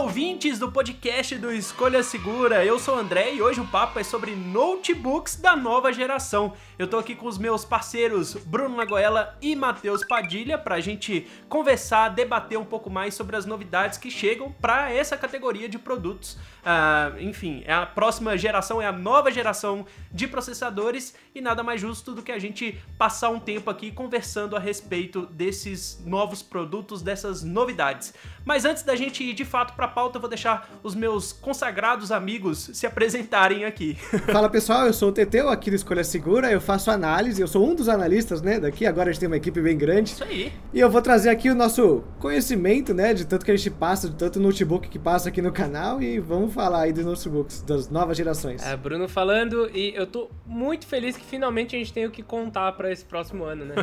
ouvintes 0.00 0.58
do 0.58 0.72
podcast 0.72 1.36
do 1.36 1.52
Escolha 1.52 2.02
Segura. 2.02 2.64
Eu 2.64 2.78
sou 2.78 2.96
o 2.96 2.98
André 2.98 3.34
e 3.34 3.42
hoje 3.42 3.60
o 3.60 3.66
papo 3.66 3.98
é 3.98 4.02
sobre 4.02 4.34
notebooks 4.34 5.36
da 5.36 5.54
nova 5.54 5.92
geração. 5.92 6.54
Eu 6.78 6.88
tô 6.88 6.96
aqui 6.96 7.14
com 7.14 7.26
os 7.26 7.36
meus 7.36 7.66
parceiros 7.66 8.32
Bruno 8.32 8.78
Lagoela 8.78 9.36
e 9.42 9.54
Matheus 9.54 10.02
Padilha 10.02 10.56
pra 10.56 10.80
gente 10.80 11.28
conversar, 11.50 12.08
debater 12.08 12.58
um 12.58 12.64
pouco 12.64 12.88
mais 12.88 13.12
sobre 13.12 13.36
as 13.36 13.44
novidades 13.44 13.98
que 13.98 14.10
chegam 14.10 14.50
para 14.50 14.90
essa 14.90 15.18
categoria 15.18 15.68
de 15.68 15.78
produtos. 15.78 16.38
Ah, 16.64 17.12
enfim, 17.18 17.62
é 17.66 17.74
a 17.74 17.84
próxima 17.84 18.38
geração, 18.38 18.80
é 18.80 18.86
a 18.86 18.92
nova 18.92 19.30
geração 19.30 19.84
de 20.10 20.26
processadores 20.26 21.14
e 21.34 21.42
nada 21.42 21.62
mais 21.62 21.78
justo 21.78 22.14
do 22.14 22.22
que 22.22 22.32
a 22.32 22.38
gente 22.38 22.80
passar 22.96 23.28
um 23.28 23.38
tempo 23.38 23.68
aqui 23.68 23.92
conversando 23.92 24.56
a 24.56 24.58
respeito 24.58 25.26
desses 25.26 26.02
novos 26.06 26.42
produtos, 26.42 27.02
dessas 27.02 27.42
novidades. 27.42 28.14
Mas 28.46 28.64
antes 28.64 28.82
da 28.82 28.96
gente 28.96 29.22
ir 29.22 29.34
de 29.34 29.44
fato 29.44 29.74
para 29.74 29.86
a 29.86 29.89
pauta, 29.90 30.16
eu 30.16 30.20
vou 30.20 30.30
deixar 30.30 30.70
os 30.82 30.94
meus 30.94 31.32
consagrados 31.32 32.12
amigos 32.12 32.70
se 32.72 32.86
apresentarem 32.86 33.64
aqui. 33.64 33.94
Fala 34.30 34.48
pessoal, 34.48 34.86
eu 34.86 34.92
sou 34.92 35.10
o 35.10 35.12
Teteu 35.12 35.48
aqui 35.48 35.70
do 35.70 35.76
Escolha 35.76 36.04
Segura, 36.04 36.50
eu 36.50 36.60
faço 36.60 36.90
análise, 36.90 37.40
eu 37.40 37.48
sou 37.48 37.68
um 37.68 37.74
dos 37.74 37.88
analistas, 37.88 38.40
né, 38.40 38.60
daqui, 38.60 38.86
agora 38.86 39.10
a 39.10 39.12
gente 39.12 39.20
tem 39.20 39.26
uma 39.26 39.36
equipe 39.36 39.60
bem 39.60 39.76
grande. 39.76 40.12
Isso 40.12 40.24
aí. 40.24 40.52
E 40.72 40.80
eu 40.80 40.90
vou 40.90 41.02
trazer 41.02 41.30
aqui 41.30 41.50
o 41.50 41.54
nosso 41.54 42.04
conhecimento, 42.18 42.94
né, 42.94 43.12
de 43.12 43.26
tanto 43.26 43.44
que 43.44 43.50
a 43.50 43.56
gente 43.56 43.70
passa, 43.70 44.08
de 44.08 44.16
tanto 44.16 44.40
notebook 44.40 44.88
que 44.88 44.98
passa 44.98 45.28
aqui 45.28 45.42
no 45.42 45.52
canal 45.52 46.02
e 46.02 46.18
vamos 46.18 46.52
falar 46.54 46.82
aí 46.82 46.92
dos 46.92 47.04
notebooks 47.04 47.62
das 47.62 47.88
novas 47.88 48.16
gerações. 48.16 48.62
É, 48.64 48.76
Bruno 48.76 49.08
falando 49.08 49.70
e 49.74 49.94
eu 49.94 50.06
tô 50.06 50.30
muito 50.46 50.86
feliz 50.86 51.16
que 51.16 51.24
finalmente 51.24 51.74
a 51.74 51.78
gente 51.78 51.92
tem 51.92 52.06
o 52.06 52.10
que 52.10 52.22
contar 52.22 52.72
para 52.72 52.90
esse 52.92 53.04
próximo 53.04 53.44
ano, 53.44 53.64
né? 53.64 53.74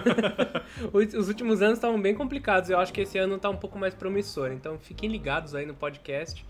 Os 0.94 1.28
últimos 1.28 1.62
anos 1.62 1.78
estavam 1.78 2.02
bem 2.02 2.14
complicados, 2.14 2.70
eu 2.70 2.80
acho 2.80 2.94
que 2.94 3.02
esse 3.02 3.18
ano 3.18 3.38
tá 3.38 3.50
um 3.50 3.56
pouco 3.56 3.78
mais 3.78 3.94
promissor, 3.94 4.52
então 4.52 4.78
fiquem 4.80 5.10
ligados 5.10 5.56
aí 5.56 5.66
no 5.66 5.74
podcast 5.74 5.97
podcast 5.98 6.44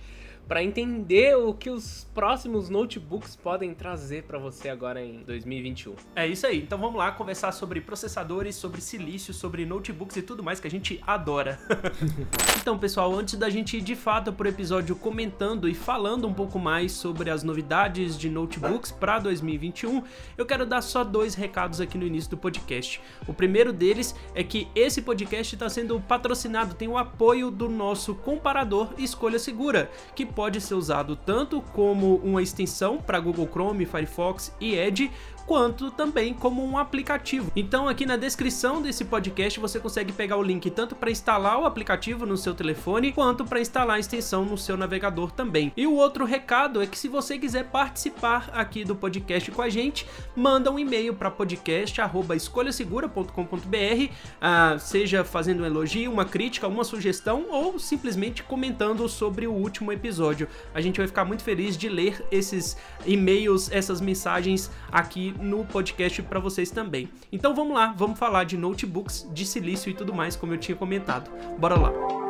para 0.47 0.63
entender 0.63 1.35
o 1.35 1.53
que 1.53 1.69
os 1.69 2.07
próximos 2.13 2.69
notebooks 2.69 3.35
podem 3.35 3.73
trazer 3.73 4.23
para 4.23 4.39
você 4.39 4.69
agora 4.69 5.03
em 5.03 5.23
2021. 5.23 5.95
É 6.15 6.25
isso 6.25 6.47
aí. 6.47 6.59
Então 6.59 6.77
vamos 6.77 6.95
lá 6.95 7.11
conversar 7.11 7.51
sobre 7.51 7.81
processadores, 7.81 8.55
sobre 8.55 8.79
silício, 8.79 9.33
sobre 9.33 9.65
notebooks 9.65 10.15
e 10.15 10.21
tudo 10.21 10.41
mais 10.41 10.59
que 10.59 10.67
a 10.67 10.71
gente 10.71 11.01
adora. 11.05 11.59
então, 12.61 12.77
pessoal, 12.77 13.13
antes 13.13 13.35
da 13.35 13.49
gente 13.49 13.77
ir 13.77 13.81
de 13.81 13.95
fato 13.95 14.31
pro 14.31 14.47
episódio 14.47 14.95
comentando 14.95 15.67
e 15.67 15.73
falando 15.73 16.27
um 16.27 16.33
pouco 16.33 16.57
mais 16.57 16.93
sobre 16.93 17.29
as 17.29 17.43
novidades 17.43 18.17
de 18.17 18.29
notebooks 18.29 18.91
para 18.91 19.19
2021, 19.19 20.03
eu 20.37 20.45
quero 20.45 20.65
dar 20.65 20.81
só 20.81 21.03
dois 21.03 21.35
recados 21.35 21.81
aqui 21.81 21.97
no 21.97 22.05
início 22.05 22.29
do 22.29 22.37
podcast. 22.37 23.01
O 23.27 23.33
primeiro 23.33 23.73
deles 23.73 24.15
é 24.33 24.43
que 24.43 24.67
esse 24.73 25.01
podcast 25.01 25.55
está 25.55 25.69
sendo 25.69 25.99
patrocinado, 25.99 26.73
tem 26.73 26.87
o 26.87 26.97
apoio 26.97 27.51
do 27.51 27.67
nosso 27.67 28.15
comparador 28.15 28.93
Escolha 28.97 29.39
Segura, 29.39 29.91
que 30.15 30.25
pode 30.37 30.61
ser 30.61 30.75
usado 30.75 31.15
tanto 31.15 31.59
como 31.73 32.17
uma 32.17 32.43
extensão 32.43 32.99
para 32.99 33.19
Google 33.19 33.47
Chrome, 33.47 33.87
Firefox 33.87 34.53
e 34.61 34.75
Edge, 34.75 35.09
quanto 35.47 35.89
também 35.89 36.33
como 36.33 36.63
um 36.63 36.77
aplicativo. 36.77 37.51
Então 37.55 37.87
aqui 37.87 38.05
na 38.05 38.17
descrição 38.17 38.81
desse 38.81 39.05
podcast 39.05 39.61
você 39.61 39.79
consegue 39.79 40.11
pegar 40.11 40.35
o 40.35 40.43
link 40.43 40.69
tanto 40.69 40.93
para 40.93 41.09
instalar 41.09 41.57
o 41.57 41.65
aplicativo 41.65 42.25
no 42.25 42.35
seu 42.35 42.53
telefone, 42.53 43.13
quanto 43.13 43.45
para 43.45 43.61
instalar 43.61 43.95
a 43.95 43.99
extensão 43.99 44.43
no 44.43 44.57
seu 44.57 44.75
navegador 44.75 45.31
também. 45.31 45.71
E 45.77 45.87
o 45.87 45.93
outro 45.93 46.25
recado 46.25 46.81
é 46.81 46.85
que 46.85 46.99
se 46.99 47.07
você 47.07 47.39
quiser 47.39 47.63
participar 47.65 48.49
aqui 48.53 48.83
do 48.83 48.93
podcast 48.93 49.49
com 49.51 49.61
a 49.61 49.69
gente, 49.69 50.05
manda 50.35 50.69
um 50.69 50.77
e-mail 50.77 51.13
para 51.13 51.31
podcast@escolhasegura.com.br, 51.31 54.13
ah, 54.41 54.75
seja 54.77 55.23
fazendo 55.23 55.63
um 55.63 55.65
elogio, 55.65 56.11
uma 56.11 56.25
crítica, 56.25 56.67
uma 56.67 56.83
sugestão 56.83 57.45
ou 57.49 57.79
simplesmente 57.79 58.43
comentando 58.43 59.07
sobre 59.07 59.47
o 59.47 59.53
último 59.53 59.93
episódio. 59.93 60.49
A 60.73 60.81
gente 60.81 60.97
vai 60.97 61.07
ficar 61.07 61.23
muito 61.23 61.43
feliz 61.43 61.77
de 61.77 61.87
ler 61.87 62.21
esses 62.29 62.75
e-mails, 63.05 63.71
essas 63.71 64.01
mensagens 64.01 64.69
aqui 64.91 65.36
no 65.39 65.65
podcast 65.65 66.21
para 66.23 66.39
vocês 66.39 66.71
também. 66.71 67.09
Então 67.31 67.55
vamos 67.55 67.75
lá, 67.75 67.93
vamos 67.97 68.17
falar 68.17 68.43
de 68.43 68.57
notebooks, 68.57 69.27
de 69.31 69.45
silício 69.45 69.89
e 69.89 69.93
tudo 69.93 70.13
mais, 70.13 70.35
como 70.35 70.53
eu 70.53 70.57
tinha 70.57 70.75
comentado. 70.75 71.29
Bora 71.57 71.79
lá. 71.79 72.26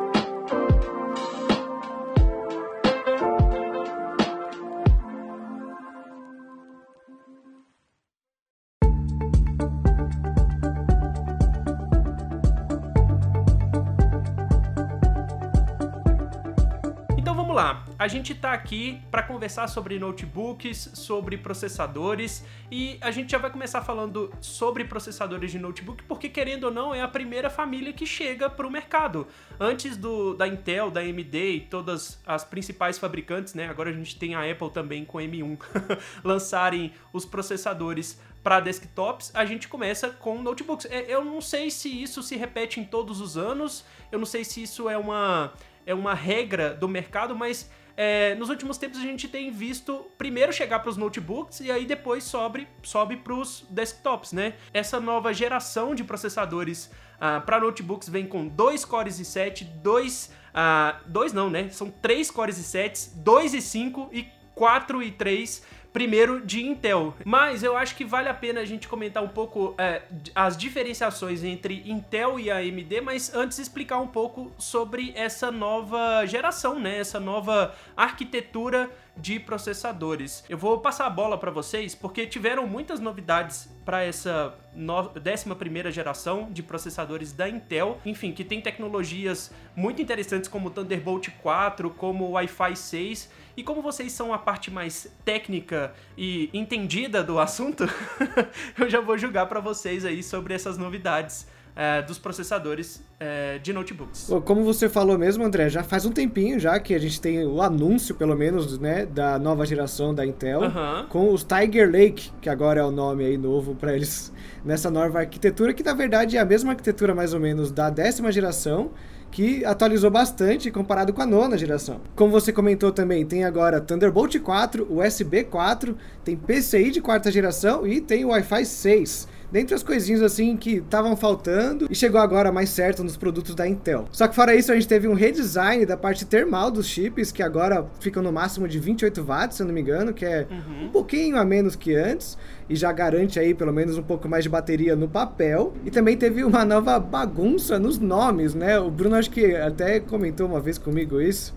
A 18.08 18.10
gente 18.10 18.32
está 18.32 18.54
aqui 18.54 19.02
para 19.10 19.22
conversar 19.22 19.68
sobre 19.68 19.98
notebooks, 19.98 20.92
sobre 20.94 21.36
processadores 21.36 22.42
e 22.70 22.96
a 23.02 23.10
gente 23.10 23.32
já 23.32 23.36
vai 23.36 23.50
começar 23.50 23.82
falando 23.82 24.32
sobre 24.40 24.82
processadores 24.82 25.50
de 25.50 25.58
notebook 25.58 26.02
porque 26.04 26.26
querendo 26.26 26.64
ou 26.64 26.70
não 26.70 26.94
é 26.94 27.02
a 27.02 27.06
primeira 27.06 27.50
família 27.50 27.92
que 27.92 28.06
chega 28.06 28.48
para 28.48 28.66
o 28.66 28.70
mercado. 28.70 29.26
Antes 29.60 29.94
do 29.94 30.32
da 30.32 30.48
Intel, 30.48 30.90
da 30.90 31.00
AMD 31.00 31.36
e 31.36 31.60
todas 31.60 32.18
as 32.26 32.44
principais 32.44 32.98
fabricantes, 32.98 33.52
né? 33.52 33.68
Agora 33.68 33.90
a 33.90 33.92
gente 33.92 34.18
tem 34.18 34.34
a 34.34 34.50
Apple 34.50 34.70
também 34.70 35.04
com 35.04 35.18
M1 35.18 35.58
lançarem 36.24 36.94
os 37.12 37.26
processadores 37.26 38.18
para 38.42 38.58
desktops, 38.58 39.30
a 39.34 39.44
gente 39.44 39.68
começa 39.68 40.08
com 40.08 40.40
notebooks. 40.40 40.86
É, 40.86 41.04
Eu 41.14 41.22
não 41.22 41.42
sei 41.42 41.70
se 41.70 41.90
isso 42.02 42.22
se 42.22 42.36
repete 42.36 42.80
em 42.80 42.84
todos 42.84 43.20
os 43.20 43.36
anos, 43.36 43.84
eu 44.10 44.18
não 44.18 44.24
sei 44.24 44.44
se 44.44 44.62
isso 44.62 44.88
é 44.88 44.96
uma 44.96 45.52
é 45.84 45.94
uma 45.94 46.12
regra 46.12 46.74
do 46.74 46.86
mercado, 46.86 47.34
mas 47.34 47.70
é, 48.00 48.36
nos 48.36 48.48
últimos 48.48 48.78
tempos 48.78 49.00
a 49.00 49.02
gente 49.02 49.26
tem 49.26 49.50
visto 49.50 50.06
primeiro 50.16 50.52
chegar 50.52 50.78
para 50.78 50.88
os 50.88 50.96
notebooks 50.96 51.58
e 51.58 51.72
aí 51.72 51.84
depois 51.84 52.22
sobe, 52.22 52.68
sobe 52.80 53.16
para 53.16 53.34
os 53.34 53.66
desktops, 53.68 54.32
né? 54.32 54.54
Essa 54.72 55.00
nova 55.00 55.34
geração 55.34 55.96
de 55.96 56.04
processadores 56.04 56.92
ah, 57.20 57.40
para 57.40 57.58
notebooks 57.58 58.08
vem 58.08 58.24
com 58.24 58.46
2 58.46 58.84
cores 58.84 59.20
i7, 59.20 59.64
2, 59.82 60.32
ah, 60.54 61.00
2 61.06 61.32
não, 61.32 61.50
né? 61.50 61.70
São 61.70 61.90
3 61.90 62.30
cores 62.30 62.56
i7, 62.60 63.16
2 63.16 63.54
e 63.54 63.60
5 63.60 64.10
e 64.12 64.28
4 64.54 65.02
e 65.02 65.10
3 65.10 65.62
primeiro 65.92 66.40
de 66.40 66.64
Intel. 66.64 67.14
Mas 67.24 67.62
eu 67.62 67.76
acho 67.76 67.94
que 67.96 68.04
vale 68.04 68.28
a 68.28 68.34
pena 68.34 68.60
a 68.60 68.64
gente 68.64 68.86
comentar 68.88 69.22
um 69.22 69.28
pouco 69.28 69.74
é, 69.78 70.02
as 70.34 70.56
diferenciações 70.56 71.42
entre 71.42 71.82
Intel 71.86 72.38
e 72.38 72.50
AMD, 72.50 73.00
mas 73.00 73.34
antes 73.34 73.58
explicar 73.58 73.98
um 73.98 74.06
pouco 74.06 74.52
sobre 74.58 75.12
essa 75.14 75.50
nova 75.50 76.24
geração, 76.26 76.78
né? 76.78 76.98
Essa 76.98 77.18
nova 77.18 77.74
arquitetura 77.96 78.90
de 79.20 79.38
processadores. 79.40 80.44
Eu 80.48 80.56
vou 80.56 80.78
passar 80.78 81.06
a 81.06 81.10
bola 81.10 81.36
para 81.36 81.50
vocês 81.50 81.94
porque 81.94 82.26
tiveram 82.26 82.66
muitas 82.66 83.00
novidades 83.00 83.68
para 83.84 84.02
essa 84.02 84.54
no... 84.74 84.94
11 84.94 85.90
geração 85.90 86.48
de 86.50 86.62
processadores 86.62 87.32
da 87.32 87.48
Intel, 87.48 87.98
enfim, 88.04 88.32
que 88.32 88.44
tem 88.44 88.60
tecnologias 88.60 89.52
muito 89.74 90.00
interessantes 90.00 90.48
como 90.48 90.70
Thunderbolt 90.70 91.28
4, 91.42 91.90
como 91.90 92.30
Wi-Fi 92.30 92.76
6. 92.76 93.30
E 93.56 93.62
como 93.62 93.82
vocês 93.82 94.12
são 94.12 94.32
a 94.32 94.38
parte 94.38 94.70
mais 94.70 95.12
técnica 95.24 95.92
e 96.16 96.48
entendida 96.52 97.24
do 97.24 97.40
assunto, 97.40 97.84
eu 98.78 98.88
já 98.88 99.00
vou 99.00 99.18
julgar 99.18 99.46
para 99.46 99.58
vocês 99.58 100.04
aí 100.04 100.22
sobre 100.22 100.54
essas 100.54 100.78
novidades 100.78 101.46
é, 101.78 102.02
dos 102.02 102.18
processadores 102.18 103.00
é, 103.20 103.58
de 103.58 103.72
notebooks. 103.72 104.28
Como 104.44 104.64
você 104.64 104.88
falou 104.88 105.16
mesmo, 105.16 105.44
André, 105.44 105.68
já 105.68 105.84
faz 105.84 106.04
um 106.04 106.10
tempinho 106.10 106.58
já 106.58 106.80
que 106.80 106.92
a 106.92 106.98
gente 106.98 107.20
tem 107.20 107.46
o 107.46 107.62
anúncio, 107.62 108.16
pelo 108.16 108.36
menos, 108.36 108.80
né, 108.80 109.06
da 109.06 109.38
nova 109.38 109.64
geração 109.64 110.12
da 110.12 110.26
Intel, 110.26 110.62
com 111.08 111.32
os 111.32 111.44
Tiger 111.44 111.88
Lake, 111.88 112.32
que 112.40 112.50
agora 112.50 112.80
é 112.80 112.84
o 112.84 112.90
nome 112.90 113.24
aí 113.24 113.38
novo 113.38 113.76
para 113.76 113.94
eles 113.94 114.32
nessa 114.64 114.90
nova 114.90 115.20
arquitetura, 115.20 115.72
que 115.72 115.84
na 115.84 115.94
verdade 115.94 116.36
é 116.36 116.40
a 116.40 116.44
mesma 116.44 116.72
arquitetura 116.72 117.14
mais 117.14 117.32
ou 117.32 117.38
menos 117.38 117.70
da 117.70 117.88
décima 117.88 118.32
geração, 118.32 118.90
que 119.30 119.64
atualizou 119.64 120.10
bastante 120.10 120.70
comparado 120.72 121.12
com 121.12 121.22
a 121.22 121.26
nona 121.26 121.56
geração. 121.56 122.00
Como 122.16 122.32
você 122.32 122.52
comentou 122.52 122.90
também, 122.90 123.24
tem 123.24 123.44
agora 123.44 123.80
Thunderbolt 123.80 124.36
4, 124.40 124.88
USB 124.90 125.44
4, 125.44 125.96
tem 126.24 126.34
PCI 126.34 126.90
de 126.90 127.00
quarta 127.00 127.30
geração 127.30 127.86
e 127.86 128.00
tem 128.00 128.24
o 128.24 128.28
Wi-Fi 128.28 128.64
6 128.64 129.28
dentre 129.50 129.74
as 129.74 129.82
coisinhas 129.82 130.22
assim 130.22 130.56
que 130.56 130.76
estavam 130.76 131.16
faltando 131.16 131.86
e 131.90 131.94
chegou 131.94 132.20
agora 132.20 132.52
mais 132.52 132.70
certo 132.70 133.02
nos 133.02 133.16
produtos 133.16 133.54
da 133.54 133.66
Intel. 133.66 134.06
Só 134.12 134.28
que 134.28 134.34
fora 134.34 134.54
isso, 134.54 134.70
a 134.70 134.74
gente 134.74 134.88
teve 134.88 135.08
um 135.08 135.14
redesign 135.14 135.84
da 135.86 135.96
parte 135.96 136.24
termal 136.24 136.70
dos 136.70 136.86
chips, 136.86 137.32
que 137.32 137.42
agora 137.42 137.86
ficam 138.00 138.22
no 138.22 138.32
máximo 138.32 138.68
de 138.68 138.78
28 138.78 139.22
watts, 139.22 139.56
se 139.56 139.62
eu 139.62 139.66
não 139.66 139.74
me 139.74 139.80
engano, 139.80 140.12
que 140.12 140.24
é 140.24 140.46
um 140.82 140.88
pouquinho 140.88 141.36
a 141.38 141.44
menos 141.44 141.74
que 141.74 141.94
antes 141.94 142.36
e 142.68 142.76
já 142.76 142.92
garante 142.92 143.38
aí 143.40 143.54
pelo 143.54 143.72
menos 143.72 143.96
um 143.96 144.02
pouco 144.02 144.28
mais 144.28 144.44
de 144.44 144.50
bateria 144.50 144.94
no 144.94 145.08
papel. 145.08 145.72
E 145.84 145.90
também 145.90 146.16
teve 146.16 146.44
uma 146.44 146.64
nova 146.64 146.98
bagunça 146.98 147.78
nos 147.78 147.98
nomes, 147.98 148.54
né? 148.54 148.78
O 148.78 148.90
Bruno 148.90 149.16
acho 149.16 149.30
que 149.30 149.54
até 149.56 150.00
comentou 150.00 150.46
uma 150.46 150.60
vez 150.60 150.76
comigo 150.76 151.20
isso, 151.20 151.54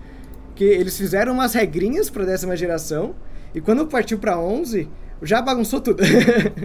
que 0.55 0.63
eles 0.63 0.97
fizeram 0.97 1.33
umas 1.33 1.53
regrinhas 1.53 2.09
para 2.09 2.25
décima 2.25 2.55
geração 2.55 3.15
e 3.53 3.59
quando 3.59 3.85
partiu 3.85 4.17
para 4.17 4.39
11 4.39 4.87
já 5.21 5.41
bagunçou 5.41 5.79
tudo. 5.81 6.03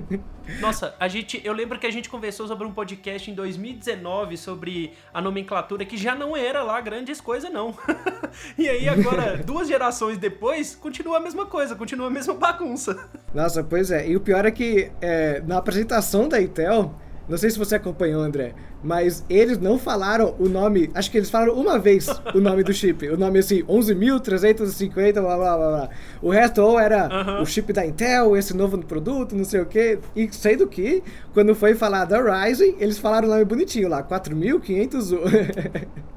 Nossa, 0.60 0.94
a 0.98 1.08
gente, 1.08 1.40
eu 1.44 1.52
lembro 1.52 1.78
que 1.78 1.86
a 1.86 1.90
gente 1.90 2.08
conversou 2.08 2.46
sobre 2.46 2.66
um 2.66 2.72
podcast 2.72 3.30
em 3.30 3.34
2019 3.34 4.36
sobre 4.36 4.92
a 5.12 5.20
nomenclatura 5.20 5.84
que 5.84 5.96
já 5.96 6.14
não 6.14 6.36
era 6.36 6.62
lá 6.62 6.80
grandes 6.80 7.20
coisas 7.20 7.52
não. 7.52 7.76
e 8.56 8.68
aí 8.68 8.88
agora, 8.88 9.36
duas 9.44 9.68
gerações 9.68 10.18
depois, 10.18 10.74
continua 10.74 11.18
a 11.18 11.20
mesma 11.20 11.46
coisa, 11.46 11.74
continua 11.74 12.06
a 12.06 12.10
mesma 12.10 12.34
bagunça. 12.34 13.08
Nossa, 13.34 13.62
pois 13.62 13.90
é. 13.90 14.08
E 14.08 14.16
o 14.16 14.20
pior 14.20 14.44
é 14.46 14.50
que 14.50 14.90
é, 15.00 15.40
na 15.46 15.58
apresentação 15.58 16.28
da 16.28 16.40
Intel, 16.40 16.94
não 17.28 17.36
sei 17.36 17.50
se 17.50 17.58
você 17.58 17.74
acompanhou, 17.74 18.22
André, 18.22 18.54
mas 18.82 19.24
eles 19.28 19.58
não 19.58 19.78
falaram 19.78 20.34
o 20.38 20.48
nome. 20.48 20.90
Acho 20.94 21.10
que 21.10 21.18
eles 21.18 21.30
falaram 21.30 21.54
uma 21.54 21.78
vez 21.78 22.08
o 22.34 22.40
nome 22.40 22.62
do 22.62 22.72
chip. 22.72 23.08
O 23.08 23.16
nome 23.16 23.38
assim, 23.40 23.62
11.350, 23.64 25.12
blá 25.14 25.36
blá 25.36 25.36
blá 25.36 25.56
blá. 25.56 25.90
O 26.22 26.30
resto 26.30 26.62
ou 26.62 26.78
era 26.78 27.40
o 27.40 27.46
chip 27.46 27.72
da 27.72 27.84
Intel, 27.84 28.36
esse 28.36 28.56
novo 28.56 28.78
produto, 28.78 29.34
não 29.34 29.44
sei 29.44 29.60
o 29.60 29.66
quê. 29.66 29.98
E 30.14 30.28
sendo 30.32 30.66
que, 30.66 31.02
quando 31.34 31.54
foi 31.54 31.74
falar 31.74 32.04
da 32.04 32.20
Ryzen, 32.20 32.76
eles 32.78 32.98
falaram 32.98 33.28
o 33.28 33.30
nome 33.30 33.44
bonitinho 33.44 33.88
lá, 33.88 34.02
4.500. 34.02 35.86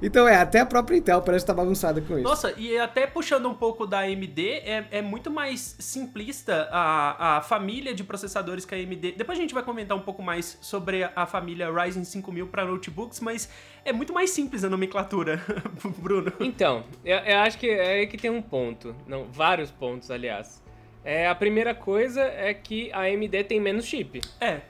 Então 0.00 0.28
é, 0.28 0.36
até 0.36 0.60
a 0.60 0.66
própria 0.66 0.96
Intel 0.96 1.20
parece 1.22 1.42
estar 1.42 1.54
tá 1.54 1.62
bagunçada 1.62 2.00
com 2.00 2.14
isso. 2.14 2.22
Nossa, 2.22 2.54
e 2.56 2.78
até 2.78 3.06
puxando 3.06 3.48
um 3.48 3.54
pouco 3.54 3.86
da 3.86 4.00
AMD, 4.00 4.40
é, 4.40 4.86
é 4.90 5.02
muito 5.02 5.30
mais 5.30 5.76
simplista 5.78 6.68
a, 6.70 7.38
a 7.38 7.40
família 7.40 7.94
de 7.94 8.04
processadores 8.04 8.64
que 8.64 8.74
a 8.74 8.78
AMD. 8.78 9.12
Depois 9.12 9.38
a 9.38 9.40
gente 9.40 9.54
vai 9.54 9.62
comentar 9.62 9.96
um 9.96 10.02
pouco 10.02 10.22
mais 10.22 10.58
sobre 10.60 11.08
a 11.14 11.26
família 11.26 11.70
Ryzen 11.70 12.04
5000 12.04 12.46
para 12.46 12.64
notebooks, 12.64 13.20
mas 13.20 13.48
é 13.84 13.92
muito 13.92 14.12
mais 14.12 14.30
simples 14.30 14.64
a 14.64 14.70
nomenclatura, 14.70 15.42
Bruno. 15.98 16.32
Então, 16.40 16.84
eu, 17.04 17.18
eu, 17.18 17.38
acho 17.38 17.58
que 17.58 17.68
é 17.68 18.00
aí 18.00 18.06
que 18.06 18.16
tem 18.16 18.30
um 18.30 18.42
ponto. 18.42 18.94
Não, 19.06 19.24
vários 19.24 19.70
pontos, 19.70 20.10
aliás. 20.10 20.62
É, 21.04 21.28
a 21.28 21.34
primeira 21.34 21.74
coisa 21.74 22.20
é 22.22 22.52
que 22.52 22.92
a 22.92 23.00
AMD 23.02 23.44
tem 23.44 23.60
menos 23.60 23.84
chip. 23.84 24.20
É 24.40 24.60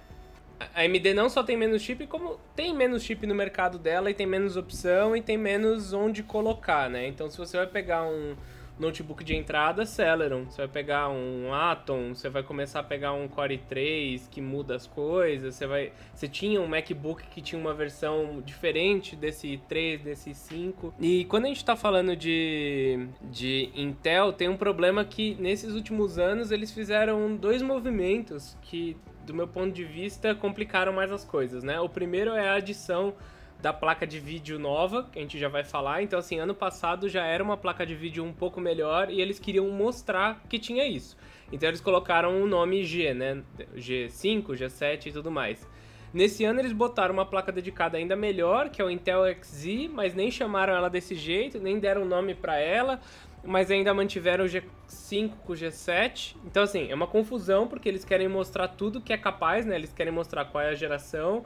a 0.61 0.83
AMD 0.83 1.15
não 1.15 1.29
só 1.29 1.43
tem 1.43 1.57
menos 1.57 1.83
chip, 1.83 2.07
como 2.07 2.39
tem 2.55 2.75
menos 2.75 3.03
chip 3.03 3.27
no 3.27 3.35
mercado 3.35 3.79
dela 3.79 4.11
e 4.11 4.15
tem 4.15 4.27
menos 4.27 4.57
opção 4.57 5.17
e 5.17 5.23
tem 5.23 5.37
menos 5.37 5.93
onde 5.93 6.23
colocar, 6.23 6.91
né? 6.91 7.07
Então, 7.07 7.31
se 7.31 7.39
você 7.39 7.57
vai 7.57 7.67
pegar 7.67 8.05
um 8.05 8.35
notebook 8.79 9.25
de 9.25 9.35
entrada, 9.35 9.85
Celeron. 9.85 10.45
Você 10.45 10.59
vai 10.59 10.69
pegar 10.69 11.09
um 11.09 11.53
Atom, 11.53 12.15
você 12.15 12.29
vai 12.29 12.43
começar 12.43 12.81
a 12.81 12.83
pegar 12.83 13.13
um 13.13 13.27
Core 13.29 13.59
i3 13.59 14.29
que 14.31 14.41
muda 14.41 14.77
as 14.77 14.87
coisas, 14.87 15.55
você 15.55 15.67
vai, 15.67 15.93
você 16.15 16.29
tinha 16.29 16.61
um 16.61 16.67
MacBook 16.67 17.27
que 17.27 17.41
tinha 17.43 17.61
uma 17.61 17.75
versão 17.75 18.41
diferente 18.45 19.17
desse 19.17 19.61
3, 19.69 20.03
desse 20.03 20.35
5. 20.35 20.95
E 21.01 21.25
quando 21.25 21.47
a 21.47 21.49
gente 21.49 21.59
está 21.59 21.77
falando 21.77 22.15
de 22.15 23.09
de 23.23 23.71
Intel, 23.75 24.33
tem 24.33 24.49
um 24.49 24.57
problema 24.57 25.05
que 25.05 25.35
nesses 25.37 25.75
últimos 25.75 26.19
anos 26.19 26.51
eles 26.51 26.73
fizeram 26.73 27.37
dois 27.37 27.63
movimentos 27.63 28.57
que 28.63 28.97
do 29.29 29.35
meu 29.35 29.47
ponto 29.47 29.73
de 29.73 29.85
vista, 29.85 30.35
complicaram 30.35 30.93
mais 30.93 31.13
as 31.13 31.25
coisas, 31.25 31.63
né? 31.63 31.79
O 31.81 31.89
primeiro 31.89 32.33
é 32.33 32.49
a 32.49 32.55
adição 32.55 33.15
da 33.61 33.73
placa 33.73 34.07
de 34.07 34.19
vídeo 34.19 34.59
nova, 34.59 35.09
que 35.13 35.19
a 35.19 35.23
gente 35.23 35.39
já 35.39 35.49
vai 35.49 35.65
falar. 35.65 36.03
Então, 36.03 36.19
assim, 36.19 36.39
ano 36.39 36.55
passado 36.55 37.09
já 37.09 37.25
era 37.25 37.43
uma 37.43 37.57
placa 37.57 37.85
de 37.85 37.95
vídeo 37.95 38.25
um 38.25 38.33
pouco 38.33 38.61
melhor 38.61 39.11
e 39.11 39.21
eles 39.21 39.39
queriam 39.39 39.69
mostrar 39.71 40.43
que 40.49 40.59
tinha 40.59 40.87
isso. 40.87 41.17
Então, 41.53 41.69
eles 41.69 41.81
colocaram 41.81 42.43
o 42.43 42.47
nome 42.47 42.85
G, 42.85 43.13
né? 43.15 43.43
G5, 43.77 44.47
G7 44.49 45.07
e 45.07 45.13
tudo 45.13 45.31
mais. 45.31 45.67
Nesse 46.13 46.43
ano 46.45 46.61
eles 46.61 46.73
botaram 46.73 47.13
uma 47.13 47.27
placa 47.27 47.53
dedicada 47.53 47.99
ainda 47.99 48.17
melhor, 48.17 48.71
que 48.71 48.81
é 48.81 48.85
o 48.85 48.89
Intel 48.89 49.25
Xe, 49.43 49.89
mas 49.89 50.15
nem 50.15 50.31
chamaram 50.31 50.75
ela 50.75 50.89
desse 50.89 51.15
jeito, 51.15 51.61
nem 51.61 51.79
deram 51.79 52.07
nome 52.07 52.35
para 52.35 52.59
ela 52.59 52.99
mas 53.45 53.71
ainda 53.71 53.95
mantiveram 53.95 54.45
o 54.45 54.49
G5 54.49 55.33
com 55.45 55.53
o 55.53 55.57
G7. 55.57 56.37
Então, 56.45 56.63
assim, 56.63 56.91
é 56.91 56.95
uma 56.95 57.07
confusão 57.07 57.67
porque 57.67 57.89
eles 57.89 58.05
querem 58.05 58.29
mostrar 58.29 58.69
tudo 58.69 59.01
que 59.01 59.13
é 59.13 59.17
capaz, 59.17 59.65
né? 59.65 59.77
Eles 59.77 59.93
querem 59.93 60.13
mostrar 60.13 60.45
qual 60.47 60.63
é 60.63 60.71
a 60.71 60.75
geração, 60.75 61.45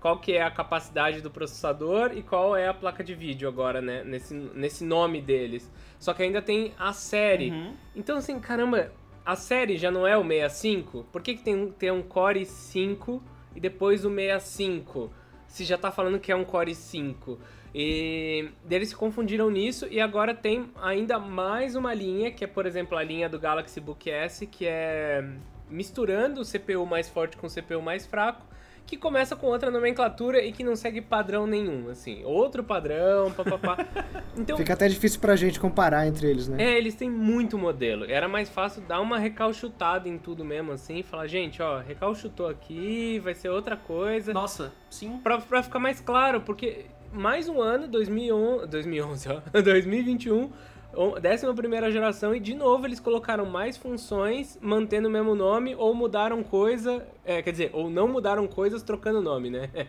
qual 0.00 0.18
que 0.18 0.32
é 0.32 0.42
a 0.42 0.50
capacidade 0.50 1.20
do 1.20 1.30
processador 1.30 2.12
e 2.14 2.22
qual 2.22 2.56
é 2.56 2.68
a 2.68 2.74
placa 2.74 3.04
de 3.04 3.14
vídeo 3.14 3.48
agora, 3.48 3.80
né? 3.80 4.02
Nesse, 4.04 4.34
nesse 4.34 4.84
nome 4.84 5.20
deles. 5.20 5.70
Só 5.98 6.14
que 6.14 6.22
ainda 6.22 6.40
tem 6.40 6.72
a 6.78 6.92
série. 6.92 7.50
Uhum. 7.50 7.74
Então, 7.94 8.18
assim, 8.18 8.38
caramba, 8.40 8.92
a 9.24 9.36
série 9.36 9.76
já 9.76 9.90
não 9.90 10.06
é 10.06 10.16
o 10.16 10.26
65? 10.26 11.04
Por 11.12 11.20
que, 11.22 11.34
que 11.34 11.42
tem, 11.42 11.70
tem 11.72 11.90
um 11.90 12.02
Core 12.02 12.46
5 12.46 13.22
e 13.54 13.60
depois 13.60 14.04
o 14.04 14.14
65? 14.14 15.12
Se 15.46 15.64
já 15.64 15.76
tá 15.76 15.90
falando 15.90 16.18
que 16.18 16.32
é 16.32 16.36
um 16.36 16.44
Core 16.44 16.74
5. 16.74 17.38
E 17.74 18.48
eles 18.70 18.90
se 18.90 18.96
confundiram 18.96 19.50
nisso 19.50 19.86
e 19.90 20.00
agora 20.00 20.34
tem 20.34 20.70
ainda 20.80 21.18
mais 21.18 21.74
uma 21.74 21.92
linha, 21.92 22.30
que 22.30 22.44
é, 22.44 22.46
por 22.46 22.66
exemplo, 22.66 22.96
a 22.96 23.02
linha 23.02 23.28
do 23.28 23.38
Galaxy 23.38 23.80
Book 23.80 24.10
S, 24.10 24.46
que 24.46 24.66
é 24.66 25.24
misturando 25.70 26.40
o 26.40 26.44
CPU 26.44 26.86
mais 26.86 27.08
forte 27.08 27.36
com 27.36 27.46
o 27.46 27.50
CPU 27.50 27.82
mais 27.82 28.06
fraco, 28.06 28.46
que 28.86 28.96
começa 28.96 29.36
com 29.36 29.48
outra 29.48 29.70
nomenclatura 29.70 30.42
e 30.42 30.50
que 30.50 30.64
não 30.64 30.74
segue 30.74 31.02
padrão 31.02 31.46
nenhum, 31.46 31.90
assim, 31.90 32.24
outro 32.24 32.64
padrão, 32.64 33.30
papapá. 33.30 33.76
Então, 34.34 34.56
Fica 34.56 34.72
até 34.72 34.86
difícil 34.86 35.20
pra 35.20 35.34
gente 35.34 35.58
comparar 35.58 36.06
entre 36.06 36.30
eles, 36.30 36.46
né? 36.46 36.62
É, 36.62 36.78
eles 36.78 36.94
têm 36.94 37.10
muito 37.10 37.58
modelo. 37.58 38.04
Era 38.04 38.28
mais 38.28 38.48
fácil 38.48 38.80
dar 38.82 39.00
uma 39.00 39.18
recalchutada 39.18 40.08
em 40.08 40.16
tudo 40.16 40.44
mesmo, 40.44 40.70
assim, 40.70 41.02
falar, 41.02 41.26
gente, 41.26 41.60
ó, 41.60 41.80
recalchutou 41.80 42.46
aqui, 42.46 43.18
vai 43.18 43.34
ser 43.34 43.48
outra 43.48 43.76
coisa. 43.76 44.32
Nossa, 44.32 44.72
sim. 44.88 45.18
Pra, 45.18 45.38
pra 45.38 45.60
ficar 45.60 45.80
mais 45.80 46.00
claro, 46.00 46.42
porque 46.42 46.86
mais 47.12 47.48
um 47.48 47.60
ano, 47.60 47.88
2011, 47.88 48.66
2011 48.66 49.28
ó, 49.28 49.40
2021, 49.60 50.50
décima 51.20 51.54
primeira 51.54 51.90
geração 51.90 52.34
e 52.34 52.40
de 52.40 52.54
novo 52.54 52.86
eles 52.86 53.00
colocaram 53.00 53.46
mais 53.46 53.76
funções 53.76 54.58
mantendo 54.60 55.08
o 55.08 55.10
mesmo 55.10 55.34
nome 55.34 55.74
ou 55.74 55.94
mudaram 55.94 56.42
coisa, 56.42 57.06
é, 57.24 57.42
quer 57.42 57.52
dizer, 57.52 57.70
ou 57.72 57.90
não 57.90 58.08
mudaram 58.08 58.46
coisas 58.46 58.82
trocando 58.82 59.20
nome, 59.20 59.50
né? 59.50 59.70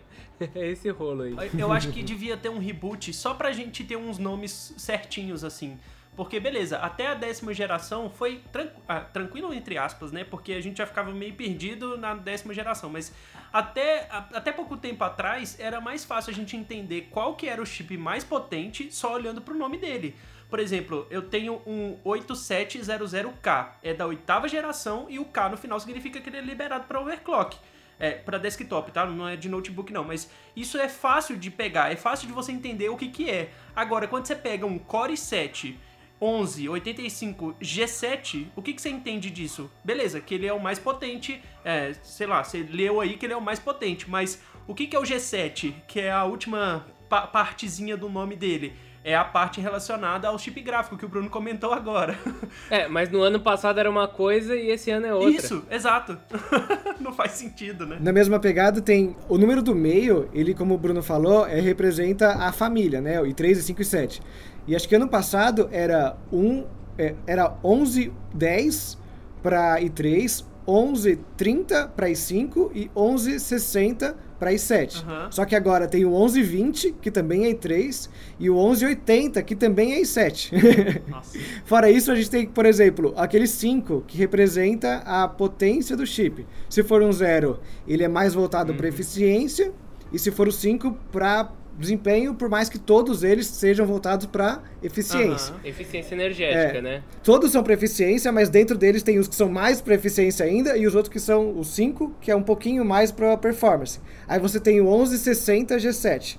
É 0.55 0.69
esse 0.69 0.87
rolo 0.89 1.23
aí. 1.23 1.35
Eu 1.57 1.69
acho 1.69 1.91
que 1.91 2.01
devia 2.01 2.37
ter 2.37 2.47
um 2.47 2.59
reboot 2.59 3.11
só 3.11 3.33
pra 3.33 3.51
gente 3.51 3.83
ter 3.83 3.97
uns 3.97 4.17
nomes 4.17 4.73
certinhos 4.77 5.43
assim. 5.43 5.77
Porque, 6.19 6.37
beleza, 6.37 6.79
até 6.79 7.07
a 7.07 7.13
décima 7.13 7.53
geração 7.53 8.09
foi 8.09 8.41
ah, 8.89 8.99
tranquilo, 8.99 9.53
entre 9.53 9.77
aspas, 9.77 10.11
né? 10.11 10.25
Porque 10.25 10.51
a 10.51 10.59
gente 10.59 10.79
já 10.79 10.85
ficava 10.85 11.13
meio 11.13 11.33
perdido 11.33 11.97
na 11.97 12.13
décima 12.13 12.53
geração. 12.53 12.89
Mas 12.89 13.13
até, 13.53 14.05
a, 14.11 14.17
até 14.33 14.51
pouco 14.51 14.75
tempo 14.75 15.01
atrás 15.01 15.57
era 15.57 15.79
mais 15.79 16.03
fácil 16.03 16.31
a 16.31 16.33
gente 16.33 16.57
entender 16.57 17.07
qual 17.09 17.37
que 17.37 17.47
era 17.47 17.61
o 17.61 17.65
chip 17.65 17.95
mais 17.97 18.25
potente 18.25 18.93
só 18.93 19.13
olhando 19.13 19.41
pro 19.41 19.55
nome 19.55 19.77
dele. 19.77 20.13
Por 20.49 20.59
exemplo, 20.59 21.07
eu 21.09 21.21
tenho 21.21 21.61
um 21.65 21.97
8700K, 22.03 23.75
é 23.81 23.93
da 23.93 24.05
oitava 24.05 24.49
geração 24.49 25.05
e 25.09 25.19
o 25.19 25.23
K 25.23 25.47
no 25.47 25.55
final 25.55 25.79
significa 25.79 26.19
que 26.19 26.27
ele 26.29 26.39
é 26.39 26.41
liberado 26.41 26.83
para 26.83 26.99
overclock. 26.99 27.57
É, 27.97 28.11
para 28.11 28.37
desktop, 28.37 28.91
tá? 28.91 29.05
Não 29.05 29.25
é 29.25 29.37
de 29.37 29.47
notebook 29.47 29.93
não, 29.93 30.03
mas 30.03 30.29
isso 30.53 30.77
é 30.77 30.89
fácil 30.89 31.37
de 31.37 31.49
pegar, 31.49 31.93
é 31.93 31.95
fácil 31.95 32.27
de 32.27 32.33
você 32.33 32.51
entender 32.51 32.89
o 32.89 32.97
que 32.97 33.07
que 33.07 33.29
é. 33.29 33.51
Agora, 33.73 34.05
quando 34.05 34.25
você 34.25 34.35
pega 34.35 34.65
um 34.65 34.77
Core 34.77 35.15
7 35.15 35.79
1185 36.21 37.55
G7, 37.61 38.47
o 38.55 38.61
que, 38.61 38.73
que 38.73 38.81
você 38.81 38.89
entende 38.89 39.29
disso? 39.29 39.71
Beleza, 39.83 40.19
que 40.19 40.35
ele 40.35 40.45
é 40.45 40.53
o 40.53 40.59
mais 40.59 40.77
potente, 40.77 41.41
é, 41.63 41.93
sei 42.03 42.27
lá, 42.27 42.43
você 42.43 42.65
leu 42.69 42.99
aí 42.99 43.15
que 43.17 43.25
ele 43.25 43.33
é 43.33 43.37
o 43.37 43.41
mais 43.41 43.59
potente, 43.59 44.09
mas 44.09 44.41
o 44.67 44.75
que, 44.75 44.85
que 44.85 44.95
é 44.95 44.99
o 44.99 45.03
G7, 45.03 45.73
que 45.87 45.99
é 45.99 46.11
a 46.11 46.23
última 46.25 46.85
pa 47.07 47.25
partezinha 47.25 47.97
do 47.97 48.09
nome 48.09 48.35
dele? 48.35 48.73
É 49.01 49.15
a 49.15 49.23
parte 49.23 49.61
relacionada 49.61 50.27
ao 50.27 50.37
chip 50.37 50.61
gráfico 50.61 50.97
que 50.97 51.05
o 51.05 51.09
Bruno 51.09 51.29
comentou 51.29 51.73
agora. 51.73 52.17
É, 52.69 52.87
mas 52.87 53.09
no 53.09 53.21
ano 53.21 53.39
passado 53.39 53.79
era 53.79 53.89
uma 53.89 54.07
coisa 54.07 54.55
e 54.55 54.69
esse 54.69 54.91
ano 54.91 55.05
é 55.05 55.13
outra. 55.13 55.31
Isso, 55.31 55.63
exato. 55.71 56.17
Não 56.99 57.11
faz 57.13 57.31
sentido, 57.31 57.85
né? 57.85 57.97
Na 57.99 58.11
mesma 58.11 58.39
pegada 58.39 58.79
tem 58.81 59.15
o 59.27 59.37
número 59.37 59.63
do 59.63 59.73
meio, 59.73 60.29
ele 60.33 60.53
como 60.53 60.75
o 60.75 60.77
Bruno 60.77 61.01
falou, 61.01 61.47
é, 61.47 61.59
representa 61.59 62.33
a 62.33 62.51
família, 62.51 63.01
né? 63.01 63.19
O 63.19 63.23
I3, 63.23 63.53
I5 63.53 63.79
e 63.79 63.85
7. 63.85 64.21
E 64.69 64.75
acho 64.75 64.87
que 64.87 64.95
ano 64.95 65.07
passado 65.07 65.67
era 65.71 66.15
um 66.31 66.63
é, 66.95 67.15
era 67.25 67.57
11 67.63 68.13
10 68.35 68.99
para 69.41 69.81
i3, 69.81 70.45
11 70.67 71.19
30 71.35 71.87
para 71.87 72.07
i5 72.07 72.69
e 72.75 72.91
11 72.95 73.39
60 73.39 74.15
para 74.37 74.53
i7. 74.53 75.03
Uhum. 75.03 75.31
Só 75.31 75.43
que 75.43 75.55
agora 75.55 75.87
tem 75.87 76.05
o 76.05 76.13
11 76.13 76.43
20, 76.43 76.91
que 77.01 77.09
também 77.09 77.45
é 77.45 77.51
i3, 77.51 78.09
e 78.39 78.47
o 78.47 78.57
11 78.57 78.85
80, 78.85 79.41
que 79.41 79.55
também 79.55 79.93
é 79.93 80.01
i7. 80.01 81.01
Fora 81.65 81.89
isso, 81.89 82.11
a 82.11 82.15
gente 82.15 82.29
tem, 82.29 82.45
por 82.45 82.65
exemplo, 82.67 83.11
aquele 83.17 83.47
5, 83.47 84.03
que 84.07 84.19
representa 84.19 84.97
a 84.97 85.27
potência 85.27 85.97
do 85.97 86.05
chip. 86.05 86.45
Se 86.69 86.83
for 86.83 87.01
um 87.01 87.11
0, 87.11 87.59
ele 87.87 88.03
é 88.03 88.07
mais 88.07 88.35
voltado 88.35 88.71
uhum. 88.71 88.77
para 88.77 88.87
eficiência, 88.87 89.73
e 90.13 90.19
se 90.19 90.29
for 90.29 90.47
o 90.47 90.51
5, 90.51 90.95
para 91.11 91.51
desempenho, 91.79 92.33
por 92.33 92.49
mais 92.49 92.69
que 92.69 92.77
todos 92.77 93.23
eles 93.23 93.47
sejam 93.47 93.85
voltados 93.85 94.25
para 94.25 94.61
eficiência. 94.83 95.53
Uhum. 95.53 95.59
Eficiência 95.63 96.15
energética, 96.15 96.77
é. 96.77 96.81
né? 96.81 97.03
Todos 97.23 97.51
são 97.51 97.63
para 97.63 97.73
eficiência, 97.73 98.31
mas 98.31 98.49
dentro 98.49 98.77
deles 98.77 99.03
tem 99.03 99.17
os 99.17 99.27
que 99.27 99.35
são 99.35 99.49
mais 99.49 99.81
para 99.81 99.95
eficiência 99.95 100.45
ainda 100.45 100.77
e 100.77 100.85
os 100.85 100.95
outros 100.95 101.11
que 101.11 101.19
são 101.19 101.57
os 101.57 101.69
5, 101.69 102.15
que 102.21 102.31
é 102.31 102.35
um 102.35 102.43
pouquinho 102.43 102.83
mais 102.83 103.11
para 103.11 103.37
performance. 103.37 103.99
Aí 104.27 104.39
você 104.39 104.59
tem 104.59 104.81
o 104.81 104.85
1160 104.85 105.77
G7. 105.77 106.37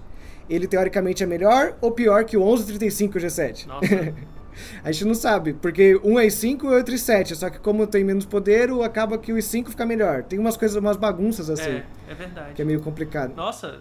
Ele 0.48 0.66
teoricamente 0.66 1.22
é 1.22 1.26
melhor 1.26 1.76
ou 1.80 1.92
pior 1.92 2.24
que 2.24 2.36
o 2.36 2.40
1135 2.40 3.18
G7? 3.18 3.66
Nossa. 3.66 4.14
A 4.82 4.92
gente 4.92 5.04
não 5.04 5.14
sabe, 5.14 5.52
porque 5.54 5.98
um 6.04 6.18
é 6.18 6.26
i5 6.26 6.64
e 6.64 6.66
o 6.66 6.72
outro 6.72 6.94
é 6.94 6.96
i7, 6.96 7.34
só 7.34 7.50
que 7.50 7.58
como 7.58 7.86
tem 7.86 8.04
menos 8.04 8.24
poder, 8.26 8.70
acaba 8.82 9.18
que 9.18 9.32
o 9.32 9.36
i5 9.36 9.70
fica 9.70 9.86
melhor. 9.86 10.22
Tem 10.22 10.38
umas 10.38 10.56
coisas, 10.56 10.76
umas 10.76 10.96
bagunças 10.96 11.50
assim. 11.50 11.70
É, 11.70 11.84
é 12.08 12.14
verdade. 12.14 12.54
Que 12.54 12.62
é 12.62 12.64
meio 12.64 12.80
complicado. 12.80 13.34
Nossa, 13.34 13.80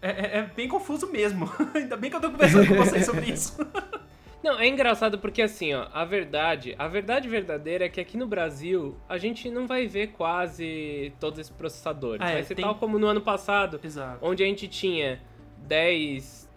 é, 0.00 0.10
é, 0.10 0.38
é 0.38 0.50
bem 0.54 0.68
confuso 0.68 1.10
mesmo. 1.10 1.50
Ainda 1.74 1.96
bem 1.96 2.10
que 2.10 2.16
eu 2.16 2.20
tô 2.20 2.30
conversando 2.30 2.66
com 2.66 2.74
vocês 2.74 3.04
sobre 3.06 3.26
isso. 3.30 3.56
Não, 4.42 4.58
é 4.58 4.66
engraçado 4.66 5.20
porque 5.20 5.40
assim, 5.40 5.72
ó, 5.72 5.86
a 5.92 6.04
verdade, 6.04 6.74
a 6.76 6.88
verdade 6.88 7.28
verdadeira 7.28 7.84
é 7.84 7.88
que 7.88 8.00
aqui 8.00 8.16
no 8.16 8.26
Brasil 8.26 8.96
a 9.08 9.16
gente 9.16 9.48
não 9.48 9.68
vai 9.68 9.86
ver 9.86 10.08
quase 10.08 11.12
todos 11.20 11.38
esses 11.38 11.52
processadores. 11.52 12.20
Ah, 12.20 12.30
é, 12.30 12.34
vai 12.34 12.42
ser 12.42 12.56
tem- 12.56 12.64
tal 12.64 12.74
como 12.74 12.98
no 12.98 13.06
ano 13.06 13.20
passado, 13.20 13.78
Exato. 13.84 14.18
onde 14.20 14.42
a 14.42 14.46
gente 14.46 14.66
tinha 14.66 15.20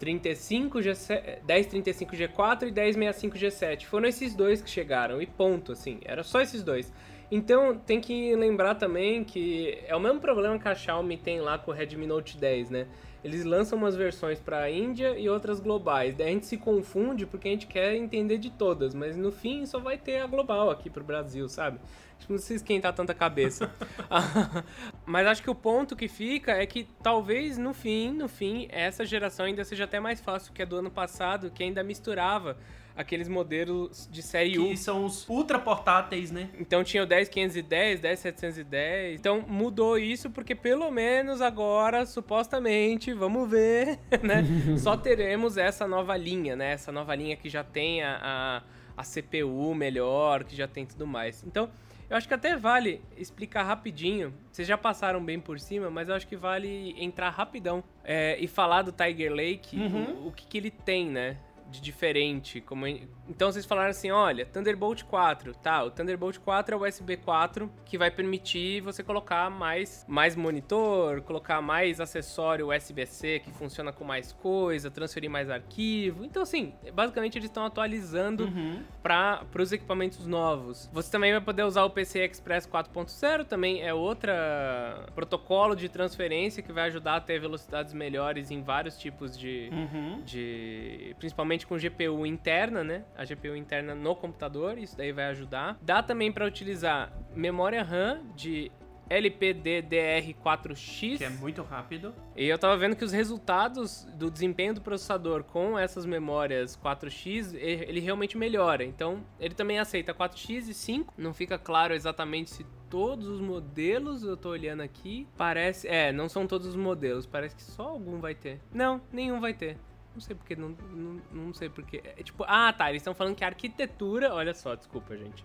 1035 0.06 0.80
G7, 0.80 1.40
1035 1.48 2.16
G4 2.16 2.62
e 2.68 2.72
1065 2.72 3.38
G7. 3.38 3.86
Foram 3.86 4.08
esses 4.08 4.36
dois 4.36 4.62
que 4.62 4.70
chegaram 4.70 5.22
e 5.22 5.26
ponto, 5.26 5.72
assim, 5.72 6.00
era 6.06 6.24
só 6.24 6.42
esses 6.42 6.62
dois. 6.62 6.94
Então 7.32 7.78
tem 7.78 8.00
que 8.00 8.36
lembrar 8.36 8.76
também 8.76 9.24
que 9.24 9.80
é 9.88 9.96
o 9.96 10.00
mesmo 10.00 10.20
problema 10.20 10.60
que 10.60 10.68
a 10.68 10.76
Xiaomi 10.76 11.18
tem 11.18 11.42
lá 11.42 11.58
com 11.58 11.72
o 11.72 11.74
Redmi 11.74 12.06
Note 12.06 12.38
10, 12.38 12.70
né? 12.70 12.88
Eles 13.24 13.44
lançam 13.44 13.76
umas 13.76 13.96
versões 13.96 14.40
para 14.40 14.70
Índia 14.70 15.18
e 15.18 15.28
outras 15.28 15.60
globais. 15.60 16.14
Daí 16.14 16.28
a 16.28 16.32
gente 16.32 16.46
se 16.46 16.58
confunde 16.58 17.26
porque 17.26 17.48
a 17.48 17.52
gente 17.52 17.66
quer 17.66 17.96
entender 17.96 18.38
de 18.38 18.52
todas, 18.52 18.94
mas 18.94 19.18
no 19.18 19.32
fim 19.32 19.66
só 19.66 19.80
vai 19.80 19.98
ter 19.98 20.20
a 20.20 20.28
global 20.28 20.70
aqui 20.70 20.92
pro 20.92 21.04
Brasil, 21.04 21.50
sabe? 21.50 21.80
Acho 22.18 22.28
que 22.28 22.32
não 22.32 22.38
precisa 22.38 22.64
esquentar 22.64 22.94
tanta 22.94 23.16
cabeça. 23.16 23.74
mas 25.08 25.26
acho 25.26 25.42
que 25.42 25.50
o 25.50 25.56
ponto 25.56 25.96
que 25.96 26.08
fica 26.08 26.52
é 26.52 26.68
que 26.68 26.88
talvez 27.02 27.58
no 27.58 27.74
fim, 27.74 28.12
no 28.12 28.28
fim, 28.28 28.68
essa 28.70 29.04
geração 29.04 29.48
ainda 29.48 29.64
seja 29.64 29.86
até 29.86 30.00
mais 30.00 30.22
fácil 30.22 30.54
que 30.54 30.62
a 30.62 30.66
do 30.66 30.78
ano 30.78 30.92
passado, 30.92 31.50
que 31.50 31.64
ainda 31.64 31.84
misturava 31.84 32.56
aqueles 32.96 33.28
modelos 33.28 34.08
de 34.12 34.22
série 34.22 34.58
U. 34.58 34.70
Que 34.70 34.78
são 34.78 35.06
os 35.06 35.28
ultra 35.28 35.60
portáteis, 35.60 36.32
né? 36.32 36.50
Então 36.60 36.84
tinha 36.84 37.04
o 37.04 37.06
10510, 37.06 38.00
10710. 38.00 39.20
Então 39.20 39.44
mudou 39.48 39.98
isso 39.98 40.30
porque 40.30 40.56
pelo 40.56 40.90
menos 40.92 41.42
agora, 41.42 42.06
supostamente, 42.06 43.14
vamos 43.14 43.50
ver, 43.50 44.00
né? 44.24 44.44
Só 44.78 44.96
teremos 44.96 45.58
essa 45.58 45.88
nova 45.88 46.16
linha, 46.16 46.56
né? 46.56 46.72
Essa 46.74 46.92
nova 46.92 47.14
linha 47.16 47.36
que 47.36 47.50
já 47.50 47.64
tem 47.64 48.02
a, 48.04 48.64
a, 48.98 49.02
a 49.02 49.04
CPU 49.04 49.74
melhor, 49.76 50.44
que 50.44 50.56
já 50.56 50.68
tem 50.68 50.86
tudo 50.86 51.06
mais. 51.06 51.44
Então, 51.46 51.70
eu 52.10 52.16
acho 52.16 52.28
que 52.28 52.34
até 52.36 52.56
vale 52.56 53.02
explicar 53.18 53.64
rapidinho. 53.64 54.34
Vocês 54.52 54.68
já 54.68 54.78
passaram 54.78 55.24
bem 55.24 55.40
por 55.40 55.60
cima, 55.60 55.90
mas 55.90 56.08
eu 56.08 56.16
acho 56.16 56.28
que 56.28 56.36
vale 56.36 56.96
entrar 56.98 57.30
rapidão 57.32 57.84
é, 58.04 58.38
e 58.40 58.48
falar 58.48 58.84
do 58.84 58.92
Tiger 58.92 59.34
Lake, 59.34 59.76
Uhum. 59.78 60.24
o, 60.24 60.28
o 60.28 60.32
que, 60.32 60.46
que 60.46 60.58
ele 60.58 60.70
tem, 60.72 61.10
né? 61.10 61.38
De 61.70 61.82
diferente. 61.82 62.62
Como... 62.62 62.86
Então 62.88 63.52
vocês 63.52 63.66
falaram 63.66 63.90
assim: 63.90 64.12
olha, 64.12 64.46
Thunderbolt 64.46 65.04
4, 65.04 65.54
tá? 65.56 65.84
O 65.84 65.92
Thunderbolt 65.92 66.38
4 66.40 66.76
é 66.76 66.78
o 66.78 66.88
USB 66.88 67.18
4 67.18 67.70
que 67.84 67.98
vai 67.98 68.10
permitir 68.12 68.82
você 68.82 69.04
colocar 69.04 69.50
mais, 69.50 70.06
mais 70.08 70.36
monitor, 70.36 71.22
colocar 71.24 71.62
mais 71.62 72.00
acessório 72.00 72.72
USB-C 72.74 73.42
que 73.44 73.52
funciona 73.52 73.92
com 73.92 74.04
mais 74.04 74.32
coisa, 74.32 74.90
transferir 74.92 75.30
mais 75.30 75.50
arquivo. 75.50 76.24
Então, 76.24 76.44
assim, 76.44 76.74
basicamente 76.94 77.38
eles 77.38 77.50
estão 77.50 77.66
atualizando 77.66 78.46
Uhum. 78.46 78.84
para 79.02 79.44
os 79.60 79.72
equipamentos 79.72 80.26
novos. 80.28 80.90
Você 80.94 81.12
também 81.12 81.32
vai 81.32 81.42
poder 81.42 81.64
usar 81.64 81.84
o 81.84 81.90
PCI 81.90 82.26
Express 82.30 82.68
4.0, 82.68 83.44
também 83.46 83.82
é 83.82 83.94
outra 83.94 85.08
protocolo 85.16 85.76
de 85.76 85.90
transferência 85.90 86.62
que 86.62 86.72
vai 86.72 86.86
ajudar 86.88 87.16
a 87.16 87.22
ter 87.22 87.40
velocidades 87.40 87.94
melhores 87.94 88.52
em 88.52 88.62
vários 88.62 88.98
tipos 88.98 89.38
de, 89.38 89.70
Uhum. 89.72 90.22
de 90.24 91.16
principalmente 91.20 91.55
com 91.64 91.78
GPU 91.78 92.26
interna, 92.26 92.84
né? 92.84 93.06
A 93.16 93.24
GPU 93.24 93.56
interna 93.56 93.94
no 93.94 94.16
computador, 94.16 94.80
isso 94.80 94.98
daí 94.98 95.12
vai 95.12 95.26
ajudar. 95.28 95.78
Dá 95.82 96.02
também 96.02 96.32
para 96.32 96.44
utilizar 96.46 97.14
memória 97.36 97.84
RAM 97.84 98.22
de 98.36 98.72
LPDDR4X. 99.10 101.18
Que 101.18 101.24
é 101.24 101.30
muito 101.30 101.62
rápido. 101.62 102.14
E 102.36 102.46
eu 102.48 102.58
tava 102.58 102.76
vendo 102.78 102.96
que 102.96 103.04
os 103.06 103.12
resultados 103.12 104.06
do 104.16 104.30
desempenho 104.32 104.74
do 104.74 104.82
processador 104.82 105.44
com 105.44 105.78
essas 105.78 106.06
memórias 106.06 106.76
4x, 106.76 107.54
e- 107.54 107.58
ele 107.60 108.00
realmente 108.00 108.38
melhora. 108.38 108.84
Então, 108.84 109.24
ele 109.40 109.54
também 109.54 109.80
aceita 109.80 110.14
4x 110.14 110.68
e 110.70 110.74
5. 110.74 111.14
Não 111.18 111.34
fica 111.34 111.58
claro 111.58 111.94
exatamente 111.94 112.52
se 112.52 112.66
todos 112.90 113.28
os 113.28 113.42
modelos, 113.42 114.24
eu 114.24 114.38
tô 114.38 114.50
olhando 114.50 114.82
aqui, 114.82 115.28
parece... 115.38 115.88
É, 115.88 116.12
não 116.12 116.30
são 116.30 116.48
todos 116.48 116.68
os 116.68 116.76
modelos, 116.76 117.26
parece 117.26 117.56
que 117.56 117.64
só 117.64 117.90
algum 117.90 118.20
vai 118.20 118.34
ter. 118.36 118.60
Não, 118.74 119.02
nenhum 119.12 119.40
vai 119.40 119.54
ter. 119.54 119.78
Não 120.16 120.22
sei 120.22 120.36
porque, 120.36 120.56
não, 120.56 120.76
não, 120.92 121.22
não 121.32 121.54
sei 121.54 121.70
porque. 121.70 122.02
É 122.04 122.24
tipo, 122.24 122.46
ah, 122.48 122.72
tá, 122.72 122.90
eles 122.90 123.02
estão 123.02 123.14
falando 123.14 123.36
que 123.36 123.44
a 123.44 123.48
arquitetura, 123.48 124.34
olha 124.34 124.54
só, 124.54 124.74
desculpa, 124.74 125.16
gente. 125.18 125.44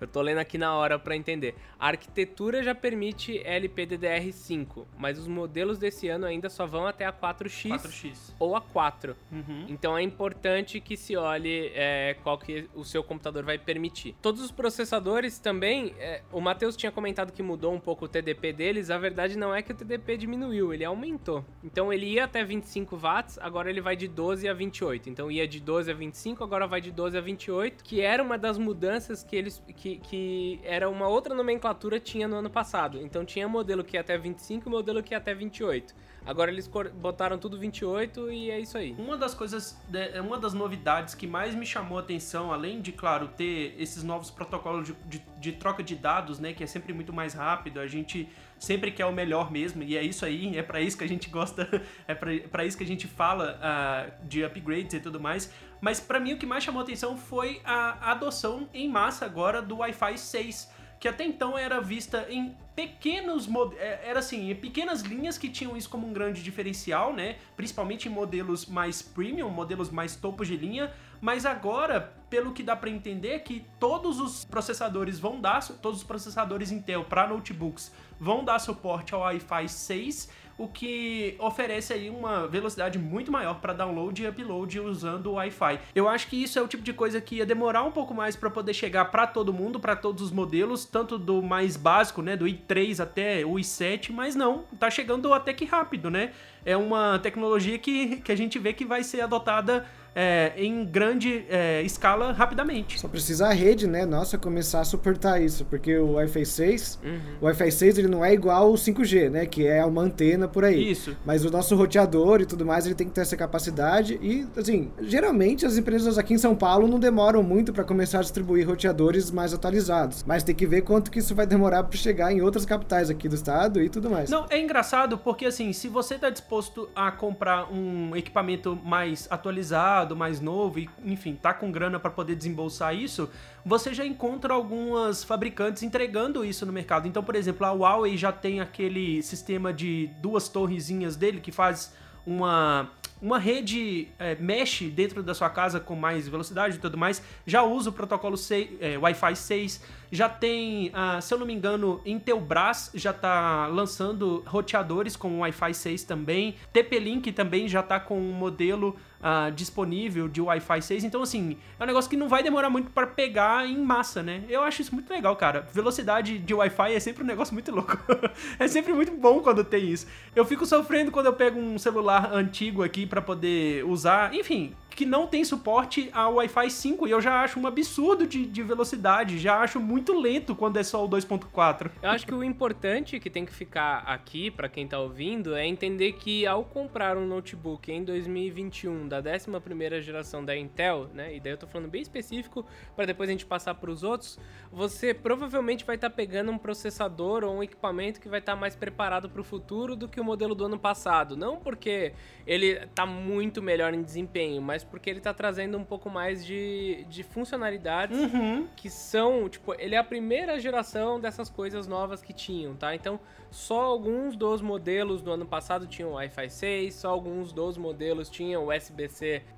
Eu 0.00 0.06
tô 0.06 0.22
lendo 0.22 0.38
aqui 0.38 0.56
na 0.56 0.74
hora 0.74 0.98
pra 0.98 1.14
entender. 1.14 1.54
A 1.78 1.88
arquitetura 1.88 2.62
já 2.62 2.74
permite 2.74 3.38
LPDDR5, 3.44 4.86
mas 4.96 5.18
os 5.18 5.28
modelos 5.28 5.78
desse 5.78 6.08
ano 6.08 6.24
ainda 6.24 6.48
só 6.48 6.66
vão 6.66 6.86
até 6.86 7.04
a 7.04 7.12
4X, 7.12 7.68
4x. 7.68 8.34
ou 8.38 8.56
a 8.56 8.62
4. 8.62 9.14
Uhum. 9.30 9.66
Então 9.68 9.96
é 9.96 10.02
importante 10.02 10.80
que 10.80 10.96
se 10.96 11.16
olhe 11.16 11.70
é, 11.74 12.16
qual 12.22 12.38
que 12.38 12.68
o 12.74 12.82
seu 12.82 13.04
computador 13.04 13.44
vai 13.44 13.58
permitir. 13.58 14.16
Todos 14.22 14.40
os 14.40 14.50
processadores 14.50 15.38
também, 15.38 15.94
é, 15.98 16.22
o 16.32 16.40
Matheus 16.40 16.76
tinha 16.76 16.90
comentado 16.90 17.30
que 17.30 17.42
mudou 17.42 17.74
um 17.74 17.80
pouco 17.80 18.06
o 18.06 18.08
TDP 18.08 18.54
deles, 18.54 18.88
a 18.88 18.96
verdade 18.96 19.36
não 19.36 19.54
é 19.54 19.60
que 19.60 19.72
o 19.72 19.74
TDP 19.74 20.16
diminuiu, 20.16 20.72
ele 20.72 20.84
aumentou. 20.84 21.44
Então 21.62 21.92
ele 21.92 22.06
ia 22.06 22.24
até 22.24 22.42
25 22.42 22.96
watts, 22.96 23.38
agora 23.38 23.68
ele 23.68 23.82
vai 23.82 23.96
de 23.96 24.08
12 24.10 24.46
a 24.48 24.52
28. 24.52 25.08
Então 25.08 25.30
ia 25.30 25.48
de 25.48 25.60
12 25.60 25.90
a 25.90 25.94
25, 25.94 26.44
agora 26.44 26.66
vai 26.66 26.80
de 26.82 26.90
12 26.90 27.16
a 27.16 27.20
28, 27.22 27.82
que 27.82 28.00
era 28.02 28.22
uma 28.22 28.36
das 28.36 28.58
mudanças 28.58 29.22
que 29.22 29.34
eles 29.36 29.62
que, 29.76 29.96
que 29.96 30.60
era 30.62 30.90
uma 30.90 31.08
outra 31.08 31.34
nomenclatura 31.34 31.98
tinha 31.98 32.28
no 32.28 32.36
ano 32.36 32.50
passado. 32.50 32.98
Então 33.00 33.24
tinha 33.24 33.48
modelo 33.48 33.82
que 33.82 33.96
ia 33.96 34.00
até 34.02 34.18
25 34.18 34.68
e 34.68 34.70
modelo 34.70 35.02
que 35.02 35.14
ia 35.14 35.18
até 35.18 35.32
28. 35.34 35.94
Agora 36.26 36.50
eles 36.50 36.68
botaram 37.00 37.38
tudo 37.38 37.58
28 37.58 38.30
e 38.30 38.50
é 38.50 38.60
isso 38.60 38.76
aí. 38.76 38.94
Uma 38.98 39.16
das 39.16 39.32
coisas, 39.34 39.80
de- 39.88 40.20
uma 40.20 40.38
das 40.38 40.52
novidades 40.52 41.14
que 41.14 41.26
mais 41.26 41.54
me 41.54 41.64
chamou 41.64 41.96
a 41.96 42.02
atenção, 42.02 42.52
além 42.52 42.82
de, 42.82 42.92
claro, 42.92 43.28
ter 43.28 43.74
esses 43.78 44.02
novos 44.02 44.30
protocolos 44.30 44.86
de, 44.86 44.92
de- 45.06 45.22
de 45.40 45.52
troca 45.52 45.82
de 45.82 45.96
dados, 45.96 46.38
né, 46.38 46.52
que 46.52 46.62
é 46.62 46.66
sempre 46.66 46.92
muito 46.92 47.10
mais 47.10 47.32
rápido, 47.32 47.80
a 47.80 47.86
gente 47.86 48.28
sempre 48.60 48.92
quer 48.92 49.06
o 49.06 49.12
melhor 49.12 49.50
mesmo, 49.50 49.82
e 49.82 49.96
é 49.96 50.02
isso 50.02 50.24
aí, 50.24 50.56
é 50.56 50.62
pra 50.62 50.80
isso 50.80 50.96
que 50.96 51.02
a 51.02 51.08
gente 51.08 51.28
gosta, 51.28 51.66
é 52.06 52.14
pra 52.14 52.64
isso 52.64 52.76
que 52.76 52.84
a 52.84 52.86
gente 52.86 53.08
fala 53.08 53.58
ah, 53.60 54.06
de 54.22 54.44
upgrades 54.44 54.94
e 54.94 55.00
tudo 55.00 55.18
mais. 55.18 55.52
Mas 55.80 55.98
pra 55.98 56.20
mim 56.20 56.34
o 56.34 56.38
que 56.38 56.46
mais 56.46 56.62
chamou 56.62 56.82
atenção 56.82 57.16
foi 57.16 57.60
a 57.64 58.12
adoção 58.12 58.68
em 58.72 58.88
massa 58.88 59.24
agora 59.24 59.62
do 59.62 59.78
Wi-Fi 59.78 60.18
6 60.18 60.80
que 61.00 61.08
até 61.08 61.24
então 61.24 61.56
era 61.56 61.80
vista 61.80 62.26
em 62.28 62.54
pequenos 62.76 63.48
é, 63.78 64.10
era 64.10 64.18
assim, 64.18 64.50
em 64.50 64.54
pequenas 64.54 65.00
linhas 65.00 65.38
que 65.38 65.48
tinham 65.48 65.74
isso 65.74 65.88
como 65.88 66.06
um 66.06 66.12
grande 66.12 66.42
diferencial, 66.42 67.14
né? 67.14 67.36
Principalmente 67.56 68.06
em 68.06 68.12
modelos 68.12 68.66
mais 68.66 69.00
premium, 69.00 69.48
modelos 69.48 69.88
mais 69.88 70.14
topos 70.14 70.46
de 70.46 70.58
linha, 70.58 70.92
mas 71.18 71.46
agora, 71.46 72.12
pelo 72.28 72.52
que 72.52 72.62
dá 72.62 72.76
pra 72.76 72.90
entender, 72.90 73.30
é 73.30 73.38
que 73.38 73.64
todos 73.78 74.20
os 74.20 74.44
processadores 74.44 75.18
vão 75.18 75.40
dar, 75.40 75.66
todos 75.80 76.00
os 76.00 76.04
processadores 76.04 76.70
Intel 76.70 77.02
para 77.04 77.26
notebooks 77.26 77.90
vão 78.20 78.44
dar 78.44 78.58
suporte 78.58 79.14
ao 79.14 79.22
Wi-Fi 79.22 79.68
6, 79.68 80.28
o 80.58 80.68
que 80.68 81.34
oferece 81.38 81.94
aí 81.94 82.10
uma 82.10 82.46
velocidade 82.46 82.98
muito 82.98 83.32
maior 83.32 83.60
para 83.60 83.72
download 83.72 84.22
e 84.22 84.28
upload 84.28 84.78
usando 84.78 85.28
o 85.28 85.32
Wi-Fi. 85.32 85.80
Eu 85.94 86.06
acho 86.06 86.26
que 86.26 86.40
isso 86.40 86.58
é 86.58 86.62
o 86.62 86.68
tipo 86.68 86.82
de 86.82 86.92
coisa 86.92 87.18
que 87.18 87.36
ia 87.36 87.46
demorar 87.46 87.82
um 87.82 87.90
pouco 87.90 88.12
mais 88.12 88.36
para 88.36 88.50
poder 88.50 88.74
chegar 88.74 89.06
para 89.06 89.26
todo 89.26 89.54
mundo, 89.54 89.80
para 89.80 89.96
todos 89.96 90.22
os 90.22 90.30
modelos, 90.30 90.84
tanto 90.84 91.18
do 91.18 91.40
mais 91.40 91.78
básico, 91.78 92.20
né, 92.20 92.36
do 92.36 92.44
i3 92.44 93.00
até 93.00 93.42
o 93.42 93.54
i7, 93.54 94.12
mas 94.12 94.36
não, 94.36 94.64
tá 94.78 94.90
chegando 94.90 95.32
até 95.32 95.54
que 95.54 95.64
rápido, 95.64 96.10
né? 96.10 96.32
É 96.62 96.76
uma 96.76 97.18
tecnologia 97.18 97.78
que, 97.78 98.16
que 98.16 98.30
a 98.30 98.36
gente 98.36 98.58
vê 98.58 98.74
que 98.74 98.84
vai 98.84 99.02
ser 99.02 99.22
adotada 99.22 99.86
é, 100.14 100.52
em 100.56 100.84
grande 100.84 101.44
é, 101.48 101.82
escala 101.82 102.32
rapidamente. 102.32 102.98
Só 103.00 103.08
precisa 103.08 103.48
a 103.48 103.52
rede, 103.52 103.86
né, 103.86 104.04
nossa, 104.04 104.36
começar 104.38 104.80
a 104.80 104.84
suportar 104.84 105.40
isso, 105.40 105.64
porque 105.64 105.96
o 105.98 106.12
Wi-Fi 106.12 106.44
6, 106.46 106.98
Uhum. 107.04 107.20
o 107.42 107.44
Wi-Fi 107.46 107.70
6 107.70 107.98
ele 107.98 108.08
não 108.08 108.24
é 108.24 108.32
igual 108.32 108.70
o 108.72 108.74
5G, 108.76 109.28
né, 109.30 109.46
que 109.46 109.66
é 109.66 109.84
uma 109.84 110.02
antena 110.02 110.48
por 110.48 110.64
aí. 110.64 110.90
Isso. 110.90 111.16
Mas 111.24 111.44
o 111.44 111.50
nosso 111.50 111.74
roteador 111.76 112.40
e 112.40 112.46
tudo 112.46 112.64
mais, 112.66 112.86
ele 112.86 112.94
tem 112.94 113.06
que 113.06 113.12
ter 113.12 113.20
essa 113.22 113.36
capacidade 113.36 114.18
e, 114.22 114.46
assim, 114.56 114.90
geralmente 115.00 115.64
as 115.66 115.76
empresas 115.76 116.18
aqui 116.18 116.34
em 116.34 116.38
São 116.38 116.54
Paulo 116.54 116.88
não 116.88 116.98
demoram 116.98 117.42
muito 117.42 117.72
para 117.72 117.84
começar 117.84 118.18
a 118.18 118.22
distribuir 118.22 118.66
roteadores 118.66 119.30
mais 119.30 119.52
atualizados, 119.54 120.24
mas 120.26 120.42
tem 120.42 120.54
que 120.54 120.66
ver 120.66 120.82
quanto 120.82 121.10
que 121.10 121.18
isso 121.18 121.34
vai 121.34 121.46
demorar 121.46 121.84
para 121.84 121.96
chegar 121.98 122.32
em 122.32 122.40
outras 122.40 122.64
capitais 122.64 123.10
aqui 123.10 123.28
do 123.28 123.34
estado 123.34 123.80
e 123.82 123.88
tudo 123.88 124.10
mais. 124.10 124.28
Não, 124.30 124.46
é 124.50 124.58
engraçado 124.58 125.18
porque 125.18 125.46
assim, 125.46 125.72
se 125.72 125.88
você 125.88 126.18
tá 126.18 126.30
disposto 126.30 126.88
a 126.94 127.10
comprar 127.10 127.72
um 127.72 128.14
equipamento 128.16 128.78
mais 128.84 129.26
atualizado, 129.30 129.99
mais 130.16 130.40
novo 130.40 130.78
e, 130.78 130.88
enfim, 131.04 131.34
tá 131.34 131.52
com 131.52 131.70
grana 131.70 131.98
para 131.98 132.10
poder 132.10 132.34
desembolsar 132.34 132.94
isso, 132.94 133.30
você 133.64 133.92
já 133.92 134.04
encontra 134.04 134.54
algumas 134.54 135.24
fabricantes 135.24 135.82
entregando 135.82 136.44
isso 136.44 136.64
no 136.66 136.72
mercado. 136.72 137.06
Então, 137.06 137.22
por 137.22 137.34
exemplo, 137.34 137.66
a 137.66 137.72
Huawei 137.72 138.16
já 138.16 138.32
tem 138.32 138.60
aquele 138.60 139.22
sistema 139.22 139.72
de 139.72 140.10
duas 140.20 140.48
torrezinhas 140.48 141.16
dele 141.16 141.40
que 141.40 141.52
faz 141.52 141.94
uma 142.26 142.90
uma 143.20 143.38
rede 143.38 144.08
é, 144.18 144.34
mesh 144.36 144.82
dentro 144.92 145.22
da 145.22 145.34
sua 145.34 145.50
casa 145.50 145.78
com 145.78 145.94
mais 145.94 146.26
velocidade 146.26 146.76
e 146.76 146.78
tudo 146.78 146.96
mais, 146.96 147.22
já 147.46 147.62
usa 147.62 147.90
o 147.90 147.92
protocolo 147.92 148.36
6, 148.36 148.70
é, 148.80 148.98
Wi-Fi 148.98 149.36
6, 149.36 149.84
já 150.10 150.28
tem, 150.28 150.90
ah, 150.94 151.20
se 151.20 151.32
eu 151.32 151.38
não 151.38 151.46
me 151.46 151.52
engano, 151.52 152.00
Intelbras 152.04 152.90
já 152.94 153.12
tá 153.12 153.66
lançando 153.66 154.42
roteadores 154.46 155.16
com 155.16 155.40
Wi-Fi 155.40 155.74
6 155.74 156.04
também, 156.04 156.56
TP-Link 156.72 157.30
também 157.32 157.68
já 157.68 157.82
tá 157.82 158.00
com 158.00 158.18
um 158.18 158.32
modelo 158.32 158.96
uh, 159.20 159.50
disponível 159.52 160.28
de 160.28 160.40
Wi-Fi 160.40 160.82
6. 160.82 161.04
Então, 161.04 161.22
assim, 161.22 161.56
é 161.78 161.84
um 161.84 161.86
negócio 161.86 162.10
que 162.10 162.16
não 162.16 162.28
vai 162.28 162.42
demorar 162.42 162.70
muito 162.70 162.90
para 162.90 163.06
pegar 163.06 163.66
em 163.66 163.78
massa, 163.78 164.22
né? 164.22 164.44
Eu 164.48 164.62
acho 164.62 164.82
isso 164.82 164.94
muito 164.94 165.10
legal, 165.10 165.36
cara. 165.36 165.66
Velocidade 165.72 166.38
de 166.38 166.54
Wi-Fi 166.54 166.94
é 166.94 167.00
sempre 167.00 167.22
um 167.22 167.26
negócio 167.26 167.54
muito 167.54 167.70
louco. 167.70 167.98
é 168.58 168.66
sempre 168.66 168.92
muito 168.92 169.12
bom 169.12 169.40
quando 169.40 169.64
tem 169.64 169.88
isso. 169.88 170.06
Eu 170.34 170.44
fico 170.44 170.66
sofrendo 170.66 171.10
quando 171.10 171.26
eu 171.26 171.32
pego 171.32 171.58
um 171.58 171.78
celular 171.78 172.32
antigo 172.32 172.82
aqui 172.82 173.06
para 173.06 173.20
poder 173.20 173.84
usar. 173.84 174.34
Enfim, 174.34 174.74
que 175.00 175.06
não 175.06 175.26
tem 175.26 175.44
suporte 175.44 176.10
ao 176.12 176.34
Wi-Fi 176.34 176.70
5 176.70 177.08
e 177.08 177.10
eu 177.10 177.20
já 177.20 177.42
acho 177.42 177.58
um 177.58 177.66
absurdo 177.66 178.26
de, 178.26 178.44
de 178.44 178.62
velocidade, 178.62 179.38
já 179.38 179.58
acho 179.60 179.80
muito 179.80 180.12
lento 180.12 180.54
quando 180.54 180.76
é 180.76 180.82
só 180.82 181.04
o 181.04 181.08
2.4. 181.08 181.90
Eu 182.02 182.10
acho 182.10 182.26
que 182.26 182.34
o 182.34 182.44
importante 182.44 183.18
que 183.18 183.30
tem 183.30 183.46
que 183.46 183.52
ficar 183.52 184.02
aqui 184.06 184.50
para 184.50 184.68
quem 184.68 184.86
tá 184.86 184.98
ouvindo 184.98 185.54
é 185.54 185.66
entender 185.66 186.12
que 186.12 186.46
ao 186.46 186.64
comprar 186.64 187.16
um 187.16 187.26
notebook 187.26 187.90
em 187.90 188.04
2021 188.04 189.08
da 189.10 189.22
11ª 189.22 190.00
geração 190.00 190.44
da 190.44 190.56
Intel, 190.56 191.08
né, 191.12 191.34
e 191.34 191.40
daí 191.40 191.52
eu 191.52 191.58
tô 191.58 191.66
falando 191.66 191.88
bem 191.88 192.00
específico 192.00 192.64
para 192.94 193.06
depois 193.06 193.28
a 193.28 193.32
gente 193.32 193.44
passar 193.44 193.74
para 193.74 193.90
os 193.90 194.02
outros, 194.02 194.38
você 194.70 195.12
provavelmente 195.12 195.84
vai 195.84 195.96
estar 195.96 196.08
tá 196.08 196.16
pegando 196.16 196.52
um 196.52 196.58
processador 196.58 197.44
ou 197.44 197.56
um 197.56 197.62
equipamento 197.62 198.20
que 198.20 198.28
vai 198.28 198.38
estar 198.38 198.54
tá 198.54 198.58
mais 198.58 198.76
preparado 198.76 199.28
para 199.28 199.40
o 199.40 199.44
futuro 199.44 199.96
do 199.96 200.08
que 200.08 200.20
o 200.20 200.24
modelo 200.24 200.54
do 200.54 200.64
ano 200.64 200.78
passado, 200.78 201.36
não 201.36 201.56
porque 201.56 202.12
ele 202.46 202.86
tá 202.94 203.04
muito 203.04 203.60
melhor 203.60 203.92
em 203.92 204.02
desempenho, 204.02 204.62
mas 204.62 204.84
porque 204.84 205.10
ele 205.10 205.20
tá 205.20 205.34
trazendo 205.34 205.76
um 205.76 205.84
pouco 205.84 206.08
mais 206.08 206.44
de, 206.44 207.04
de 207.08 207.22
funcionalidades 207.22 208.18
uhum. 208.18 208.66
que 208.76 208.88
são, 208.88 209.48
tipo, 209.48 209.74
ele 209.78 209.94
é 209.94 209.98
a 209.98 210.04
primeira 210.04 210.58
geração 210.58 211.20
dessas 211.20 211.50
coisas 211.50 211.86
novas 211.86 212.22
que 212.22 212.32
tinham, 212.32 212.74
tá? 212.74 212.94
Então, 212.94 213.20
só 213.50 213.80
alguns 213.80 214.36
dos 214.36 214.60
modelos 214.60 215.22
do 215.22 215.32
ano 215.32 215.44
passado 215.44 215.86
tinham 215.86 216.12
Wi-Fi 216.12 216.48
6, 216.48 216.94
só 216.94 217.10
alguns 217.10 217.52
dos 217.52 217.76
modelos 217.76 218.30
tinham 218.30 218.66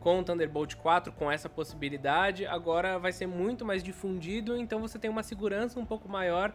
Com 0.01 0.23
Thunderbolt 0.23 0.75
4 0.77 1.13
com 1.13 1.31
essa 1.31 1.49
possibilidade. 1.49 2.47
Agora 2.47 2.99
vai 2.99 3.13
ser 3.13 3.27
muito 3.27 3.65
mais 3.65 3.83
difundido, 3.83 4.57
então 4.57 4.81
você 4.81 4.99
tem 4.99 5.11
uma 5.11 5.23
segurança 5.23 5.79
um 5.79 5.87
pouco 5.87 6.09
maior 6.09 6.53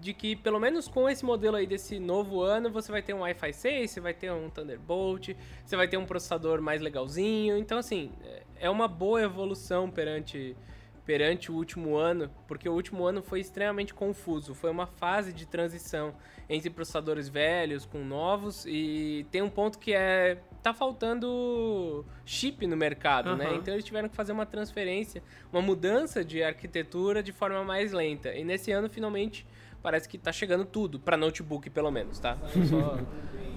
de 0.00 0.12
que 0.12 0.36
pelo 0.36 0.60
menos 0.60 0.86
com 0.86 1.08
esse 1.08 1.24
modelo 1.24 1.56
aí 1.56 1.66
desse 1.66 1.98
novo 1.98 2.42
ano, 2.42 2.70
você 2.70 2.92
vai 2.92 3.02
ter 3.02 3.14
um 3.14 3.20
Wi-Fi 3.20 3.52
6, 3.52 3.90
você 3.90 4.00
vai 4.00 4.14
ter 4.14 4.30
um 4.30 4.50
Thunderbolt, 4.50 5.30
você 5.64 5.76
vai 5.76 5.88
ter 5.88 5.96
um 5.96 6.04
processador 6.04 6.60
mais 6.60 6.80
legalzinho. 6.80 7.56
Então 7.56 7.78
assim, 7.78 8.12
é 8.58 8.68
uma 8.68 8.86
boa 8.86 9.22
evolução 9.22 9.90
perante 9.90 10.56
perante 11.08 11.50
o 11.50 11.54
último 11.54 11.96
ano, 11.96 12.30
porque 12.46 12.68
o 12.68 12.72
último 12.74 13.06
ano 13.06 13.22
foi 13.22 13.40
extremamente 13.40 13.94
confuso, 13.94 14.54
foi 14.54 14.70
uma 14.70 14.86
fase 14.86 15.32
de 15.32 15.46
transição 15.46 16.14
entre 16.50 16.68
processadores 16.68 17.30
velhos 17.30 17.86
com 17.86 18.04
novos 18.04 18.66
e 18.66 19.26
tem 19.30 19.40
um 19.40 19.48
ponto 19.48 19.78
que 19.78 19.94
é 19.94 20.36
tá 20.62 20.74
faltando 20.74 22.04
chip 22.24 22.66
no 22.66 22.76
mercado, 22.76 23.30
uhum. 23.30 23.36
né? 23.36 23.54
Então 23.54 23.74
eles 23.74 23.84
tiveram 23.84 24.08
que 24.08 24.16
fazer 24.16 24.32
uma 24.32 24.46
transferência, 24.46 25.22
uma 25.52 25.62
mudança 25.62 26.24
de 26.24 26.42
arquitetura 26.42 27.22
de 27.22 27.32
forma 27.32 27.64
mais 27.64 27.92
lenta. 27.92 28.34
E 28.34 28.44
nesse 28.44 28.70
ano 28.72 28.88
finalmente 28.88 29.46
parece 29.82 30.08
que 30.08 30.18
tá 30.18 30.32
chegando 30.32 30.64
tudo, 30.64 30.98
para 30.98 31.16
notebook 31.16 31.70
pelo 31.70 31.90
menos, 31.90 32.18
tá? 32.18 32.36
Só, 32.68 32.98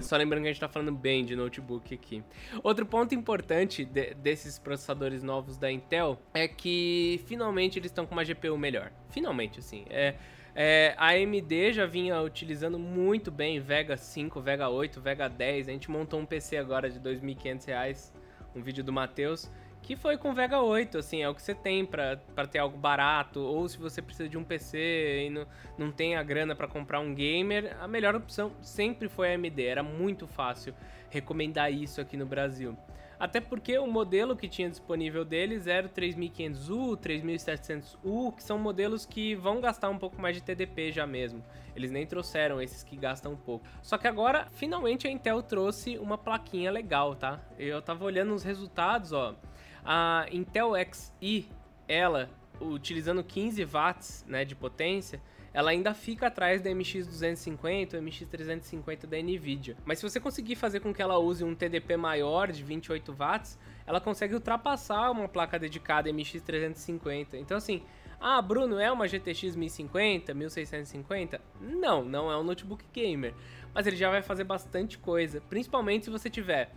só, 0.00 0.16
lembrando 0.16 0.42
que 0.42 0.48
a 0.48 0.52
gente 0.52 0.60
tá 0.60 0.68
falando 0.68 0.92
bem 0.92 1.24
de 1.24 1.34
notebook 1.34 1.92
aqui. 1.94 2.22
Outro 2.62 2.86
ponto 2.86 3.14
importante 3.14 3.84
de, 3.84 4.14
desses 4.14 4.58
processadores 4.58 5.22
novos 5.22 5.56
da 5.58 5.70
Intel 5.70 6.18
é 6.32 6.46
que 6.46 7.20
finalmente 7.26 7.78
eles 7.78 7.90
estão 7.90 8.06
com 8.06 8.12
uma 8.12 8.24
GPU 8.24 8.56
melhor. 8.56 8.92
Finalmente, 9.10 9.58
assim. 9.58 9.84
É, 9.90 10.14
é, 10.54 10.94
a 10.96 11.10
AMD 11.10 11.72
já 11.72 11.86
vinha 11.86 12.20
utilizando 12.20 12.78
muito 12.78 13.30
bem 13.30 13.60
Vega 13.60 13.96
5, 13.96 14.40
Vega 14.40 14.68
8, 14.68 15.00
Vega 15.00 15.28
10. 15.28 15.68
A 15.68 15.72
gente 15.72 15.90
montou 15.90 16.20
um 16.20 16.26
PC 16.26 16.56
agora 16.56 16.90
de 16.90 16.98
R$ 16.98 17.16
2.500, 17.16 18.12
um 18.54 18.62
vídeo 18.62 18.84
do 18.84 18.92
Matheus 18.92 19.50
que 19.82 19.96
foi 19.96 20.16
com 20.16 20.32
Vega 20.32 20.60
8, 20.60 20.96
assim, 20.96 21.22
é 21.22 21.28
o 21.28 21.34
que 21.34 21.42
você 21.42 21.54
tem 21.54 21.84
para 21.84 22.16
ter 22.48 22.60
algo 22.60 22.78
barato, 22.78 23.40
ou 23.40 23.68
se 23.68 23.76
você 23.76 24.00
precisa 24.00 24.28
de 24.28 24.38
um 24.38 24.44
PC 24.44 25.24
e 25.26 25.30
não, 25.30 25.46
não 25.76 25.92
tem 25.92 26.14
a 26.14 26.22
grana 26.22 26.54
para 26.54 26.68
comprar 26.68 27.00
um 27.00 27.12
gamer, 27.12 27.76
a 27.80 27.88
melhor 27.88 28.14
opção 28.14 28.52
sempre 28.62 29.08
foi 29.08 29.32
a 29.32 29.34
AMD, 29.34 29.60
era 29.60 29.82
muito 29.82 30.26
fácil 30.26 30.72
recomendar 31.10 31.72
isso 31.72 32.00
aqui 32.00 32.16
no 32.16 32.24
Brasil. 32.24 32.76
Até 33.22 33.40
porque 33.40 33.78
o 33.78 33.86
modelo 33.86 34.34
que 34.34 34.48
tinha 34.48 34.68
disponível 34.68 35.24
deles 35.24 35.68
era 35.68 35.86
o 35.86 35.90
3500U, 35.90 36.96
3700U, 36.96 38.34
que 38.34 38.42
são 38.42 38.58
modelos 38.58 39.06
que 39.06 39.36
vão 39.36 39.60
gastar 39.60 39.90
um 39.90 39.96
pouco 39.96 40.20
mais 40.20 40.34
de 40.34 40.42
TDP 40.42 40.90
já 40.90 41.06
mesmo. 41.06 41.40
Eles 41.76 41.92
nem 41.92 42.04
trouxeram 42.04 42.60
esses 42.60 42.82
que 42.82 42.96
gastam 42.96 43.34
um 43.34 43.36
pouco. 43.36 43.64
Só 43.80 43.96
que 43.96 44.08
agora, 44.08 44.48
finalmente 44.50 45.06
a 45.06 45.10
Intel 45.10 45.40
trouxe 45.40 45.96
uma 45.98 46.18
plaquinha 46.18 46.72
legal, 46.72 47.14
tá? 47.14 47.40
Eu 47.56 47.80
tava 47.80 48.04
olhando 48.04 48.34
os 48.34 48.42
resultados, 48.42 49.12
ó. 49.12 49.36
A 49.84 50.26
Intel 50.32 50.72
Xi, 50.92 51.48
ela, 51.86 52.28
utilizando 52.60 53.22
15 53.22 53.64
watts 53.66 54.24
né, 54.26 54.44
de 54.44 54.56
potência, 54.56 55.22
ela 55.54 55.70
ainda 55.70 55.92
fica 55.92 56.28
atrás 56.28 56.62
da 56.62 56.70
MX250 56.70 57.94
ou 57.94 58.00
MX350 58.00 59.06
da 59.06 59.18
Nvidia. 59.18 59.76
Mas 59.84 59.98
se 59.98 60.08
você 60.08 60.18
conseguir 60.18 60.56
fazer 60.56 60.80
com 60.80 60.92
que 60.94 61.02
ela 61.02 61.18
use 61.18 61.44
um 61.44 61.54
TDP 61.54 61.96
maior 61.96 62.50
de 62.50 62.62
28 62.62 63.12
watts, 63.12 63.58
ela 63.86 64.00
consegue 64.00 64.34
ultrapassar 64.34 65.10
uma 65.10 65.28
placa 65.28 65.58
dedicada 65.58 66.10
MX350. 66.10 67.34
Então 67.34 67.56
assim, 67.56 67.82
ah, 68.18 68.40
Bruno, 68.40 68.78
é 68.78 68.90
uma 68.90 69.08
GTX 69.08 69.56
1050, 69.56 70.32
1650? 70.32 71.40
Não, 71.60 72.04
não 72.04 72.30
é 72.30 72.38
um 72.38 72.44
notebook 72.44 72.84
gamer. 72.92 73.34
Mas 73.74 73.86
ele 73.86 73.96
já 73.96 74.10
vai 74.10 74.22
fazer 74.22 74.44
bastante 74.44 74.96
coisa, 74.96 75.40
principalmente 75.40 76.04
se 76.04 76.10
você 76.10 76.30
tiver 76.30 76.70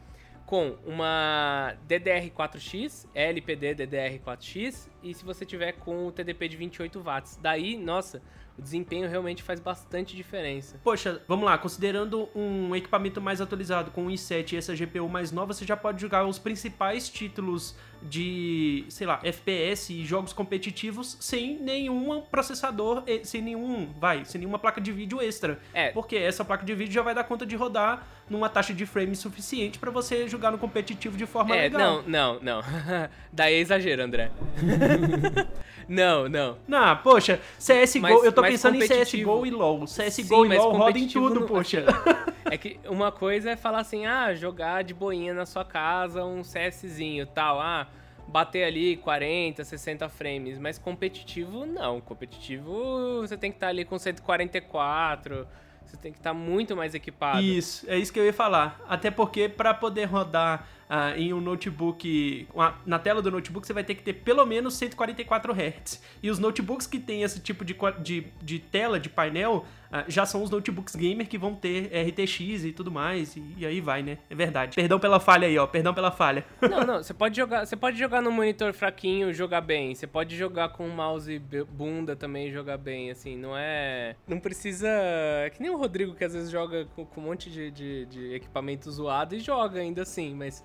com 0.45 0.77
uma 0.85 1.75
DDR4X, 1.88 3.07
LPD 3.13 3.75
DDR4X, 3.75 4.89
e 5.01 5.13
se 5.13 5.25
você 5.25 5.45
tiver 5.45 5.73
com 5.73 6.07
o 6.07 6.11
TDP 6.11 6.47
de 6.47 6.57
28 6.57 7.01
watts. 7.01 7.38
Daí, 7.41 7.77
nossa, 7.77 8.21
o 8.58 8.62
desempenho 8.62 9.10
realmente 9.10 9.44
faz 9.44 9.60
bastante 9.60 10.15
diferença. 10.15 10.80
Poxa, 10.84 11.22
vamos 11.28 11.46
lá, 11.46 11.58
considerando 11.58 12.30
um 12.36 12.76
equipamento 12.76 13.22
mais 13.22 13.41
atualizado 13.41 13.91
com 13.91 14.08
o 14.08 14.10
i7 14.10 14.54
e 14.54 14.58
essa 14.58 14.76
GPU 14.76 15.10
mais 15.10 15.32
nova, 15.32 15.54
você 15.54 15.65
já 15.65 15.76
pode 15.76 16.02
jogar 16.02 16.26
os 16.26 16.39
principais 16.39 17.10
títulos 17.10 17.76
de, 18.01 18.86
sei 18.89 19.08
lá, 19.08 19.19
FPS 19.23 19.93
e 19.93 20.05
jogos 20.05 20.34
competitivos 20.34 21.17
sem 21.19 21.58
nenhum 21.60 22.21
processador, 22.21 23.03
sem 23.23 23.41
nenhum, 23.41 23.89
vai, 23.99 24.25
sem 24.25 24.39
nenhuma 24.39 24.60
placa 24.60 24.79
de 24.79 24.91
vídeo 24.91 25.21
extra. 25.21 25.60
É. 25.73 25.91
Porque 25.91 26.15
essa 26.15 26.43
placa 26.45 26.65
de 26.65 26.73
vídeo 26.73 26.93
já 26.93 27.01
vai 27.01 27.15
dar 27.15 27.23
conta 27.23 27.45
de 27.45 27.55
rodar 27.55 28.05
numa 28.29 28.49
taxa 28.49 28.73
de 28.73 28.86
frame 28.86 29.15
suficiente 29.15 29.77
para 29.77 29.91
você 29.91 30.27
jogar 30.27 30.51
no 30.51 30.58
competitivo 30.58 31.17
de 31.17 31.25
forma 31.25 31.55
é, 31.55 31.62
legal. 31.62 32.03
Não, 32.08 32.39
não, 32.39 32.39
não. 32.41 32.62
Daí 33.31 33.55
é 33.55 33.60
exagero, 33.60 34.03
André. 34.03 34.31
não, 35.88 36.27
não. 36.27 36.58
Não, 36.67 36.97
poxa, 36.97 37.39
CSGO, 37.58 38.25
eu 38.25 38.31
tô 38.31 38.41
pensando 38.41 38.75
em 38.75 38.88
CSGO 38.88 39.45
e 39.45 39.51
LoL. 39.51 39.86
CSGO 39.86 40.12
Sim, 40.12 40.53
e 40.53 40.58
LoL 40.58 40.71
roda 40.71 40.97
em 40.97 41.08
tudo, 41.08 41.41
no... 41.41 41.47
poxa. 41.47 41.86
É 42.47 42.60
que 42.60 42.79
uma 42.86 43.12
coisa 43.12 43.49
é 43.49 43.55
falar 43.55 43.79
assim, 43.79 44.05
ah, 44.05 44.31
jogar 44.36 44.84
de 44.84 44.93
boinha 44.93 45.34
na 45.34 45.47
sua 45.47 45.65
casa 45.65 46.23
um 46.23 46.43
CSzinho 46.43 47.25
tal, 47.25 47.60
ah, 47.60 47.88
bater 48.27 48.63
ali 48.63 48.97
40, 48.97 49.63
60 49.63 50.09
frames, 50.09 50.57
mas 50.57 50.77
competitivo 50.77 51.65
não. 51.65 52.01
Competitivo 52.01 53.21
você 53.21 53.38
tem 53.38 53.51
que 53.51 53.57
estar 53.57 53.67
tá 53.67 53.71
ali 53.71 53.85
com 53.85 53.97
144, 53.97 55.47
você 55.85 55.97
tem 55.97 56.11
que 56.11 56.17
estar 56.17 56.31
tá 56.31 56.33
muito 56.33 56.75
mais 56.75 56.93
equipado. 56.95 57.41
Isso, 57.41 57.89
é 57.89 57.97
isso 57.97 58.11
que 58.11 58.19
eu 58.19 58.25
ia 58.25 58.33
falar. 58.33 58.79
Até 58.88 59.11
porque 59.11 59.47
para 59.47 59.73
poder 59.73 60.05
rodar 60.05 60.67
uh, 60.89 61.17
em 61.17 61.34
um 61.34 61.41
notebook, 61.41 62.48
na 62.86 63.00
tela 63.00 63.21
do 63.21 63.32
notebook, 63.32 63.65
você 63.65 63.74
vai 63.74 63.84
ter 63.84 63.95
que 63.95 64.04
ter 64.04 64.13
pelo 64.13 64.45
menos 64.45 64.76
144 64.76 65.54
Hz. 65.54 66.02
E 66.21 66.30
os 66.30 66.39
notebooks 66.39 66.88
que 66.88 67.00
tem 67.00 67.24
esse 67.24 67.39
tipo 67.39 67.63
de, 67.63 67.76
de, 68.02 68.28
de 68.41 68.60
tela, 68.60 69.00
de 69.00 69.10
painel, 69.10 69.65
uh, 69.91 70.04
já 70.08 70.26
são 70.26 70.43
os 70.43 70.50
notebooks 70.50 70.95
gamer 70.95 71.28
que 71.28 71.38
vão 71.38 71.56
ter 71.56 71.91
RTX 72.08 72.65
e 72.65 72.71
tudo 72.71 72.91
mais. 72.91 73.36
E, 73.36 73.43
e, 73.58 73.65
aí 73.65 73.82
vai, 73.82 74.04
né? 74.04 74.17
É 74.30 74.36
verdade. 74.36 74.76
Perdão 74.76 75.00
pela 75.00 75.19
falha 75.19 75.48
aí, 75.48 75.58
ó. 75.58 75.67
Perdão 75.67 75.93
pela 75.93 76.12
falha. 76.12 76.45
Não, 76.62 76.86
não. 76.86 77.04
Você 77.04 77.13
pode 77.13 77.38
jogar, 77.38 77.65
você 77.65 77.76
pode 77.76 77.98
jogar 77.98 78.21
no 78.21 78.32
monitor 78.32 78.74
fraquinho 78.74 79.34
jogar 79.34 79.62
bem. 79.62 79.93
Você 79.93 80.08
pode 80.08 80.36
jogar 80.36 80.69
com 80.69 80.88
mouse 80.89 81.39
bunda 81.69 82.15
também 82.15 82.52
jogar 82.52 82.78
bem. 82.78 83.12
Assim, 83.12 83.38
não 83.38 83.56
é. 83.56 84.15
Não 84.28 84.39
precisa. 84.39 84.88
É 84.89 85.50
que 85.50 85.62
nem 85.62 85.69
o 85.69 85.78
Rodrigo 85.78 86.15
que 86.15 86.24
às 86.24 86.34
vezes 86.34 86.50
joga 86.50 86.86
com, 86.95 87.06
com 87.06 87.21
um 87.21 87.26
monte 87.26 87.50
de, 87.50 87.71
de, 87.71 88.06
de 88.08 88.34
equipamento 88.34 88.91
zoado 88.91 89.36
e 89.36 89.39
joga 89.39 89.80
ainda 89.80 90.02
assim, 90.02 90.34
mas 90.34 90.63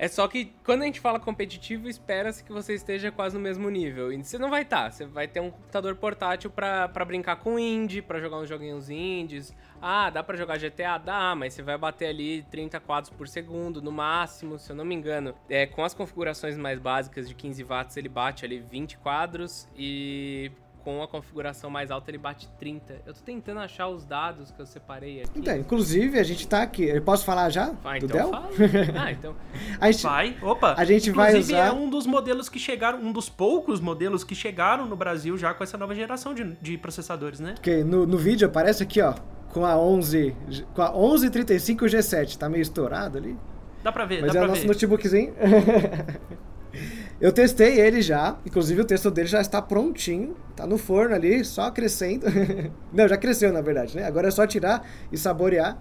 É 0.00 0.08
só 0.08 0.26
que 0.26 0.54
quando 0.64 0.80
a 0.80 0.86
gente 0.86 0.98
fala 0.98 1.20
competitivo, 1.20 1.86
espera-se 1.86 2.42
que 2.42 2.50
você 2.50 2.72
esteja 2.72 3.12
quase 3.12 3.36
no 3.36 3.42
mesmo 3.42 3.68
nível. 3.68 4.10
E 4.10 4.24
você 4.24 4.38
não 4.38 4.48
vai 4.48 4.62
estar. 4.62 4.84
Tá. 4.84 4.90
Você 4.90 5.04
vai 5.04 5.28
ter 5.28 5.40
um 5.40 5.50
computador 5.50 5.94
portátil 5.94 6.50
para 6.50 7.04
brincar 7.04 7.36
com 7.36 7.58
indie, 7.58 8.00
para 8.00 8.18
jogar 8.18 8.38
uns 8.38 8.48
joguinhos 8.48 8.88
indies. 8.88 9.54
Ah, 9.78 10.08
dá 10.08 10.22
para 10.22 10.38
jogar 10.38 10.56
GTA? 10.56 10.96
Dá, 10.96 11.34
mas 11.36 11.52
você 11.52 11.62
vai 11.62 11.76
bater 11.76 12.06
ali 12.06 12.42
30 12.44 12.80
quadros 12.80 13.10
por 13.10 13.28
segundo 13.28 13.82
no 13.82 13.92
máximo, 13.92 14.58
se 14.58 14.72
eu 14.72 14.76
não 14.76 14.86
me 14.86 14.94
engano. 14.94 15.34
É, 15.50 15.66
com 15.66 15.84
as 15.84 15.92
configurações 15.92 16.56
mais 16.56 16.78
básicas 16.78 17.28
de 17.28 17.34
15 17.34 17.62
watts, 17.64 17.98
ele 17.98 18.08
bate 18.08 18.46
ali 18.46 18.58
20 18.58 18.96
quadros 18.96 19.68
e 19.76 20.50
com 20.84 21.02
a 21.02 21.08
configuração 21.08 21.70
mais 21.70 21.90
alta 21.90 22.10
ele 22.10 22.18
bate 22.18 22.48
30. 22.58 23.02
Eu 23.06 23.14
tô 23.14 23.20
tentando 23.20 23.60
achar 23.60 23.88
os 23.88 24.04
dados 24.04 24.50
que 24.50 24.60
eu 24.60 24.66
separei 24.66 25.20
aqui. 25.22 25.30
Então, 25.38 25.56
inclusive, 25.56 26.18
a 26.18 26.22
gente 26.22 26.46
tá 26.46 26.62
aqui. 26.62 26.84
Eu 26.84 27.02
posso 27.02 27.24
falar 27.24 27.50
já? 27.50 27.70
Vai, 27.82 28.00
do 28.00 28.06
então 28.06 28.16
Dell? 28.16 28.30
fala. 28.30 28.50
Ah, 29.00 29.12
então. 29.12 29.34
a 29.80 29.90
gente, 29.90 30.02
vai, 30.02 30.36
opa. 30.42 30.74
A 30.76 30.84
gente 30.84 31.10
vai 31.10 31.30
inclusive, 31.30 31.54
usar... 31.58 31.66
é 31.66 31.72
um 31.72 31.88
dos 31.88 32.06
modelos 32.06 32.48
que 32.48 32.58
chegaram, 32.58 32.98
um 33.00 33.12
dos 33.12 33.28
poucos 33.28 33.80
modelos 33.80 34.24
que 34.24 34.34
chegaram 34.34 34.86
no 34.86 34.96
Brasil 34.96 35.36
já 35.38 35.54
com 35.54 35.62
essa 35.64 35.76
nova 35.78 35.94
geração 35.94 36.34
de, 36.34 36.44
de 36.60 36.78
processadores, 36.78 37.40
né? 37.40 37.54
Ok, 37.58 37.84
no, 37.84 38.06
no 38.06 38.18
vídeo 38.18 38.46
aparece 38.46 38.82
aqui, 38.82 39.00
ó, 39.00 39.14
com 39.50 39.64
a 39.64 39.76
11, 39.78 40.34
com 40.74 40.82
a 40.82 40.90
1135 40.92 41.84
G7. 41.86 42.36
Tá 42.36 42.48
meio 42.48 42.62
estourado 42.62 43.18
ali. 43.18 43.36
Dá 43.82 43.90
pra 43.90 44.04
ver, 44.04 44.20
Mas 44.22 44.32
dá 44.32 44.38
é 44.38 44.42
pra 44.42 44.46
o 44.46 44.48
nosso 44.48 44.62
ver. 44.62 44.68
notebookzinho. 44.68 45.34
Eu 47.20 47.32
testei 47.32 47.78
ele 47.80 48.00
já, 48.00 48.38
inclusive 48.46 48.80
o 48.80 48.84
texto 48.84 49.10
dele 49.10 49.28
já 49.28 49.40
está 49.40 49.60
prontinho, 49.60 50.34
tá 50.60 50.66
no 50.66 50.76
forno 50.76 51.14
ali, 51.14 51.44
só 51.44 51.70
crescendo. 51.70 52.26
Não, 52.92 53.08
já 53.08 53.16
cresceu 53.16 53.52
na 53.52 53.60
verdade, 53.60 53.96
né? 53.96 54.04
Agora 54.04 54.28
é 54.28 54.30
só 54.30 54.46
tirar 54.46 54.86
e 55.10 55.16
saborear. 55.16 55.78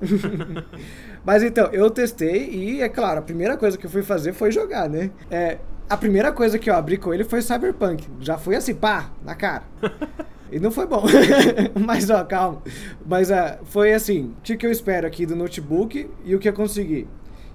Mas 1.24 1.44
então, 1.44 1.70
eu 1.72 1.90
testei 1.90 2.50
e, 2.50 2.82
é 2.82 2.90
claro, 2.90 3.20
a 3.20 3.22
primeira 3.22 3.58
coisa 3.58 3.78
que 3.78 3.86
eu 3.86 3.90
fui 3.90 4.04
fazer 4.04 4.34
foi 4.34 4.52
jogar, 4.52 4.90
né? 4.90 5.12
É, 5.30 5.58
a 5.90 5.98
primeira 5.98 6.32
coisa 6.32 6.58
que 6.58 6.70
eu 6.70 6.76
abri 6.76 6.98
com 6.98 7.14
ele 7.14 7.24
foi 7.24 7.42
Cyberpunk. 7.42 8.08
Já 8.22 8.38
foi 8.38 8.56
assim, 8.56 8.74
pá, 8.74 9.12
na 9.24 9.36
cara. 9.36 9.64
E 10.52 10.60
não 10.60 10.72
foi 10.72 10.88
bom. 10.88 11.04
Mas, 11.86 12.10
ó, 12.10 12.24
calma. 12.24 12.62
Mas 13.06 13.30
uh, 13.30 13.58
foi 13.66 13.94
assim, 13.94 14.34
o 14.38 14.42
que 14.42 14.66
eu 14.66 14.72
espero 14.72 15.06
aqui 15.06 15.26
do 15.26 15.36
notebook 15.36 16.10
e 16.24 16.36
o 16.36 16.40
que 16.40 16.50
eu 16.50 16.54
consegui. 16.54 17.08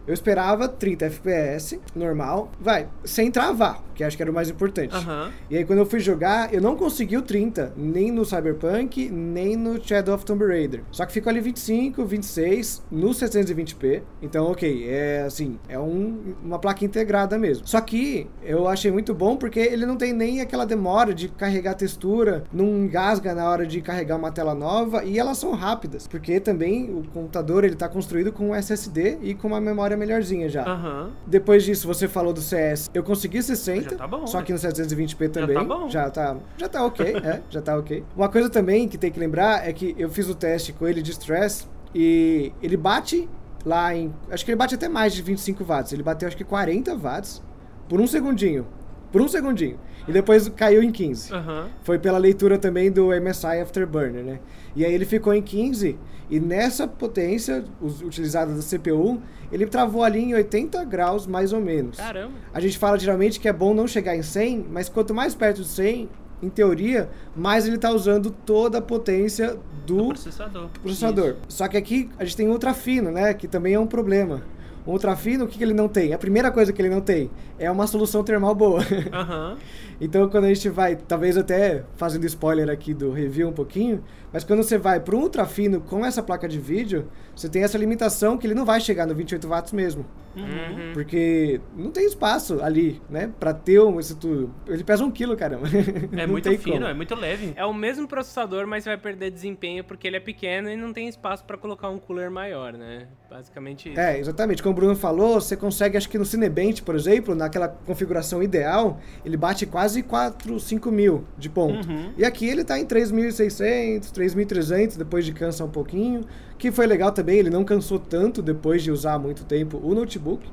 Eu 0.07 0.13
esperava 0.15 0.69
30 0.69 1.07
FPS, 1.07 1.81
normal, 1.95 2.51
vai, 2.61 2.89
sem 3.05 3.31
travar, 3.31 3.83
que 3.95 4.05
acho 4.05 4.17
que 4.17 4.23
era 4.23 4.31
o 4.31 4.35
mais 4.35 4.51
importante. 4.51 4.95
Aham. 4.95 5.31
E 5.49 5.57
aí 5.57 5.65
quando 5.65 5.79
eu 5.79 5.87
fui 5.87 6.01
jogar, 6.01 6.53
eu 6.53 6.61
não 6.61 6.77
consegui 6.77 7.17
o 7.17 7.23
30, 7.23 7.73
nem 7.77 8.11
no 8.11 8.25
Cyberpunk, 8.25 9.09
nem 9.11 9.57
no 9.57 9.83
Shadow 9.83 10.15
of 10.15 10.25
Tomb 10.25 10.45
Raider. 10.47 10.83
Só 10.91 11.07
que 11.07 11.13
ficou 11.13 11.31
ali 11.31 11.41
25, 11.41 12.05
26 12.05 12.83
no 12.91 13.11
720p. 13.11 14.03
Então, 14.21 14.51
ok, 14.51 14.89
é 14.89 15.23
assim, 15.23 15.59
é 15.69 15.79
um, 15.79 16.35
uma 16.45 16.59
placa 16.59 16.85
integrada 16.85 17.39
mesmo. 17.39 17.67
Só 17.67 17.81
que 17.81 18.29
eu 18.43 18.69
achei 18.69 18.91
muito 18.91 19.15
bom 19.15 19.37
porque 19.37 19.61
ele 19.61 19.87
não 19.87 19.97
tem 19.97 20.13
nem 20.13 20.41
aquela 20.41 20.67
demora 20.67 21.15
de 21.15 21.29
carregar 21.29 21.75
textura, 21.75 22.45
não 22.53 22.67
engasga 22.67 23.35
na 23.35 23.49
hora 23.49 23.67
de 23.67 23.81
carregar 23.81 24.17
uma 24.17 24.31
tela 24.31 24.55
nova 24.55 25.05
e 25.05 25.19
elas 25.19 25.39
são 25.39 25.53
rápidas, 25.53 26.07
porque 26.07 26.41
também 26.41 26.91
o 26.91 27.03
computador 27.13 27.65
ele 27.65 27.75
tá 27.75 27.89
construído 27.89 28.33
com 28.33 28.55
SSD 28.55 29.19
e 29.23 29.35
com 29.35 29.49
uma 29.49 29.61
memória 29.61 29.94
melhorzinha 29.97 30.49
já. 30.49 30.63
Aham. 30.65 31.11
Depois 31.27 31.63
disso, 31.65 31.87
você 31.87 32.07
falou 32.09 32.33
do 32.33 32.41
CS. 32.41 32.91
Eu 32.95 33.03
consegui 33.03 33.43
60, 33.43 33.91
Já 33.91 33.97
tá 33.97 34.07
bom, 34.07 34.27
só 34.27 34.39
né? 34.39 34.45
que 34.45 34.53
no 34.53 34.59
720p 34.59 35.31
também. 35.31 35.57
tá 35.57 35.65
bom. 35.65 35.89
Já 35.89 36.11
tá, 36.11 36.37
já 36.57 36.69
tá 36.69 36.85
ok, 36.85 37.17
é, 37.17 37.43
já 37.51 37.61
tá 37.61 37.77
ok. 37.79 38.05
Uma 38.17 38.29
coisa 38.29 38.49
também 38.51 38.89
que 38.89 38.97
tem 38.99 39.11
que 39.11 39.19
lembrar 39.21 39.69
é 39.69 39.73
que 39.73 39.95
eu 39.99 40.09
fiz 40.11 40.29
o 40.29 40.35
teste 40.35 40.73
com 40.73 40.87
ele 40.87 41.03
de 41.03 41.11
stress 41.13 41.67
e 41.95 42.53
ele 42.63 42.77
bate 42.77 43.29
lá 43.65 43.95
em. 43.95 44.13
Acho 44.31 44.45
que 44.45 44.51
ele 44.51 44.57
bate 44.59 44.75
até 44.75 44.89
mais 44.89 45.13
de 45.15 45.23
25 45.23 45.65
watts. 45.65 45.93
Ele 45.93 46.03
bateu 46.03 46.27
acho 46.29 46.37
que 46.37 46.45
40 46.45 46.95
watts 46.97 47.43
por 47.89 48.01
um 48.01 48.07
segundinho. 48.07 48.67
Por 49.15 49.23
um 49.23 49.29
segundinho. 49.29 49.79
E 50.09 50.13
depois 50.13 50.49
caiu 50.49 50.83
em 50.83 50.91
15. 50.91 51.33
Aham. 51.33 51.69
Foi 51.85 52.01
pela 52.01 52.19
leitura 52.19 52.59
também 52.59 52.91
do 52.91 53.11
MSI 53.11 53.61
Afterburner, 53.63 54.25
né? 54.25 54.41
E 54.75 54.85
aí 54.85 54.93
ele 54.93 55.05
ficou 55.05 55.33
em 55.33 55.41
15 55.41 55.97
e 56.29 56.41
nessa 56.41 56.89
potência 56.89 57.65
utilizada 57.81 58.53
da 58.53 58.61
CPU, 58.61 59.23
ele 59.53 59.67
travou 59.67 60.03
ali 60.03 60.19
em 60.19 60.35
80 60.35 60.85
graus 60.85 61.29
mais 61.29 61.53
ou 61.53 61.61
menos. 61.61 61.97
Caramba. 61.97 62.33
A 62.53 62.59
gente 62.59 62.77
fala 62.77 62.99
geralmente 62.99 63.39
que 63.39 63.47
é 63.49 63.53
bom 63.53 63.73
não 63.73 63.87
chegar 63.87 64.17
em 64.17 64.23
100, 64.23 64.67
mas 64.69 64.89
quanto 64.89 65.15
mais 65.15 65.33
perto 65.33 65.63
de 65.63 65.69
100, 65.69 66.09
em 66.43 66.49
teoria, 66.49 67.09
mais 67.37 67.69
ele 67.69 67.77
está 67.77 67.93
usando 67.93 68.33
toda 68.33 68.79
a 68.79 68.83
potência 68.83 69.57
Do 69.87 69.97
do 69.97 70.09
processador. 70.09 70.69
processador. 70.83 71.37
Só 71.49 71.69
que 71.69 71.77
aqui 71.77 72.11
a 72.19 72.25
gente 72.25 72.37
tem 72.37 72.49
ultra 72.49 72.75
fino, 72.75 73.13
né? 73.13 73.33
Que 73.33 73.47
também 73.47 73.75
é 73.75 73.79
um 73.79 73.87
problema. 73.87 74.43
O 74.85 74.91
ultra 74.91 75.17
fino, 75.17 75.45
o 75.45 75.49
que, 75.49 75.57
que 75.57 75.65
ele 75.65 75.73
não 75.73 75.89
tem? 75.89 76.13
A 76.13 76.19
primeira 76.19 76.51
coisa 76.51 76.71
que 76.73 76.83
ele 76.83 76.91
não 76.91 77.01
tem 77.01 77.31
é 77.65 77.71
uma 77.71 77.87
solução 77.87 78.23
termal 78.23 78.55
boa. 78.55 78.81
Aham. 79.13 79.57
Então, 80.01 80.29
quando 80.29 80.45
a 80.45 80.49
gente 80.49 80.69
vai, 80.69 80.97
talvez 80.97 81.37
até 81.37 81.85
fazendo 81.97 82.25
spoiler 82.27 82.69
aqui 82.69 82.93
do 82.93 83.11
review 83.13 83.49
um 83.49 83.53
pouquinho, 83.53 84.03
mas 84.33 84.43
quando 84.43 84.63
você 84.63 84.77
vai 84.77 84.99
para 84.99 85.15
um 85.15 85.21
ultra 85.21 85.47
fino 85.47 85.81
com 85.81 86.05
essa 86.05 86.23
placa 86.23 86.49
de 86.49 86.59
vídeo, 86.59 87.09
você 87.35 87.49
tem 87.49 87.63
essa 87.63 87.79
limitação 87.79 88.37
que 88.37 88.47
ele 88.47 88.55
não 88.55 88.65
vai 88.65 88.81
chegar 88.81 89.07
no 89.07 89.15
28 89.15 89.47
watts 89.47 89.73
mesmo. 89.73 90.05
Uhum. 90.37 90.93
Porque 90.93 91.61
não 91.77 91.91
tem 91.91 92.05
espaço 92.07 92.61
ali, 92.61 93.01
né? 93.09 93.33
Pra 93.39 93.55
ter 93.55 93.81
um, 93.81 94.01
isso 94.01 94.17
tudo. 94.17 94.53
Ele 94.67 94.83
pesa 94.83 95.05
um 95.05 95.11
quilo, 95.11 95.37
caramba. 95.37 95.69
É 96.17 96.27
muito 96.27 96.51
fino, 96.59 96.79
como. 96.79 96.89
é 96.89 96.95
muito 96.95 97.15
leve. 97.15 97.53
É 97.55 97.65
o 97.65 97.73
mesmo 97.73 98.09
processador, 98.09 98.67
mas 98.67 98.85
vai 98.85 98.97
perder 98.97 99.31
desempenho 99.31 99.85
porque 99.85 100.09
ele 100.09 100.17
é 100.17 100.21
pequeno 100.21 100.69
e 100.69 100.77
não 100.77 100.93
tem 100.93 101.09
espaço 101.09 101.45
pra 101.45 101.57
colocar 101.57 101.89
um 101.89 101.99
cooler 101.99 102.31
maior, 102.31 102.73
né? 102.73 103.07
Basicamente 103.31 103.91
isso. 103.91 104.01
É, 104.01 104.19
exatamente. 104.19 104.63
Como 104.63 104.73
o 104.73 104.77
Bruno 104.77 104.97
falou, 104.97 105.41
você 105.41 105.57
consegue, 105.57 105.97
acho 105.97 106.09
que 106.09 106.19
no 106.19 106.25
Cinebench, 106.25 106.83
por 106.83 106.97
exemplo, 106.97 107.35
naquela 107.55 107.69
configuração 107.69 108.43
ideal, 108.43 108.99
ele 109.25 109.37
bate 109.37 109.65
quase 109.65 110.03
4, 110.03 110.59
5 110.59 110.91
mil 110.91 111.25
de 111.39 111.49
ponto. 111.49 111.89
Uhum. 111.89 112.13
E 112.17 112.25
aqui 112.25 112.49
ele 112.49 112.65
tá 112.65 112.79
em 112.79 112.85
3.600, 112.85 114.11
3.300, 114.11 114.97
depois 114.99 115.25
de 115.25 115.33
cansa 115.33 115.65
um 115.65 115.71
pouquinho, 115.71 116.25
que 116.59 116.73
foi 116.73 116.87
legal 116.87 117.13
também, 117.13 117.39
ele 117.39 117.51
não 117.51 117.65
cansou 117.65 117.99
tanto 117.99 118.43
depois 118.43 118.83
de 118.83 118.91
usar 118.91 119.15
há 119.15 119.19
muito 119.19 119.45
tempo 119.45 119.81
o 119.83 119.95
notebook. 119.95 120.47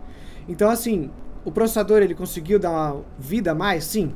Então, 0.48 0.70
assim, 0.70 1.10
o 1.44 1.52
processador 1.52 2.02
ele 2.02 2.14
conseguiu 2.14 2.60
dar 2.60 2.70
uma 2.70 3.04
vida 3.18 3.52
a 3.52 3.56
mais? 3.56 3.84
Sim. 3.84 4.14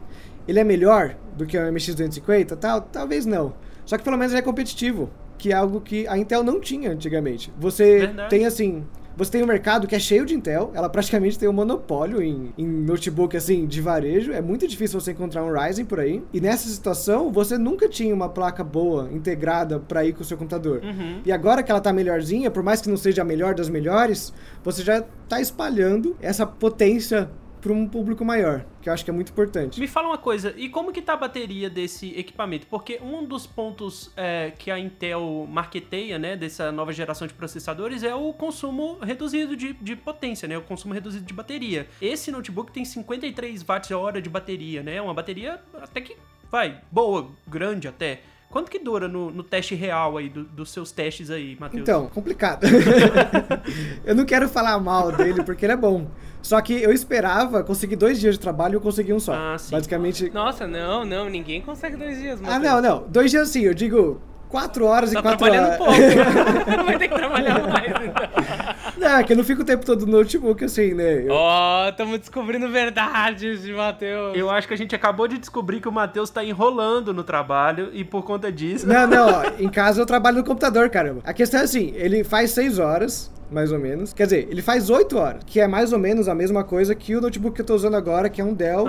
Ele 0.48 0.60
é 0.60 0.64
melhor 0.64 1.16
do 1.36 1.46
que 1.46 1.58
o 1.58 1.62
MX250? 1.62 2.56
Tal, 2.58 2.82
talvez 2.82 3.26
não. 3.26 3.54
Só 3.86 3.98
que 3.98 4.04
pelo 4.04 4.18
menos 4.18 4.32
ele 4.32 4.40
é 4.40 4.44
competitivo, 4.44 5.10
que 5.38 5.52
é 5.52 5.56
algo 5.56 5.82
que 5.82 6.08
a 6.08 6.18
Intel 6.18 6.44
não 6.44 6.60
tinha 6.60 6.92
antigamente. 6.92 7.52
Você 7.58 8.00
Verdade. 8.00 8.30
tem 8.30 8.46
assim, 8.46 8.84
você 9.16 9.32
tem 9.32 9.44
um 9.44 9.48
mercado 9.48 9.88
que 9.88 9.96
é 9.96 10.00
cheio 10.00 10.26
de 10.26 10.34
Intel, 10.34 10.72
ela 10.74 10.90
praticamente 10.90 11.40
tem 11.40 11.48
um 11.48 11.54
monopólio 11.54 12.22
em, 12.22 12.54
em 12.58 12.66
notebook 12.66 13.36
assim 13.36 13.66
de 13.66 13.82
varejo, 13.82 14.32
é 14.32 14.42
muito 14.42 14.68
difícil 14.68 15.00
você 15.00 15.12
encontrar 15.12 15.44
um 15.44 15.52
Ryzen 15.52 15.86
por 15.86 16.00
aí. 16.00 16.24
E 16.34 16.42
nessa 16.42 16.68
situação, 16.68 17.32
você 17.32 17.58
nunca 17.58 17.88
tinha 17.88 18.14
uma 18.14 18.30
placa 18.30 18.64
boa 18.64 19.10
integrada 19.12 19.80
para 19.80 20.06
ir 20.06 20.14
com 20.14 20.22
o 20.22 20.26
seu 20.26 20.38
computador. 20.38 20.82
Uhum. 20.84 21.22
E 21.26 21.32
agora 21.32 21.64
que 21.64 21.72
ela 21.72 21.82
tá 21.82 21.94
melhorzinha, 21.94 22.52
por 22.52 22.64
mais 22.64 22.82
que 22.82 22.90
não 22.90 22.98
seja 22.98 23.22
a 23.22 23.26
melhor 23.26 23.56
das 23.56 23.70
melhores, 23.70 24.34
você 24.64 24.84
já 24.84 25.04
tá 25.28 25.40
espalhando 25.40 26.16
essa 26.22 26.46
potência 26.46 27.30
para 27.66 27.74
um 27.74 27.88
público 27.88 28.24
maior, 28.24 28.64
que 28.80 28.88
eu 28.88 28.94
acho 28.94 29.04
que 29.04 29.10
é 29.10 29.14
muito 29.14 29.32
importante. 29.32 29.80
Me 29.80 29.88
fala 29.88 30.10
uma 30.10 30.20
coisa, 30.20 30.54
e 30.56 30.70
como 30.70 30.94
que 30.94 31.02
tá 31.02 31.14
a 31.14 31.18
bateria 31.18 31.68
desse 31.68 32.14
equipamento? 32.16 32.68
Porque 32.68 33.00
um 33.02 33.26
dos 33.26 33.48
pontos 33.48 34.12
é, 34.16 34.54
que 34.56 34.70
a 34.70 34.78
Intel 34.78 35.48
marketeia, 35.50 36.20
né, 36.20 36.36
dessa 36.36 36.72
nova 36.72 36.94
geração 36.94 37.26
de 37.26 37.34
processadores 37.34 38.04
é 38.04 38.14
o 38.14 38.32
consumo 38.34 39.00
reduzido 39.00 39.58
de, 39.58 39.74
de 39.74 39.96
potência, 39.96 40.48
né, 40.48 40.56
o 40.56 40.62
consumo 40.62 40.94
reduzido 40.94 41.26
de 41.26 41.34
bateria. 41.34 41.88
Esse 42.00 42.30
notebook 42.30 42.72
tem 42.72 42.86
53 42.86 43.64
watts 43.64 43.90
hora 43.90 44.22
de 44.22 44.30
bateria, 44.30 44.84
né, 44.84 45.02
uma 45.02 45.16
bateria 45.16 45.60
até 45.82 46.02
que, 46.02 46.16
vai, 46.52 46.80
boa, 46.92 47.32
grande 47.48 47.88
até. 47.88 48.22
Quanto 48.50 48.72
que 48.72 48.80
dura 48.80 49.08
no, 49.08 49.30
no 49.32 49.44
teste 49.44 49.76
real 49.76 50.18
aí, 50.18 50.30
do- 50.30 50.46
dos 50.46 50.72
seus 50.72 50.92
testes 50.92 51.30
aí, 51.30 51.58
Matheus? 51.60 51.82
Então, 51.82 52.08
complicado. 52.08 52.66
eu 54.06 54.16
não 54.16 54.26
quero 54.26 54.48
falar 54.48 54.80
mal 54.80 55.12
dele 55.12 55.44
porque 55.44 55.66
ele 55.66 55.74
é 55.74 55.78
bom. 55.78 56.08
Só 56.42 56.62
que 56.62 56.74
eu 56.82 56.92
esperava 56.94 57.64
conseguir 57.64 57.96
dois 57.96 58.20
dias 58.20 58.36
de 58.36 58.40
trabalho 58.40 58.74
e 58.74 58.76
eu 58.76 58.82
consegui 58.82 59.12
um 59.12 59.20
só. 59.20 59.34
Ah, 59.34 59.58
sim. 59.58 59.72
Basicamente. 59.72 60.30
Nossa, 60.34 60.66
não, 60.68 61.04
não, 61.04 61.30
ninguém 61.30 61.60
consegue 61.62 61.98
dois 61.98 62.18
dias, 62.18 62.40
Ah, 62.44 62.60
Matheus. 62.60 62.64
não, 62.64 62.82
não. 62.82 63.08
Dois 63.10 63.32
dias 63.32 63.50
sim, 63.50 63.62
eu 63.64 63.74
digo 63.74 64.22
quatro 64.48 64.86
horas 64.86 65.12
Tá 65.12 65.20
e 65.20 65.22
quatro 65.22 65.40
trabalhando 65.40 65.66
horas. 65.66 65.78
pouco. 65.78 65.92
Vai 66.86 66.98
ter 66.98 67.08
que 67.10 67.16
trabalhar 67.16 67.68
mais, 67.68 67.88
então. 67.88 68.75
Não, 68.98 69.18
é 69.18 69.24
que 69.24 69.34
eu 69.34 69.38
não 69.38 69.44
fico 69.44 69.62
o 69.62 69.66
tempo 69.66 69.86
todo 69.86 70.06
no 70.06 70.18
notebook 70.20 70.64
assim, 70.64 70.94
né? 70.94 71.24
Eu- 71.26 71.32
Ó, 71.34 71.92
tamo 71.92 72.18
descobrindo 72.18 72.70
verdades 72.70 73.64
de 73.64 73.74
Matheus. 73.74 74.38
Eu 74.38 74.50
acho 74.50 74.68
que 74.68 74.74
a 74.74 74.78
gente 74.78 74.96
acabou 74.96 75.28
de 75.28 75.38
descobrir 75.38 75.80
que 75.82 75.88
o 75.88 75.92
Matheus 75.92 76.30
tá 76.30 76.44
enrolando 76.44 77.14
no 77.14 77.24
trabalho 77.24 77.90
e 77.94 78.04
por 78.04 78.24
conta 78.24 78.52
disso. 78.52 78.88
Não, 78.88 79.06
não, 79.08 79.28
ó, 79.30 79.44
em 79.60 79.70
casa 79.70 80.02
eu 80.02 80.06
trabalho 80.06 80.38
no 80.38 80.44
computador, 80.44 80.90
caramba. 80.90 81.22
A 81.24 81.34
questão 81.34 81.60
é 81.60 81.64
assim, 81.64 81.92
ele 81.96 82.24
faz 82.24 82.52
seis 82.52 82.80
horas, 82.80 83.32
mais 83.52 83.72
ou 83.72 83.80
menos. 83.80 84.14
Quer 84.14 84.26
dizer, 84.26 84.48
ele 84.50 84.62
faz 84.62 84.90
oito 84.90 85.18
horas, 85.18 85.44
que 85.46 85.60
é 85.60 85.68
mais 85.68 85.94
ou 85.94 86.00
menos 86.00 86.28
a 86.28 86.36
mesma 86.36 86.64
coisa 86.64 86.96
que 86.96 87.16
o 87.16 87.22
notebook 87.22 87.56
que 87.56 87.62
eu 87.62 87.66
tô 87.66 87.76
usando 87.76 87.96
agora, 87.96 88.30
que 88.30 88.42
é 88.42 88.44
um 88.44 88.54
Dell 88.54 88.86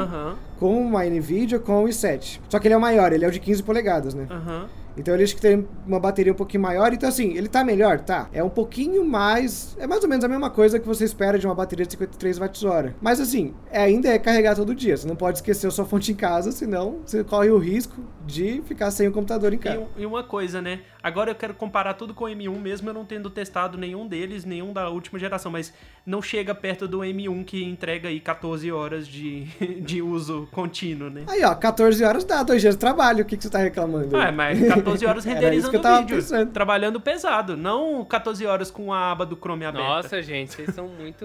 com 0.59 0.81
uma 0.81 1.05
NVIDIA 1.05 1.59
com 1.59 1.85
o 1.85 1.89
i7. 1.89 2.41
Só 2.49 2.59
que 2.59 2.67
ele 2.67 2.75
é 2.75 2.77
o 2.77 2.81
maior, 2.81 3.13
ele 3.13 3.25
é 3.25 3.29
o 3.29 3.31
de 3.31 3.41
15 3.41 3.63
polegadas, 3.63 4.15
né? 4.15 4.27
aham. 4.31 4.67
Então 4.97 5.13
ele 5.15 5.25
acho 5.25 5.35
que 5.35 5.41
tem 5.41 5.67
uma 5.87 6.01
bateria 6.01 6.33
um 6.33 6.37
pouquinho 6.37 6.63
maior. 6.63 6.93
Então, 6.93 7.09
assim, 7.09 7.37
ele 7.37 7.49
tá 7.49 7.63
melhor? 7.63 8.01
Tá. 8.01 8.29
É 8.33 8.43
um 8.43 8.49
pouquinho 8.49 9.05
mais. 9.05 9.77
É 9.79 9.87
mais 9.87 10.03
ou 10.03 10.09
menos 10.09 10.25
a 10.25 10.29
mesma 10.29 10.49
coisa 10.49 10.79
que 10.79 10.87
você 10.87 11.05
espera 11.05 11.39
de 11.39 11.47
uma 11.47 11.55
bateria 11.55 11.85
de 11.85 11.93
53 11.93 12.39
watts-hora. 12.39 12.95
Mas, 13.01 13.21
assim, 13.21 13.55
é, 13.71 13.83
ainda 13.83 14.09
é 14.09 14.19
carregar 14.19 14.55
todo 14.55 14.75
dia. 14.75 14.97
Você 14.97 15.07
não 15.07 15.17
pode 15.17 15.39
esquecer 15.39 15.67
a 15.67 15.71
sua 15.71 15.85
fonte 15.85 16.13
em 16.13 16.15
casa, 16.15 16.51
senão 16.51 17.01
você 17.05 17.23
corre 17.23 17.51
o 17.51 17.59
risco 17.59 18.01
de 18.25 18.63
ficar 18.67 18.91
sem 18.91 19.07
o 19.07 19.13
computador 19.13 19.53
em 19.53 19.59
casa. 19.59 19.87
E, 19.97 20.03
e 20.03 20.07
uma 20.07 20.25
coisa, 20.25 20.63
né? 20.63 20.81
Agora 21.07 21.31
eu 21.31 21.37
quero 21.37 21.55
comparar 21.55 21.95
tudo 21.95 22.13
com 22.13 22.25
o 22.25 22.27
M1, 22.27 22.59
mesmo 22.59 22.91
eu 22.91 22.93
não 22.93 23.05
tendo 23.05 23.31
testado 23.31 23.79
nenhum 23.79 24.09
deles, 24.09 24.45
nenhum 24.45 24.73
da 24.73 24.89
última 24.89 25.21
geração, 25.21 25.53
mas 25.53 25.73
não 26.05 26.21
chega 26.21 26.53
perto 26.53 26.89
do 26.89 26.99
M1 26.99 27.45
que 27.45 27.63
entrega 27.63 28.09
aí 28.09 28.19
14 28.19 28.73
horas 28.73 29.07
de, 29.07 29.45
de 29.87 30.03
uso 30.03 30.49
contínuo, 30.51 31.09
né? 31.09 31.23
Aí, 31.29 31.45
ó, 31.45 31.55
14 31.55 32.03
horas 32.03 32.25
dá 32.25 32.43
dois 32.43 32.61
dias 32.61 32.75
de 32.75 32.81
trabalho. 32.81 33.23
O 33.23 33.25
que, 33.25 33.37
que 33.37 33.45
você 33.45 33.49
tá 33.49 33.61
reclamando? 33.61 34.17
Ah, 34.17 34.33
mas 34.33 34.61
14 34.67 35.07
horas 35.07 35.23
renderizando 35.25 35.77
eu 35.77 35.81
tava 35.81 36.01
vídeo. 36.01 36.17
pensando. 36.17 36.51
Trabalhando 36.51 37.01
pesado, 37.01 37.57
não 37.57 38.05
14 38.05 38.45
horas 38.45 38.69
com 38.73 38.93
a 38.93 39.13
aba 39.13 39.25
do 39.25 39.37
Chrome 39.37 39.65
aberta. 39.65 39.87
Nossa, 39.89 40.21
gente, 40.21 40.55
vocês 40.55 40.75
são 40.75 40.89
muito. 40.89 41.25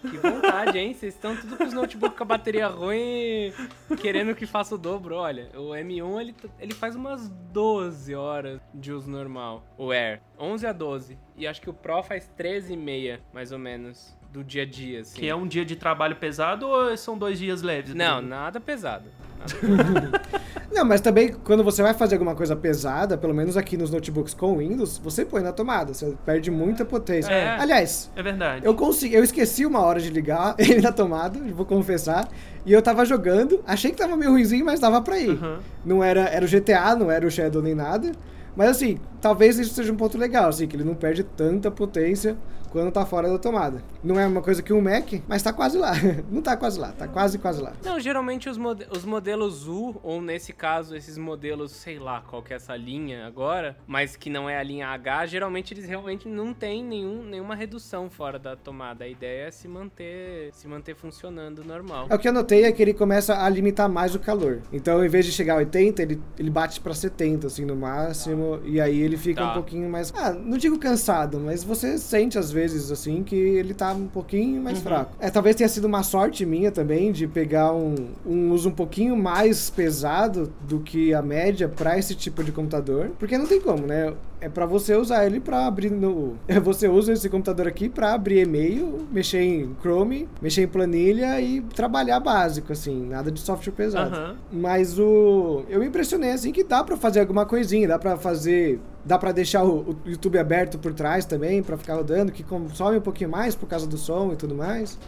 Que 0.00 0.16
vontade, 0.18 0.78
hein? 0.78 0.92
Vocês 0.92 1.14
estão 1.14 1.36
tudo 1.36 1.56
com 1.56 1.62
os 1.62 1.72
notebooks 1.72 2.18
com 2.18 2.24
a 2.24 2.26
bateria 2.26 2.66
ruim 2.66 3.52
querendo 4.00 4.34
que 4.34 4.46
faça 4.46 4.74
o 4.74 4.78
dobro. 4.78 5.14
Olha, 5.14 5.48
o 5.54 5.70
M1 5.70 6.20
ele, 6.20 6.34
ele 6.58 6.74
faz 6.74 6.96
umas 6.96 7.28
12 7.52 8.12
horas 8.16 8.60
de 8.74 8.95
uso 8.96 9.10
normal. 9.10 9.62
O 9.78 9.92
Air, 9.92 10.20
11 10.38 10.66
a 10.66 10.72
12. 10.72 11.18
E 11.36 11.46
acho 11.46 11.60
que 11.60 11.70
o 11.70 11.74
Pro 11.74 12.02
faz 12.02 12.30
13,5, 12.38 13.18
mais 13.32 13.52
ou 13.52 13.58
menos, 13.58 14.16
do 14.32 14.42
dia 14.42 14.62
a 14.62 14.66
dia, 14.66 15.00
assim. 15.00 15.18
Que 15.20 15.28
é 15.28 15.34
um 15.34 15.46
dia 15.46 15.64
de 15.64 15.76
trabalho 15.76 16.16
pesado 16.16 16.66
ou 16.66 16.96
são 16.96 17.16
dois 17.16 17.38
dias 17.38 17.62
leves? 17.62 17.94
Não, 17.94 18.20
nada 18.20 18.60
pesado. 18.60 19.04
Nada 19.38 20.20
Não, 20.72 20.84
mas 20.84 21.00
também 21.00 21.32
quando 21.32 21.64
você 21.64 21.82
vai 21.82 21.94
fazer 21.94 22.16
alguma 22.16 22.34
coisa 22.34 22.54
pesada, 22.54 23.16
pelo 23.16 23.32
menos 23.32 23.56
aqui 23.56 23.76
nos 23.78 23.90
notebooks 23.90 24.34
com 24.34 24.58
Windows, 24.58 24.98
você 24.98 25.24
põe 25.24 25.42
na 25.42 25.52
tomada, 25.52 25.94
você 25.94 26.14
perde 26.26 26.50
muita 26.50 26.84
potência. 26.84 27.32
É. 27.32 27.58
Aliás, 27.58 28.10
É 28.14 28.22
verdade. 28.22 28.66
eu 28.66 28.74
consegui, 28.74 29.14
eu 29.14 29.24
esqueci 29.24 29.64
uma 29.64 29.80
hora 29.80 30.00
de 30.00 30.10
ligar 30.10 30.54
ele 30.58 30.82
na 30.82 30.92
tomada, 30.92 31.38
vou 31.54 31.64
confessar, 31.64 32.28
e 32.66 32.72
eu 32.72 32.82
tava 32.82 33.06
jogando, 33.06 33.62
achei 33.66 33.90
que 33.90 33.96
tava 33.96 34.16
meio 34.16 34.32
ruimzinho, 34.32 34.66
mas 34.66 34.78
dava 34.80 35.00
pra 35.00 35.18
ir. 35.18 35.30
Aham. 35.30 35.60
Não 35.84 36.04
era, 36.04 36.22
era 36.28 36.44
o 36.44 36.48
GTA, 36.48 36.94
não 36.94 37.10
era 37.10 37.26
o 37.26 37.30
Shadow 37.30 37.62
nem 37.62 37.74
nada. 37.74 38.12
Mas 38.56 38.70
assim, 38.70 38.98
talvez 39.20 39.58
isso 39.58 39.74
seja 39.74 39.92
um 39.92 39.96
ponto 39.96 40.16
legal, 40.16 40.48
assim, 40.48 40.66
que 40.66 40.74
ele 40.74 40.84
não 40.84 40.94
perde 40.94 41.22
tanta 41.22 41.70
potência 41.70 42.36
quando 42.70 42.90
tá 42.90 43.04
fora 43.04 43.28
da 43.28 43.38
tomada. 43.38 43.82
Não 44.06 44.20
é 44.20 44.26
uma 44.26 44.40
coisa 44.40 44.62
que 44.62 44.72
um 44.72 44.80
Mac, 44.80 45.14
mas 45.26 45.42
tá 45.42 45.52
quase 45.52 45.76
lá. 45.76 45.92
Não 46.30 46.40
tá 46.40 46.56
quase 46.56 46.78
lá, 46.78 46.92
tá 46.92 47.08
quase 47.08 47.38
quase 47.38 47.60
lá. 47.60 47.72
Não, 47.84 47.98
geralmente 47.98 48.48
os, 48.48 48.56
mode- 48.56 48.86
os 48.90 49.04
modelos 49.04 49.66
U, 49.66 49.96
ou 50.02 50.22
nesse 50.22 50.52
caso, 50.52 50.94
esses 50.94 51.18
modelos, 51.18 51.72
sei 51.72 51.98
lá 51.98 52.20
qual 52.20 52.42
que 52.42 52.52
é 52.52 52.56
essa 52.56 52.76
linha 52.76 53.26
agora, 53.26 53.76
mas 53.86 54.14
que 54.14 54.30
não 54.30 54.48
é 54.48 54.56
a 54.58 54.62
linha 54.62 54.86
H, 54.88 55.26
geralmente 55.26 55.74
eles 55.74 55.86
realmente 55.86 56.28
não 56.28 56.54
têm 56.54 56.84
nenhum, 56.84 57.24
nenhuma 57.24 57.54
redução 57.56 58.08
fora 58.08 58.38
da 58.38 58.54
tomada. 58.54 59.04
A 59.04 59.08
ideia 59.08 59.48
é 59.48 59.50
se 59.50 59.66
manter, 59.66 60.50
se 60.52 60.68
manter 60.68 60.94
funcionando 60.94 61.64
normal. 61.64 62.06
É, 62.08 62.14
O 62.14 62.18
que 62.18 62.28
eu 62.28 62.32
notei 62.32 62.64
é 62.64 62.70
que 62.72 62.80
ele 62.82 62.94
começa 62.94 63.42
a 63.42 63.48
limitar 63.48 63.88
mais 63.88 64.14
o 64.14 64.20
calor. 64.20 64.62
Então, 64.72 65.04
em 65.04 65.08
vez 65.08 65.26
de 65.26 65.32
chegar 65.32 65.54
a 65.54 65.56
80, 65.58 66.02
ele, 66.02 66.22
ele 66.38 66.50
bate 66.50 66.80
pra 66.80 66.94
70, 66.94 67.48
assim, 67.48 67.64
no 67.64 67.74
máximo. 67.74 68.60
E 68.64 68.80
aí 68.80 69.00
ele 69.00 69.16
fica 69.16 69.40
Tá. 69.42 69.50
um 69.50 69.54
pouquinho 69.54 69.88
mais. 69.90 70.12
Ah, 70.16 70.30
não 70.32 70.56
digo 70.56 70.78
cansado, 70.78 71.40
mas 71.40 71.64
você 71.64 71.98
sente 71.98 72.38
às 72.38 72.50
vezes, 72.52 72.90
assim, 72.90 73.22
que 73.24 73.34
ele 73.34 73.74
tá 73.74 73.95
um 73.96 74.06
pouquinho 74.06 74.62
mais 74.62 74.80
fraco. 74.80 75.12
É, 75.18 75.30
talvez 75.30 75.56
tenha 75.56 75.68
sido 75.68 75.86
uma 75.86 76.02
sorte 76.02 76.44
minha 76.44 76.70
também 76.70 77.12
de 77.12 77.26
pegar 77.26 77.72
um, 77.72 77.94
um 78.24 78.52
uso 78.52 78.68
um 78.68 78.72
pouquinho 78.72 79.16
mais 79.16 79.70
pesado 79.70 80.52
do 80.60 80.80
que 80.80 81.12
a 81.14 81.22
média 81.22 81.68
pra 81.68 81.98
esse 81.98 82.14
tipo 82.14 82.44
de 82.44 82.52
computador. 82.52 83.10
Porque 83.18 83.36
não 83.36 83.46
tem 83.46 83.60
como, 83.60 83.86
né? 83.86 84.12
É 84.40 84.48
pra 84.48 84.66
você 84.66 84.94
usar 84.94 85.24
ele 85.24 85.40
pra 85.40 85.66
abrir 85.66 85.90
no. 85.90 86.36
Você 86.62 86.88
usa 86.88 87.12
esse 87.12 87.28
computador 87.28 87.66
aqui 87.66 87.88
pra 87.88 88.12
abrir 88.12 88.40
e-mail, 88.40 89.06
mexer 89.10 89.40
em 89.40 89.74
Chrome, 89.80 90.28
mexer 90.42 90.62
em 90.62 90.68
planilha 90.68 91.40
e 91.40 91.62
trabalhar 91.62 92.20
básico, 92.20 92.72
assim, 92.72 93.06
nada 93.06 93.30
de 93.30 93.40
software 93.40 93.72
pesado. 93.72 94.14
Aham. 94.14 94.36
Mas 94.52 94.98
o. 94.98 95.64
Eu 95.68 95.80
me 95.80 95.86
impressionei 95.86 96.32
assim 96.32 96.52
que 96.52 96.62
dá 96.62 96.84
pra 96.84 96.96
fazer 96.96 97.20
alguma 97.20 97.46
coisinha, 97.46 97.88
dá 97.88 97.98
pra 97.98 98.16
fazer. 98.16 98.78
Dá 99.04 99.16
pra 99.16 99.32
deixar 99.32 99.64
o, 99.64 99.90
o 99.90 99.96
YouTube 100.04 100.38
aberto 100.38 100.78
por 100.78 100.92
trás 100.92 101.24
também, 101.24 101.62
pra 101.62 101.76
ficar 101.76 101.94
rodando, 101.94 102.32
que 102.32 102.42
consome 102.42 102.98
um 102.98 103.00
pouquinho 103.00 103.30
mais 103.30 103.54
por 103.54 103.68
causa 103.68 103.86
do 103.86 103.96
som 103.96 104.32
e 104.32 104.36
tudo 104.36 104.54
mais. 104.54 104.98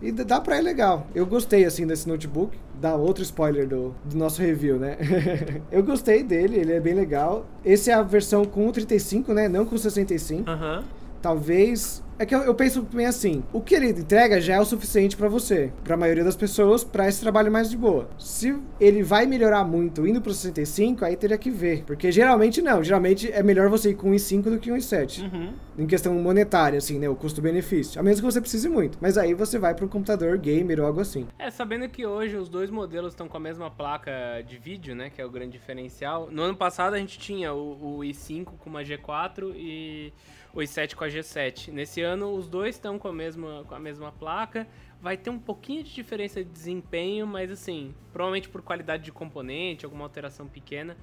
E 0.00 0.12
dá 0.12 0.40
pra 0.40 0.58
ir 0.58 0.62
legal. 0.62 1.06
Eu 1.14 1.26
gostei, 1.26 1.64
assim, 1.64 1.86
desse 1.86 2.08
notebook. 2.08 2.56
Dá 2.80 2.94
outro 2.94 3.22
spoiler 3.22 3.66
do, 3.66 3.94
do 4.04 4.16
nosso 4.16 4.40
review, 4.40 4.78
né? 4.78 4.96
eu 5.72 5.82
gostei 5.82 6.22
dele, 6.22 6.56
ele 6.56 6.72
é 6.72 6.80
bem 6.80 6.94
legal. 6.94 7.44
Esse 7.64 7.90
é 7.90 7.94
a 7.94 8.02
versão 8.02 8.44
com 8.44 8.68
o 8.68 8.72
35, 8.72 9.34
né? 9.34 9.48
Não 9.48 9.66
com 9.66 9.74
o 9.74 9.78
65. 9.78 10.48
Aham. 10.48 10.84
Talvez. 11.20 12.02
É 12.18 12.26
que 12.26 12.34
eu, 12.34 12.40
eu 12.40 12.54
penso 12.54 12.82
bem 12.82 13.06
assim: 13.06 13.44
o 13.52 13.60
que 13.60 13.74
ele 13.74 13.88
entrega 13.90 14.40
já 14.40 14.54
é 14.54 14.60
o 14.60 14.64
suficiente 14.64 15.16
pra 15.16 15.28
você, 15.28 15.72
pra 15.84 15.96
maioria 15.96 16.24
das 16.24 16.36
pessoas, 16.36 16.82
pra 16.82 17.08
esse 17.08 17.20
trabalho 17.20 17.50
mais 17.50 17.70
de 17.70 17.76
boa. 17.76 18.08
Se 18.18 18.58
ele 18.80 19.02
vai 19.02 19.24
melhorar 19.24 19.64
muito 19.64 20.06
indo 20.06 20.20
pro 20.20 20.32
65, 20.32 21.04
aí 21.04 21.16
teria 21.16 21.38
que 21.38 21.50
ver. 21.50 21.84
Porque 21.84 22.10
geralmente 22.10 22.60
não, 22.60 22.82
geralmente 22.82 23.30
é 23.30 23.42
melhor 23.42 23.68
você 23.68 23.90
ir 23.90 23.94
com 23.94 24.10
um 24.10 24.14
i5 24.14 24.42
do 24.42 24.58
que 24.58 24.72
um 24.72 24.76
i7. 24.76 25.22
Uhum. 25.22 25.52
Em 25.78 25.86
questão 25.86 26.12
monetária, 26.14 26.78
assim, 26.78 26.98
né? 26.98 27.08
O 27.08 27.14
custo-benefício. 27.14 28.00
A 28.00 28.02
menos 28.02 28.18
que 28.18 28.26
você 28.26 28.40
precise 28.40 28.68
muito. 28.68 28.98
Mas 29.00 29.16
aí 29.16 29.32
você 29.32 29.58
vai 29.58 29.74
pro 29.74 29.88
computador 29.88 30.36
gamer 30.38 30.80
ou 30.80 30.86
algo 30.86 31.00
assim. 31.00 31.26
É, 31.38 31.50
sabendo 31.50 31.88
que 31.88 32.04
hoje 32.04 32.36
os 32.36 32.48
dois 32.48 32.68
modelos 32.68 33.12
estão 33.12 33.28
com 33.28 33.36
a 33.36 33.40
mesma 33.40 33.70
placa 33.70 34.42
de 34.44 34.58
vídeo, 34.58 34.94
né? 34.96 35.08
Que 35.08 35.22
é 35.22 35.24
o 35.24 35.30
grande 35.30 35.52
diferencial. 35.52 36.28
No 36.32 36.42
ano 36.42 36.56
passado 36.56 36.94
a 36.94 36.98
gente 36.98 37.16
tinha 37.18 37.54
o, 37.54 37.98
o 37.98 37.98
i5 38.00 38.46
com 38.58 38.68
uma 38.70 38.82
G4 38.82 39.52
e 39.54 40.12
o 40.52 40.58
i7 40.58 40.94
com 40.94 41.04
a 41.04 41.08
G7. 41.08 41.72
Nesse 41.72 42.00
ano 42.00 42.34
os 42.34 42.48
dois 42.48 42.74
estão 42.74 42.98
com 42.98 43.08
a 43.08 43.12
mesma, 43.12 43.64
com 43.66 43.74
a 43.74 43.78
mesma 43.78 44.12
placa. 44.12 44.66
Vai 45.00 45.16
ter 45.16 45.30
um 45.30 45.38
pouquinho 45.38 45.84
de 45.84 45.94
diferença 45.94 46.42
de 46.42 46.50
desempenho, 46.50 47.26
mas 47.26 47.50
assim, 47.50 47.94
provavelmente 48.12 48.48
por 48.48 48.62
qualidade 48.62 49.04
de 49.04 49.12
componente, 49.12 49.84
alguma 49.84 50.04
alteração 50.04 50.46
pequena. 50.46 50.96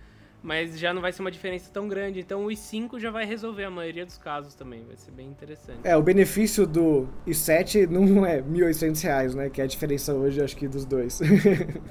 Mas 0.46 0.78
já 0.78 0.94
não 0.94 1.02
vai 1.02 1.12
ser 1.12 1.22
uma 1.22 1.32
diferença 1.32 1.72
tão 1.74 1.88
grande. 1.88 2.20
Então 2.20 2.46
o 2.46 2.50
i5 2.50 3.00
já 3.00 3.10
vai 3.10 3.26
resolver 3.26 3.64
a 3.64 3.70
maioria 3.72 4.06
dos 4.06 4.18
casos 4.18 4.54
também. 4.54 4.86
Vai 4.86 4.96
ser 4.96 5.10
bem 5.10 5.28
interessante. 5.28 5.80
É, 5.84 5.98
o 5.98 6.04
benefício 6.04 6.68
do 6.68 7.10
i7 7.26 7.88
não 7.90 8.24
é 8.24 8.44
1.800 8.44 9.02
reais, 9.02 9.34
né? 9.34 9.50
Que 9.50 9.60
é 9.60 9.64
a 9.64 9.68
diferença 9.68 10.14
hoje, 10.14 10.40
acho 10.44 10.56
que, 10.56 10.68
dos 10.68 10.86
dois. 10.86 11.20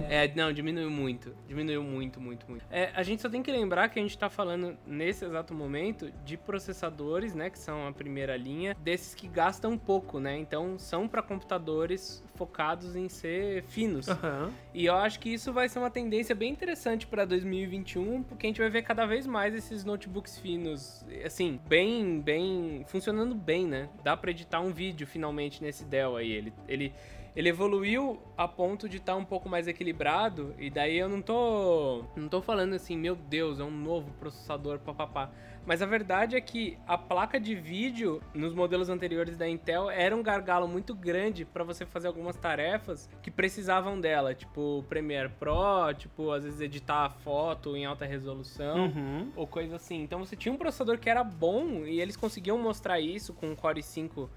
É, 0.08 0.32
não, 0.36 0.52
diminuiu 0.52 0.90
muito. 0.90 1.34
Diminuiu 1.48 1.82
muito, 1.82 2.20
muito, 2.20 2.48
muito. 2.48 2.64
É, 2.70 2.90
a 2.94 3.02
gente 3.02 3.22
só 3.22 3.28
tem 3.28 3.42
que 3.42 3.50
lembrar 3.50 3.88
que 3.88 3.98
a 3.98 4.02
gente 4.02 4.16
tá 4.16 4.28
falando, 4.28 4.76
nesse 4.86 5.24
exato 5.24 5.52
momento, 5.52 6.12
de 6.24 6.36
processadores, 6.36 7.34
né? 7.34 7.50
Que 7.50 7.58
são 7.58 7.88
a 7.88 7.92
primeira 7.92 8.36
linha, 8.36 8.76
desses 8.80 9.14
que 9.14 9.26
gastam 9.26 9.76
pouco, 9.76 10.20
né? 10.20 10.36
Então, 10.38 10.78
são 10.78 11.08
para 11.08 11.22
computadores 11.22 12.22
focados 12.34 12.94
em 12.94 13.08
ser 13.08 13.64
finos. 13.64 14.08
Aham. 14.08 14.52
E 14.72 14.86
eu 14.86 14.94
acho 14.94 15.18
que 15.18 15.32
isso 15.32 15.52
vai 15.52 15.68
ser 15.68 15.78
uma 15.78 15.90
tendência 15.90 16.34
bem 16.34 16.52
interessante 16.52 17.06
para 17.06 17.24
2021, 17.24 18.22
porque 18.22 18.43
a 18.46 18.48
gente 18.48 18.60
vai 18.60 18.70
ver 18.70 18.82
cada 18.82 19.06
vez 19.06 19.26
mais 19.26 19.54
esses 19.54 19.84
notebooks 19.84 20.38
finos, 20.38 21.04
assim, 21.24 21.60
bem, 21.68 22.20
bem, 22.20 22.84
funcionando 22.86 23.34
bem, 23.34 23.66
né? 23.66 23.88
Dá 24.02 24.16
para 24.16 24.30
editar 24.30 24.60
um 24.60 24.72
vídeo 24.72 25.06
finalmente 25.06 25.62
nesse 25.62 25.84
Dell 25.84 26.16
aí. 26.16 26.32
Ele, 26.32 26.52
ele, 26.68 26.92
ele 27.36 27.48
evoluiu 27.48 28.20
a 28.36 28.46
ponto 28.46 28.88
de 28.88 28.98
estar 28.98 29.16
um 29.16 29.24
pouco 29.24 29.48
mais 29.48 29.66
equilibrado, 29.66 30.54
e 30.58 30.70
daí 30.70 30.96
eu 30.98 31.08
não 31.08 31.20
tô, 31.20 32.04
não 32.16 32.28
tô 32.28 32.40
falando 32.40 32.74
assim, 32.74 32.96
meu 32.96 33.16
Deus, 33.16 33.58
é 33.60 33.64
um 33.64 33.70
novo 33.70 34.10
processador, 34.20 34.78
papapá. 34.78 35.30
Mas 35.66 35.80
a 35.80 35.86
verdade 35.86 36.36
é 36.36 36.40
que 36.42 36.76
a 36.86 36.98
placa 36.98 37.40
de 37.40 37.54
vídeo 37.54 38.20
nos 38.34 38.52
modelos 38.54 38.90
anteriores 38.90 39.36
da 39.38 39.48
Intel 39.48 39.88
era 39.88 40.14
um 40.14 40.22
gargalo 40.22 40.68
muito 40.68 40.94
grande 40.94 41.46
para 41.46 41.64
você 41.64 41.86
fazer 41.86 42.06
algumas 42.06 42.36
tarefas 42.36 43.08
que 43.22 43.30
precisavam 43.30 43.98
dela, 43.98 44.34
tipo 44.34 44.84
Premiere 44.90 45.30
Pro, 45.30 45.94
tipo 45.96 46.30
às 46.32 46.44
vezes 46.44 46.60
editar 46.60 47.06
a 47.06 47.10
foto 47.10 47.74
em 47.76 47.86
alta 47.86 48.04
resolução 48.04 48.84
Uhum. 48.86 49.32
ou 49.34 49.46
coisa 49.46 49.76
assim. 49.76 50.02
Então 50.02 50.18
você 50.18 50.36
tinha 50.36 50.52
um 50.52 50.58
processador 50.58 50.98
que 50.98 51.08
era 51.08 51.24
bom 51.24 51.86
e 51.86 51.98
eles 51.98 52.14
conseguiam 52.16 52.58
mostrar 52.58 53.00
isso 53.00 53.32
com 53.32 53.50
o 53.50 53.56
Core 53.56 53.80
i5 53.80 54.28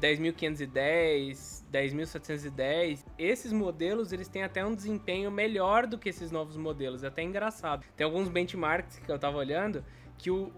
10510, 0.00 1.64
10710. 1.70 3.04
Esses 3.18 3.52
modelos, 3.52 4.12
eles 4.12 4.28
têm 4.28 4.42
até 4.42 4.64
um 4.64 4.74
desempenho 4.74 5.30
melhor 5.30 5.86
do 5.86 5.98
que 5.98 6.08
esses 6.08 6.30
novos 6.30 6.56
modelos, 6.56 7.04
é 7.04 7.08
até 7.08 7.22
engraçado. 7.22 7.84
Tem 7.96 8.04
alguns 8.04 8.28
benchmarks 8.28 8.98
que 8.98 9.10
eu 9.10 9.18
tava 9.18 9.38
olhando 9.38 9.84
que 10.16 10.30
o, 10.30 10.52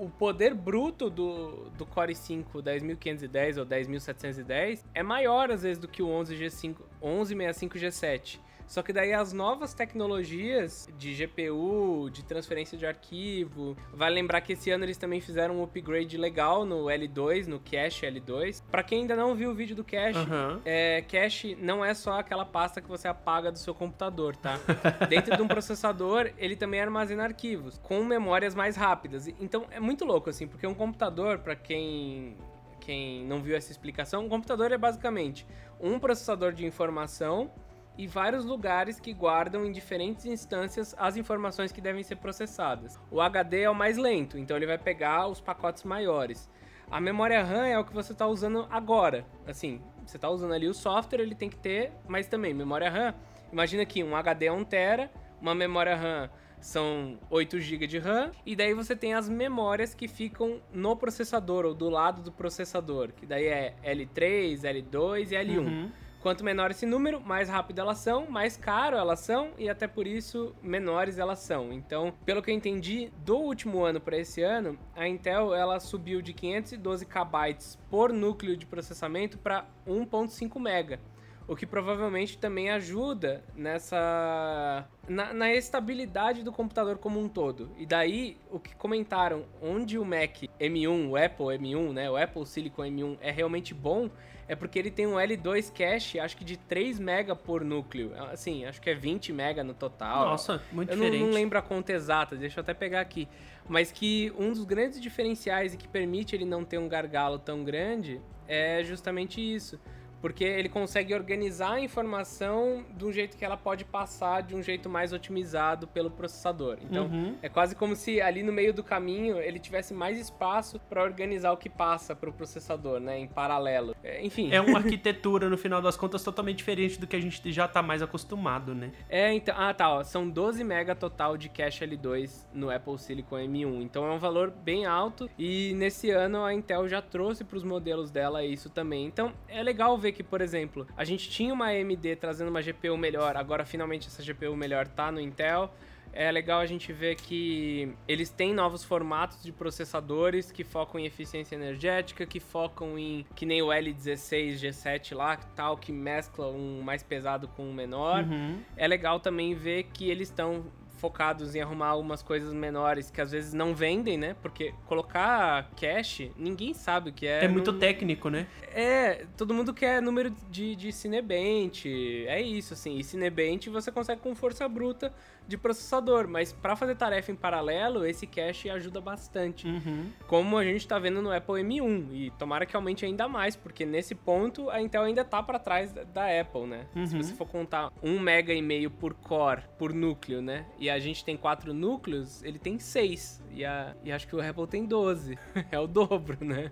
o 0.00 0.10
poder 0.18 0.54
bruto 0.54 1.10
do, 1.10 1.70
do 1.76 1.84
Core 1.84 2.12
i5 2.14 2.62
10510 2.62 3.58
ou 3.58 3.64
10710 3.64 4.84
é 4.94 5.02
maior 5.02 5.50
às 5.50 5.62
vezes 5.62 5.78
do 5.78 5.86
que 5.86 6.02
o 6.02 6.08
11G5, 6.08 6.76
1165G7. 7.02 8.40
Só 8.66 8.82
que 8.82 8.92
daí 8.92 9.12
as 9.12 9.32
novas 9.32 9.74
tecnologias 9.74 10.88
de 10.96 11.14
GPU, 11.14 12.08
de 12.10 12.24
transferência 12.24 12.76
de 12.76 12.86
arquivo, 12.86 13.76
vai 13.92 14.10
lembrar 14.10 14.40
que 14.40 14.54
esse 14.54 14.70
ano 14.70 14.84
eles 14.84 14.96
também 14.96 15.20
fizeram 15.20 15.58
um 15.58 15.62
upgrade 15.62 16.16
legal 16.16 16.64
no 16.64 16.84
L2, 16.84 17.46
no 17.46 17.60
cache 17.60 18.06
L2. 18.06 18.62
Para 18.70 18.82
quem 18.82 19.02
ainda 19.02 19.16
não 19.16 19.34
viu 19.34 19.50
o 19.50 19.54
vídeo 19.54 19.76
do 19.76 19.84
cache, 19.84 20.18
Aham. 20.18 20.60
é, 20.64 21.02
cache 21.02 21.56
não 21.60 21.84
é 21.84 21.94
só 21.94 22.18
aquela 22.18 22.44
pasta 22.44 22.80
que 22.80 22.88
você 22.88 23.08
apaga 23.08 23.52
do 23.52 23.58
seu 23.58 23.74
computador, 23.74 24.36
tá? 24.36 24.58
Dentro 25.08 25.36
de 25.36 25.42
um 25.42 25.48
processador, 25.48 26.30
ele 26.38 26.56
também 26.56 26.80
armazena 26.80 27.24
arquivos 27.24 27.78
com 27.78 28.04
memórias 28.04 28.54
mais 28.54 28.76
rápidas. 28.76 29.26
Então 29.26 29.66
é 29.70 29.80
muito 29.80 30.04
louco 30.04 30.30
assim, 30.30 30.46
porque 30.46 30.66
um 30.66 30.74
computador, 30.74 31.38
para 31.38 31.56
quem 31.56 32.36
quem 32.82 33.24
não 33.24 33.40
viu 33.40 33.56
essa 33.56 33.70
explicação, 33.70 34.24
um 34.24 34.28
computador 34.28 34.72
é 34.72 34.76
basicamente 34.76 35.46
um 35.80 35.98
processador 35.98 36.52
de 36.52 36.66
informação 36.66 37.50
e 37.96 38.06
vários 38.06 38.44
lugares 38.44 38.98
que 38.98 39.12
guardam 39.12 39.64
em 39.64 39.72
diferentes 39.72 40.24
instâncias 40.26 40.94
as 40.98 41.16
informações 41.16 41.72
que 41.72 41.80
devem 41.80 42.02
ser 42.02 42.16
processadas. 42.16 42.98
O 43.10 43.20
HD 43.20 43.62
é 43.62 43.70
o 43.70 43.74
mais 43.74 43.96
lento, 43.96 44.38
então 44.38 44.56
ele 44.56 44.66
vai 44.66 44.78
pegar 44.78 45.26
os 45.28 45.40
pacotes 45.40 45.84
maiores. 45.84 46.50
A 46.90 47.00
memória 47.00 47.42
RAM 47.42 47.66
é 47.66 47.78
o 47.78 47.84
que 47.84 47.92
você 47.92 48.12
está 48.12 48.26
usando 48.26 48.66
agora. 48.70 49.24
Assim, 49.46 49.80
você 50.04 50.16
está 50.16 50.28
usando 50.28 50.52
ali 50.52 50.68
o 50.68 50.74
software, 50.74 51.20
ele 51.20 51.34
tem 51.34 51.48
que 51.48 51.56
ter, 51.56 51.92
mas 52.06 52.26
também 52.26 52.52
memória 52.52 52.90
RAM. 52.90 53.14
Imagina 53.50 53.84
que 53.84 54.02
um 54.02 54.16
HD 54.16 54.46
é 54.46 54.52
1 54.52 54.64
tera, 54.64 55.10
uma 55.40 55.54
memória 55.54 55.96
RAM 55.96 56.30
são 56.60 57.18
8 57.28 57.58
GB 57.60 57.86
de 57.88 57.98
RAM, 57.98 58.30
e 58.46 58.54
daí 58.54 58.72
você 58.72 58.94
tem 58.94 59.14
as 59.14 59.28
memórias 59.28 59.94
que 59.94 60.06
ficam 60.06 60.62
no 60.72 60.94
processador 60.94 61.64
ou 61.64 61.74
do 61.74 61.88
lado 61.88 62.22
do 62.22 62.30
processador, 62.30 63.12
que 63.12 63.26
daí 63.26 63.46
é 63.46 63.74
L3, 63.84 64.60
L2 64.60 65.32
e 65.32 65.34
L1. 65.34 65.58
Uhum. 65.58 65.90
Quanto 66.22 66.44
menor 66.44 66.70
esse 66.70 66.86
número, 66.86 67.20
mais 67.20 67.48
rápido 67.48 67.80
elas 67.80 67.98
são, 67.98 68.30
mais 68.30 68.56
caro 68.56 68.96
elas 68.96 69.18
são 69.18 69.50
e 69.58 69.68
até 69.68 69.88
por 69.88 70.06
isso 70.06 70.54
menores 70.62 71.18
elas 71.18 71.40
são. 71.40 71.72
Então, 71.72 72.14
pelo 72.24 72.40
que 72.40 72.48
eu 72.48 72.54
entendi, 72.54 73.10
do 73.24 73.36
último 73.36 73.82
ano 73.82 74.00
para 74.00 74.16
esse 74.16 74.40
ano, 74.40 74.78
a 74.94 75.08
Intel 75.08 75.52
ela 75.52 75.80
subiu 75.80 76.22
de 76.22 76.32
512 76.32 77.06
KB 77.06 77.56
por 77.90 78.12
núcleo 78.12 78.56
de 78.56 78.64
processamento 78.64 79.36
para 79.36 79.66
1.5 79.84 80.60
MB. 80.60 81.00
O 81.48 81.56
que 81.56 81.66
provavelmente 81.66 82.38
também 82.38 82.70
ajuda 82.70 83.44
nessa. 83.56 84.86
Na, 85.08 85.34
na, 85.34 85.52
estabilidade 85.52 86.44
do 86.44 86.52
computador 86.52 86.98
como 86.98 87.18
um 87.18 87.28
todo. 87.28 87.72
E 87.76 87.84
daí, 87.84 88.38
o 88.48 88.60
que 88.60 88.76
comentaram, 88.76 89.44
onde 89.60 89.98
o 89.98 90.04
Mac 90.04 90.44
M1, 90.60 91.10
o 91.10 91.16
Apple 91.16 91.46
M1, 91.58 91.92
né? 91.92 92.08
O 92.08 92.16
Apple 92.16 92.46
Silicon 92.46 92.84
M1 92.84 93.18
é 93.20 93.32
realmente 93.32 93.74
bom, 93.74 94.08
é 94.48 94.56
porque 94.56 94.78
ele 94.78 94.90
tem 94.90 95.06
um 95.06 95.14
L2 95.14 95.72
cache, 95.72 96.18
acho 96.18 96.36
que 96.36 96.44
de 96.44 96.56
3 96.56 96.98
MB 96.98 97.36
por 97.44 97.64
núcleo. 97.64 98.12
Assim, 98.30 98.64
acho 98.64 98.80
que 98.80 98.90
é 98.90 98.94
20 98.94 99.32
MB 99.32 99.62
no 99.64 99.74
total. 99.74 100.30
Nossa, 100.30 100.62
muito 100.72 100.90
eu 100.90 100.96
diferente. 100.96 101.16
Eu 101.16 101.20
não, 101.20 101.28
não 101.28 101.34
lembro 101.34 101.58
a 101.58 101.62
conta 101.62 101.92
exata, 101.92 102.36
deixa 102.36 102.60
eu 102.60 102.62
até 102.62 102.74
pegar 102.74 103.00
aqui. 103.00 103.28
Mas 103.68 103.92
que 103.92 104.32
um 104.38 104.52
dos 104.52 104.64
grandes 104.64 105.00
diferenciais 105.00 105.74
e 105.74 105.76
que 105.76 105.86
permite 105.86 106.34
ele 106.34 106.44
não 106.44 106.64
ter 106.64 106.78
um 106.78 106.88
gargalo 106.88 107.38
tão 107.38 107.62
grande 107.62 108.20
é 108.48 108.82
justamente 108.82 109.40
isso 109.40 109.78
porque 110.22 110.44
ele 110.44 110.68
consegue 110.68 111.12
organizar 111.12 111.72
a 111.74 111.80
informação 111.80 112.84
de 112.96 113.04
um 113.04 113.12
jeito 113.12 113.36
que 113.36 113.44
ela 113.44 113.56
pode 113.56 113.84
passar 113.84 114.42
de 114.42 114.54
um 114.54 114.62
jeito 114.62 114.88
mais 114.88 115.12
otimizado 115.12 115.86
pelo 115.88 116.10
processador. 116.10 116.78
Então, 116.80 117.06
Uhum. 117.06 117.36
é 117.42 117.48
quase 117.48 117.74
como 117.74 117.96
se 117.96 118.20
ali 118.20 118.42
no 118.42 118.52
meio 118.52 118.72
do 118.72 118.82
caminho 118.84 119.38
ele 119.38 119.58
tivesse 119.58 119.92
mais 119.92 120.18
espaço 120.18 120.78
para 120.88 121.02
organizar 121.02 121.52
o 121.52 121.56
que 121.56 121.68
passa 121.68 122.14
para 122.14 122.30
o 122.30 122.32
processador, 122.32 123.00
né, 123.00 123.18
em 123.18 123.26
paralelo. 123.26 123.94
É, 124.02 124.24
enfim. 124.24 124.50
É 124.52 124.60
uma 124.60 124.78
arquitetura, 124.78 125.50
no 125.50 125.58
final 125.58 125.82
das 125.82 125.96
contas, 125.96 126.22
totalmente 126.22 126.58
diferente 126.58 127.00
do 127.00 127.06
que 127.06 127.16
a 127.16 127.20
gente 127.20 127.50
já 127.52 127.66
tá 127.66 127.82
mais 127.82 128.00
acostumado, 128.00 128.74
né? 128.74 128.92
É, 129.08 129.32
então, 129.32 129.54
ah, 129.58 129.74
tá, 129.74 129.92
ó, 129.92 130.04
são 130.04 130.28
12 130.28 130.62
MB 130.62 130.94
total 130.94 131.36
de 131.36 131.48
cache 131.48 131.84
L2 131.84 132.46
no 132.54 132.70
Apple 132.70 132.96
Silicon 132.98 133.38
M1. 133.38 133.82
Então 133.82 134.06
é 134.06 134.12
um 134.12 134.18
valor 134.18 134.50
bem 134.50 134.86
alto 134.86 135.28
e 135.36 135.72
nesse 135.74 136.10
ano 136.10 136.44
a 136.44 136.54
Intel 136.54 136.88
já 136.88 137.02
trouxe 137.02 137.42
para 137.42 137.56
os 137.56 137.64
modelos 137.64 138.10
dela 138.10 138.44
isso 138.44 138.70
também. 138.70 139.04
Então 139.06 139.32
é 139.48 139.60
legal 139.62 139.98
ver 139.98 140.11
que, 140.12 140.22
por 140.22 140.40
exemplo, 140.40 140.86
a 140.96 141.04
gente 141.04 141.28
tinha 141.30 141.52
uma 141.52 141.66
AMD 141.66 142.16
trazendo 142.16 142.48
uma 142.48 142.60
GPU 142.60 142.96
melhor, 142.96 143.36
agora 143.36 143.64
finalmente 143.64 144.06
essa 144.06 144.22
GPU 144.22 144.56
melhor 144.56 144.86
tá 144.86 145.10
no 145.10 145.20
Intel. 145.20 145.72
É 146.14 146.30
legal 146.30 146.60
a 146.60 146.66
gente 146.66 146.92
ver 146.92 147.16
que 147.16 147.90
eles 148.06 148.28
têm 148.28 148.52
novos 148.52 148.84
formatos 148.84 149.42
de 149.42 149.50
processadores 149.50 150.52
que 150.52 150.62
focam 150.62 151.00
em 151.00 151.06
eficiência 151.06 151.54
energética, 151.54 152.26
que 152.26 152.38
focam 152.38 152.98
em 152.98 153.24
que 153.34 153.46
nem 153.46 153.62
o 153.62 153.68
L16, 153.68 154.56
G7 154.56 155.16
lá, 155.16 155.36
tal, 155.36 155.78
que 155.78 155.90
mescla 155.90 156.48
um 156.48 156.82
mais 156.82 157.02
pesado 157.02 157.48
com 157.48 157.64
um 157.64 157.72
menor. 157.72 158.24
Uhum. 158.24 158.60
É 158.76 158.86
legal 158.86 159.20
também 159.20 159.54
ver 159.54 159.84
que 159.84 160.10
eles 160.10 160.28
estão 160.28 160.66
focados 161.02 161.56
em 161.56 161.60
arrumar 161.60 161.88
algumas 161.88 162.22
coisas 162.22 162.54
menores 162.54 163.10
que 163.10 163.20
às 163.20 163.32
vezes 163.32 163.52
não 163.52 163.74
vendem, 163.74 164.16
né? 164.16 164.36
Porque 164.40 164.72
colocar 164.86 165.68
cache, 165.78 166.30
ninguém 166.36 166.72
sabe 166.72 167.10
o 167.10 167.12
que 167.12 167.26
é. 167.26 167.44
É, 167.44 167.48
muito 167.48 167.72
não- 167.72 167.78
técnico, 167.80 168.30
né? 168.30 168.46
É, 168.72 169.26
todo 169.36 169.52
mundo 169.52 169.74
quer 169.74 170.00
número 170.00 170.30
de, 170.48 170.76
de 170.76 170.92
Cinebench. 170.92 171.88
É 172.28 172.40
isso, 172.40 172.72
assim. 172.74 172.96
E 172.98 173.02
Cinebench 173.04 173.68
você 173.68 173.90
consegue 173.90 174.20
com 174.20 174.32
força 174.34 174.68
bruta 174.68 175.12
de 175.46 175.58
processador. 175.58 176.28
Mas 176.28 176.52
pra 176.52 176.76
fazer 176.76 176.94
tarefa 176.94 177.32
em 177.32 177.34
paralelo, 177.34 178.06
esse 178.06 178.26
cache 178.26 178.70
ajuda 178.70 179.00
bastante. 179.00 179.66
Uhum. 179.66 180.06
Como 180.28 180.56
a 180.56 180.64
gente 180.64 180.86
tá 180.86 180.98
vendo 181.00 181.20
no 181.20 181.32
Apple 181.32 181.62
M1. 181.62 182.06
E 182.12 182.30
tomara 182.38 182.64
que 182.64 182.76
aumente 182.76 183.04
ainda 183.04 183.26
mais, 183.28 183.56
porque 183.56 183.84
nesse 183.84 184.14
ponto 184.14 184.70
a 184.70 184.80
Intel 184.80 185.02
ainda 185.02 185.24
tá 185.24 185.42
pra 185.42 185.58
trás 185.58 185.92
da- 185.92 186.04
da 186.04 186.40
Apple, 186.40 186.66
né? 186.66 186.86
Se 186.92 186.98
Uhum. 187.16 187.22
você 187.22 187.34
for 187.34 187.48
contar 187.48 187.90
um 188.02 188.18
mega 188.20 188.54
e 188.54 188.62
meio 188.62 188.88
por 188.90 189.14
core, 189.14 189.62
por 189.76 189.92
núcleo, 189.92 190.40
né? 190.40 190.64
E 190.78 190.88
a 190.92 190.98
gente 190.98 191.24
tem 191.24 191.36
quatro 191.36 191.72
núcleos, 191.74 192.42
ele 192.42 192.58
tem 192.58 192.78
seis. 192.78 193.42
E, 193.50 193.64
a, 193.64 193.94
e 194.04 194.12
acho 194.12 194.26
que 194.26 194.36
o 194.36 194.40
Apple 194.40 194.66
tem 194.66 194.84
12. 194.84 195.38
é 195.70 195.78
o 195.78 195.86
dobro, 195.86 196.44
né? 196.44 196.70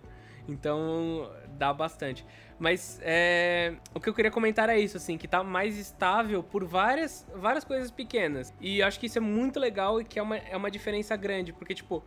Então 0.48 1.30
dá 1.58 1.72
bastante. 1.72 2.24
Mas 2.58 3.00
é, 3.02 3.74
o 3.94 4.00
que 4.00 4.08
eu 4.08 4.14
queria 4.14 4.30
comentar 4.30 4.68
é 4.68 4.78
isso, 4.78 4.96
assim, 4.96 5.16
que 5.16 5.28
tá 5.28 5.42
mais 5.42 5.78
estável 5.78 6.42
por 6.42 6.64
várias, 6.64 7.26
várias 7.34 7.64
coisas 7.64 7.90
pequenas. 7.90 8.52
E 8.60 8.82
acho 8.82 8.98
que 8.98 9.06
isso 9.06 9.18
é 9.18 9.20
muito 9.20 9.58
legal 9.58 10.00
e 10.00 10.04
que 10.04 10.18
é 10.18 10.22
uma, 10.22 10.36
é 10.36 10.56
uma 10.56 10.70
diferença 10.70 11.16
grande, 11.16 11.52
porque, 11.52 11.74
tipo, 11.74 12.02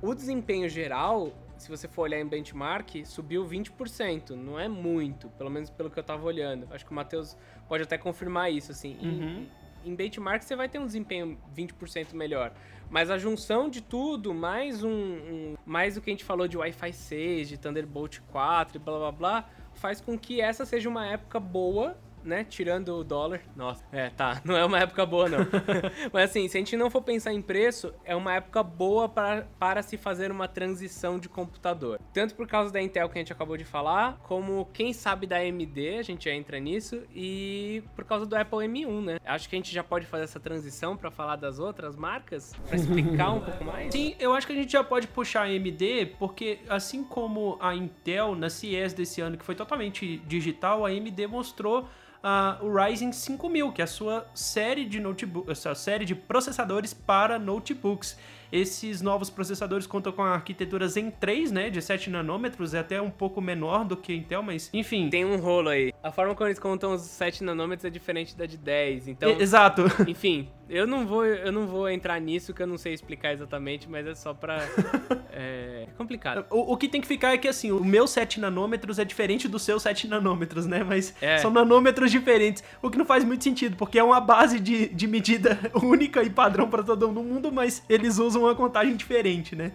o 0.00 0.14
desempenho 0.14 0.68
geral, 0.68 1.32
se 1.56 1.68
você 1.68 1.88
for 1.88 2.02
olhar 2.02 2.20
em 2.20 2.26
benchmark, 2.26 3.04
subiu 3.04 3.44
20%. 3.44 4.30
Não 4.30 4.58
é 4.58 4.68
muito, 4.68 5.28
pelo 5.30 5.50
menos 5.50 5.68
pelo 5.68 5.90
que 5.90 5.98
eu 5.98 6.04
tava 6.04 6.24
olhando. 6.24 6.68
Acho 6.70 6.84
que 6.86 6.92
o 6.92 6.94
Matheus 6.94 7.36
pode 7.68 7.82
até 7.82 7.98
confirmar 7.98 8.52
isso, 8.52 8.70
assim. 8.70 8.96
Uhum. 9.02 9.46
Em, 9.84 9.94
benchmark 9.94 10.42
você 10.42 10.56
vai 10.56 10.68
ter 10.68 10.78
um 10.78 10.86
desempenho 10.86 11.38
20% 11.56 12.14
melhor. 12.14 12.52
Mas 12.90 13.10
a 13.10 13.18
junção 13.18 13.68
de 13.68 13.80
tudo, 13.82 14.32
mais 14.32 14.82
um, 14.82 14.90
um- 14.90 15.56
mais 15.66 15.96
o 15.96 16.00
que 16.00 16.10
a 16.10 16.12
gente 16.12 16.24
falou 16.24 16.48
de 16.48 16.56
Wi-Fi 16.56 16.92
6, 16.92 17.48
de 17.48 17.58
Thunderbolt 17.58 18.18
4 18.32 18.76
e 18.76 18.80
blá 18.80 18.98
blá 18.98 19.12
blá, 19.12 19.50
faz 19.74 20.00
com 20.00 20.18
que 20.18 20.40
essa 20.40 20.64
seja 20.64 20.88
uma 20.88 21.06
época 21.06 21.38
boa, 21.38 21.96
né? 22.28 22.44
Tirando 22.44 22.94
o 22.94 23.02
dólar. 23.02 23.40
Nossa, 23.56 23.82
é, 23.90 24.10
tá. 24.10 24.40
Não 24.44 24.56
é 24.56 24.64
uma 24.64 24.78
época 24.78 25.04
boa, 25.04 25.28
não. 25.28 25.38
Mas 26.12 26.30
assim, 26.30 26.46
se 26.48 26.56
a 26.56 26.60
gente 26.60 26.76
não 26.76 26.90
for 26.90 27.02
pensar 27.02 27.32
em 27.32 27.42
preço, 27.42 27.92
é 28.04 28.14
uma 28.14 28.34
época 28.34 28.62
boa 28.62 29.08
para, 29.08 29.46
para 29.58 29.82
se 29.82 29.96
fazer 29.96 30.30
uma 30.30 30.46
transição 30.46 31.18
de 31.18 31.28
computador. 31.28 31.98
Tanto 32.12 32.34
por 32.34 32.46
causa 32.46 32.72
da 32.72 32.80
Intel 32.80 33.08
que 33.08 33.18
a 33.18 33.20
gente 33.20 33.32
acabou 33.32 33.56
de 33.56 33.64
falar, 33.64 34.18
como 34.24 34.66
quem 34.72 34.92
sabe 34.92 35.26
da 35.26 35.38
AMD, 35.38 35.98
a 35.98 36.02
gente 36.02 36.26
já 36.26 36.32
entra 36.32 36.58
nisso, 36.58 37.02
e 37.14 37.82
por 37.96 38.04
causa 38.04 38.26
do 38.26 38.36
Apple 38.36 38.58
M1, 38.58 39.04
né? 39.04 39.18
Acho 39.24 39.48
que 39.48 39.56
a 39.56 39.58
gente 39.58 39.72
já 39.72 39.82
pode 39.82 40.06
fazer 40.06 40.24
essa 40.24 40.40
transição 40.40 40.96
para 40.96 41.10
falar 41.10 41.36
das 41.36 41.58
outras 41.58 41.96
marcas, 41.96 42.54
para 42.66 42.76
explicar 42.76 43.32
um 43.32 43.40
pouco 43.40 43.64
mais. 43.64 43.92
Sim, 43.92 44.14
eu 44.18 44.34
acho 44.34 44.46
que 44.46 44.52
a 44.52 44.56
gente 44.56 44.72
já 44.72 44.84
pode 44.84 45.06
puxar 45.08 45.42
a 45.42 45.44
AMD, 45.44 46.14
porque 46.18 46.58
assim 46.68 47.02
como 47.02 47.56
a 47.60 47.74
Intel 47.74 48.34
na 48.34 48.50
CES 48.50 48.92
desse 48.92 49.20
ano, 49.20 49.36
que 49.36 49.44
foi 49.44 49.54
totalmente 49.54 50.18
digital, 50.26 50.84
a 50.84 50.88
AMD 50.88 51.26
mostrou 51.26 51.88
ah, 52.22 52.58
o 52.60 52.72
Ryzen 52.72 53.12
5000, 53.12 53.72
que 53.72 53.80
é 53.80 53.84
a 53.84 53.88
sua 53.88 54.26
série 54.34 54.84
de 54.84 55.00
notebook, 55.00 55.50
a 55.50 55.54
sua 55.54 55.74
série 55.74 56.04
de 56.04 56.14
processadores 56.14 56.92
para 56.92 57.38
notebooks. 57.38 58.16
Esses 58.50 59.02
novos 59.02 59.30
processadores 59.30 59.86
contam 59.86 60.12
com 60.12 60.22
arquitetura 60.22 60.88
Zen 60.88 61.10
3, 61.10 61.52
né, 61.52 61.70
de 61.70 61.80
7 61.82 62.10
nanômetros, 62.10 62.74
é 62.74 62.78
até 62.78 63.00
um 63.00 63.10
pouco 63.10 63.40
menor 63.40 63.84
do 63.84 63.96
que 63.96 64.12
a 64.12 64.16
Intel, 64.16 64.42
mas 64.42 64.70
enfim. 64.72 65.10
Tem 65.10 65.24
um 65.24 65.36
rolo 65.38 65.68
aí. 65.68 65.92
A 66.02 66.10
forma 66.10 66.34
como 66.34 66.48
eles 66.48 66.58
contam 66.58 66.94
os 66.94 67.02
7 67.02 67.44
nanômetros 67.44 67.84
é 67.84 67.90
diferente 67.90 68.36
da 68.36 68.46
de 68.46 68.56
10, 68.56 69.08
então... 69.08 69.30
Exato. 69.38 69.84
Enfim, 70.08 70.48
eu 70.68 70.86
não 70.86 71.06
vou 71.06 71.24
eu 71.24 71.52
não 71.52 71.66
vou 71.66 71.88
entrar 71.88 72.20
nisso 72.20 72.54
que 72.54 72.62
eu 72.62 72.66
não 72.66 72.78
sei 72.78 72.94
explicar 72.94 73.32
exatamente, 73.32 73.88
mas 73.88 74.06
é 74.06 74.14
só 74.14 74.32
pra 74.32 74.58
é 75.32 75.68
é 75.82 75.86
complicado. 75.96 76.44
O, 76.50 76.72
o 76.72 76.76
que 76.76 76.88
tem 76.88 77.00
que 77.00 77.06
ficar 77.06 77.32
é 77.32 77.38
que, 77.38 77.48
assim, 77.48 77.70
o 77.70 77.82
meu 77.84 78.06
7 78.06 78.40
nanômetros 78.40 78.98
é 78.98 79.04
diferente 79.04 79.48
do 79.48 79.58
seu 79.58 79.78
7 79.78 80.08
nanômetros, 80.08 80.66
né? 80.66 80.84
Mas 80.84 81.14
É. 81.20 81.38
são 81.38 81.50
nanômetros 81.50 82.10
diferentes. 82.10 82.62
O 82.82 82.90
que 82.90 82.98
não 82.98 83.04
faz 83.04 83.24
muito 83.24 83.44
sentido, 83.44 83.76
porque 83.76 83.98
é 83.98 84.04
uma 84.04 84.20
base 84.20 84.60
de, 84.60 84.88
de 84.88 85.06
medida 85.06 85.58
única 85.82 86.22
e 86.22 86.30
padrão 86.30 86.68
pra 86.68 86.82
todo 86.82 87.10
mundo, 87.10 87.50
mas 87.52 87.82
eles 87.88 88.18
usam 88.18 88.37
uma 88.38 88.54
contagem 88.54 88.96
diferente, 88.96 89.54
né? 89.54 89.72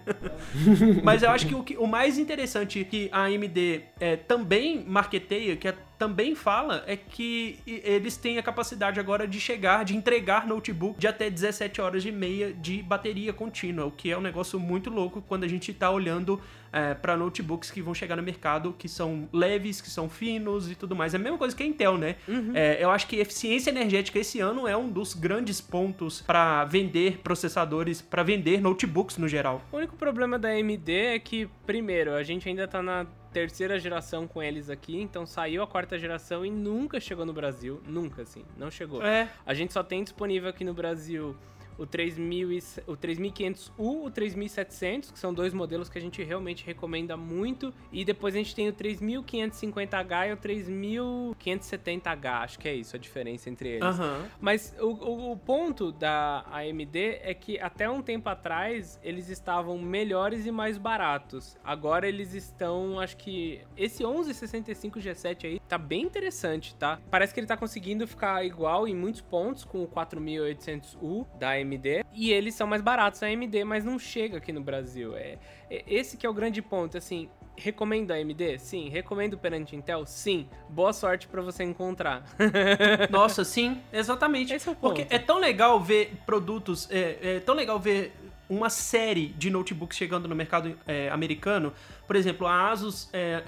Mas 1.03 1.23
eu 1.23 1.29
acho 1.29 1.47
que 1.47 1.55
o, 1.55 1.63
que 1.63 1.77
o, 1.77 1.87
mais 1.87 2.17
interessante 2.17 2.83
que 2.83 3.09
a 3.11 3.23
AMD 3.25 3.81
é, 3.99 4.15
também 4.15 4.83
marketeia, 4.87 5.55
que 5.55 5.67
é 5.67 5.75
também 5.97 6.35
fala 6.35 6.83
é 6.85 6.97
que 6.97 7.59
eles 7.65 8.17
têm 8.17 8.37
a 8.37 8.43
capacidade 8.43 8.99
agora 8.99 9.25
de 9.25 9.39
chegar, 9.39 9.85
de 9.85 9.95
entregar 9.95 10.45
notebook 10.45 10.99
de 10.99 11.07
até 11.07 11.29
17 11.29 11.79
horas 11.79 12.03
e 12.03 12.11
meia 12.11 12.51
de 12.51 12.81
bateria 12.81 13.31
contínua, 13.31 13.85
o 13.85 13.91
que 13.91 14.11
é 14.11 14.17
um 14.17 14.21
negócio 14.21 14.59
muito 14.59 14.89
louco 14.89 15.23
quando 15.25 15.45
a 15.45 15.47
gente 15.47 15.71
está 15.71 15.89
olhando 15.89 16.41
é, 16.73 16.95
para 16.95 17.15
notebooks 17.15 17.69
que 17.69 17.81
vão 17.81 17.93
chegar 17.93 18.15
no 18.15 18.23
mercado, 18.23 18.73
que 18.77 18.89
são 18.89 19.29
leves, 19.31 19.79
que 19.79 19.89
são 19.89 20.09
finos 20.09 20.69
e 20.69 20.75
tudo 20.75 20.95
mais. 20.95 21.13
É 21.13 21.17
a 21.17 21.19
mesma 21.19 21.37
coisa 21.37 21.55
que 21.55 21.61
a 21.61 21.65
Intel, 21.65 21.97
né? 21.97 22.15
Uhum. 22.27 22.51
É, 22.55 22.83
eu 22.83 22.89
acho 22.89 23.07
que 23.07 23.17
eficiência 23.17 23.69
energética 23.69 24.17
esse 24.17 24.39
ano 24.39 24.67
é 24.67 24.75
um 24.75 24.89
dos 24.89 25.13
grandes 25.13 25.61
pontos 25.61 26.21
para 26.21 26.65
vender 26.65 27.19
processadores, 27.19 28.01
para 28.01 28.23
vender 28.23 28.59
notebooks 28.59 29.17
no 29.17 29.27
geral. 29.27 29.61
O 29.71 29.77
único 29.77 29.95
problema 29.95 30.39
da 30.39 30.49
AMD 30.49 30.91
é 30.91 31.19
que, 31.19 31.47
primeiro, 31.65 32.13
a 32.15 32.23
gente 32.23 32.49
ainda 32.49 32.63
está 32.63 32.81
na 32.81 33.05
terceira 33.31 33.79
geração 33.79 34.27
com 34.27 34.41
eles 34.41 34.69
aqui, 34.69 35.01
então 35.01 35.25
saiu 35.25 35.63
a 35.63 35.67
quarta 35.67 35.97
geração 35.97 36.45
e 36.45 36.51
nunca 36.51 36.99
chegou 36.99 37.25
no 37.25 37.33
Brasil. 37.33 37.81
Nunca, 37.85 38.21
assim, 38.21 38.45
não 38.55 38.69
chegou. 38.69 39.01
É. 39.01 39.27
A 39.45 39.53
gente 39.53 39.73
só 39.73 39.83
tem 39.83 40.03
disponível 40.03 40.49
aqui 40.49 40.63
no 40.63 40.73
Brasil 40.73 41.35
o 41.77 41.85
3000 41.85 42.51
e, 42.51 42.57
o 42.87 42.95
3500U, 42.95 43.71
o 43.77 44.11
3700, 44.11 45.11
que 45.11 45.19
são 45.19 45.33
dois 45.33 45.53
modelos 45.53 45.89
que 45.89 45.97
a 45.97 46.01
gente 46.01 46.23
realmente 46.23 46.65
recomenda 46.65 47.17
muito, 47.17 47.73
e 47.91 48.05
depois 48.05 48.35
a 48.35 48.37
gente 48.37 48.55
tem 48.55 48.69
o 48.69 48.73
3550H 48.73 50.29
e 50.29 50.33
o 50.33 50.37
3570H, 50.37 52.43
acho 52.43 52.59
que 52.59 52.67
é 52.67 52.73
isso 52.73 52.95
a 52.95 52.99
diferença 52.99 53.49
entre 53.49 53.69
eles. 53.69 53.99
Uhum. 53.99 54.25
Mas 54.39 54.75
o, 54.79 54.87
o, 54.87 55.31
o, 55.31 55.37
ponto 55.37 55.91
da 55.91 56.45
AMD 56.51 57.19
é 57.21 57.33
que 57.33 57.59
até 57.59 57.89
um 57.89 58.01
tempo 58.01 58.29
atrás 58.29 58.99
eles 59.03 59.29
estavam 59.29 59.77
melhores 59.77 60.45
e 60.45 60.51
mais 60.51 60.77
baratos. 60.77 61.57
Agora 61.63 62.07
eles 62.07 62.33
estão, 62.33 62.99
acho 62.99 63.17
que 63.17 63.61
esse 63.75 64.03
1165 64.03 64.99
G7 64.99 65.45
aí 65.45 65.59
tá 65.67 65.77
bem 65.77 66.03
interessante, 66.03 66.75
tá? 66.75 66.99
Parece 67.09 67.33
que 67.33 67.39
ele 67.39 67.47
tá 67.47 67.57
conseguindo 67.57 68.07
ficar 68.07 68.45
igual 68.45 68.87
em 68.87 68.95
muitos 68.95 69.21
pontos 69.21 69.63
com 69.63 69.83
o 69.83 69.87
4800U 69.87 71.25
da 71.37 71.51
AMD 71.51 71.62
AMD 71.63 72.05
e 72.13 72.31
eles 72.31 72.53
são 72.55 72.67
mais 72.67 72.81
baratos 72.81 73.23
a 73.23 73.27
AMD, 73.27 73.63
mas 73.63 73.83
não 73.83 73.97
chega 73.97 74.37
aqui 74.37 74.51
no 74.51 74.61
Brasil. 74.61 75.15
É, 75.15 75.37
é 75.69 75.83
esse 75.87 76.17
que 76.17 76.25
é 76.25 76.29
o 76.29 76.33
grande 76.33 76.61
ponto, 76.61 76.97
assim, 76.97 77.29
recomendo 77.55 78.11
a 78.11 78.15
AMD? 78.15 78.59
Sim. 78.59 78.89
Recomendo 78.89 79.37
perante 79.37 79.75
Intel? 79.75 80.05
Sim. 80.05 80.47
Boa 80.69 80.93
sorte 80.93 81.27
para 81.27 81.41
você 81.41 81.63
encontrar. 81.63 82.23
Nossa, 83.09 83.43
sim, 83.43 83.81
exatamente. 83.91 84.53
Esse 84.53 84.69
é 84.69 84.71
o 84.71 84.75
ponto. 84.75 84.95
Porque 84.95 85.13
é 85.13 85.19
tão 85.19 85.39
legal 85.39 85.79
ver 85.79 86.13
produtos, 86.25 86.87
é, 86.91 87.37
é 87.37 87.39
tão 87.39 87.55
legal 87.55 87.79
ver 87.79 88.13
uma 88.49 88.69
série 88.69 89.27
de 89.29 89.49
notebooks 89.49 89.97
chegando 89.97 90.27
no 90.27 90.35
mercado 90.35 90.77
é, 90.85 91.09
americano. 91.09 91.73
Por 92.05 92.15
exemplo, 92.15 92.45
a 92.45 92.69
Asus 92.71 93.09
é, 93.13 93.43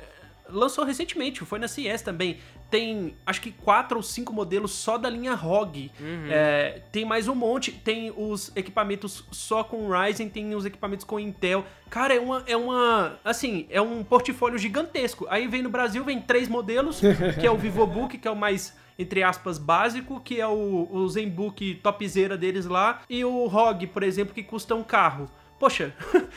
lançou 0.49 0.83
recentemente, 0.83 1.43
foi 1.45 1.59
na 1.59 1.67
CES 1.67 2.01
também. 2.01 2.39
Tem 2.69 3.15
acho 3.25 3.41
que 3.41 3.51
quatro 3.51 3.97
ou 3.97 4.03
cinco 4.03 4.33
modelos 4.33 4.71
só 4.71 4.97
da 4.97 5.09
linha 5.09 5.33
ROG. 5.33 5.91
Uhum. 5.99 6.27
É, 6.29 6.81
tem 6.91 7.05
mais 7.05 7.27
um 7.27 7.35
monte. 7.35 7.71
Tem 7.71 8.11
os 8.15 8.51
equipamentos 8.55 9.23
só 9.31 9.63
com 9.63 9.89
Ryzen, 9.89 10.29
tem 10.29 10.53
os 10.55 10.65
equipamentos 10.65 11.05
com 11.05 11.19
Intel. 11.19 11.63
Cara, 11.89 12.15
é 12.15 12.19
uma. 12.19 12.43
É 12.47 12.57
uma. 12.57 13.19
Assim, 13.23 13.67
é 13.69 13.81
um 13.81 14.03
portfólio 14.03 14.57
gigantesco. 14.57 15.27
Aí 15.29 15.47
vem 15.47 15.61
no 15.61 15.69
Brasil, 15.69 16.03
vem 16.03 16.19
três 16.19 16.47
modelos, 16.47 17.01
que 17.39 17.45
é 17.45 17.51
o 17.51 17.57
VivoBook, 17.57 18.17
que 18.17 18.27
é 18.27 18.31
o 18.31 18.35
mais 18.35 18.75
entre 18.97 19.23
aspas, 19.23 19.57
básico, 19.57 20.21
que 20.21 20.39
é 20.39 20.47
o, 20.47 20.87
o 20.89 21.07
ZenBook 21.09 21.75
topzera 21.83 22.37
deles 22.37 22.65
lá, 22.65 23.01
e 23.09 23.25
o 23.25 23.45
ROG, 23.45 23.87
por 23.87 24.03
exemplo, 24.03 24.33
que 24.33 24.41
custa 24.41 24.73
um 24.73 24.83
carro. 24.83 25.29
Poxa, 25.65 25.91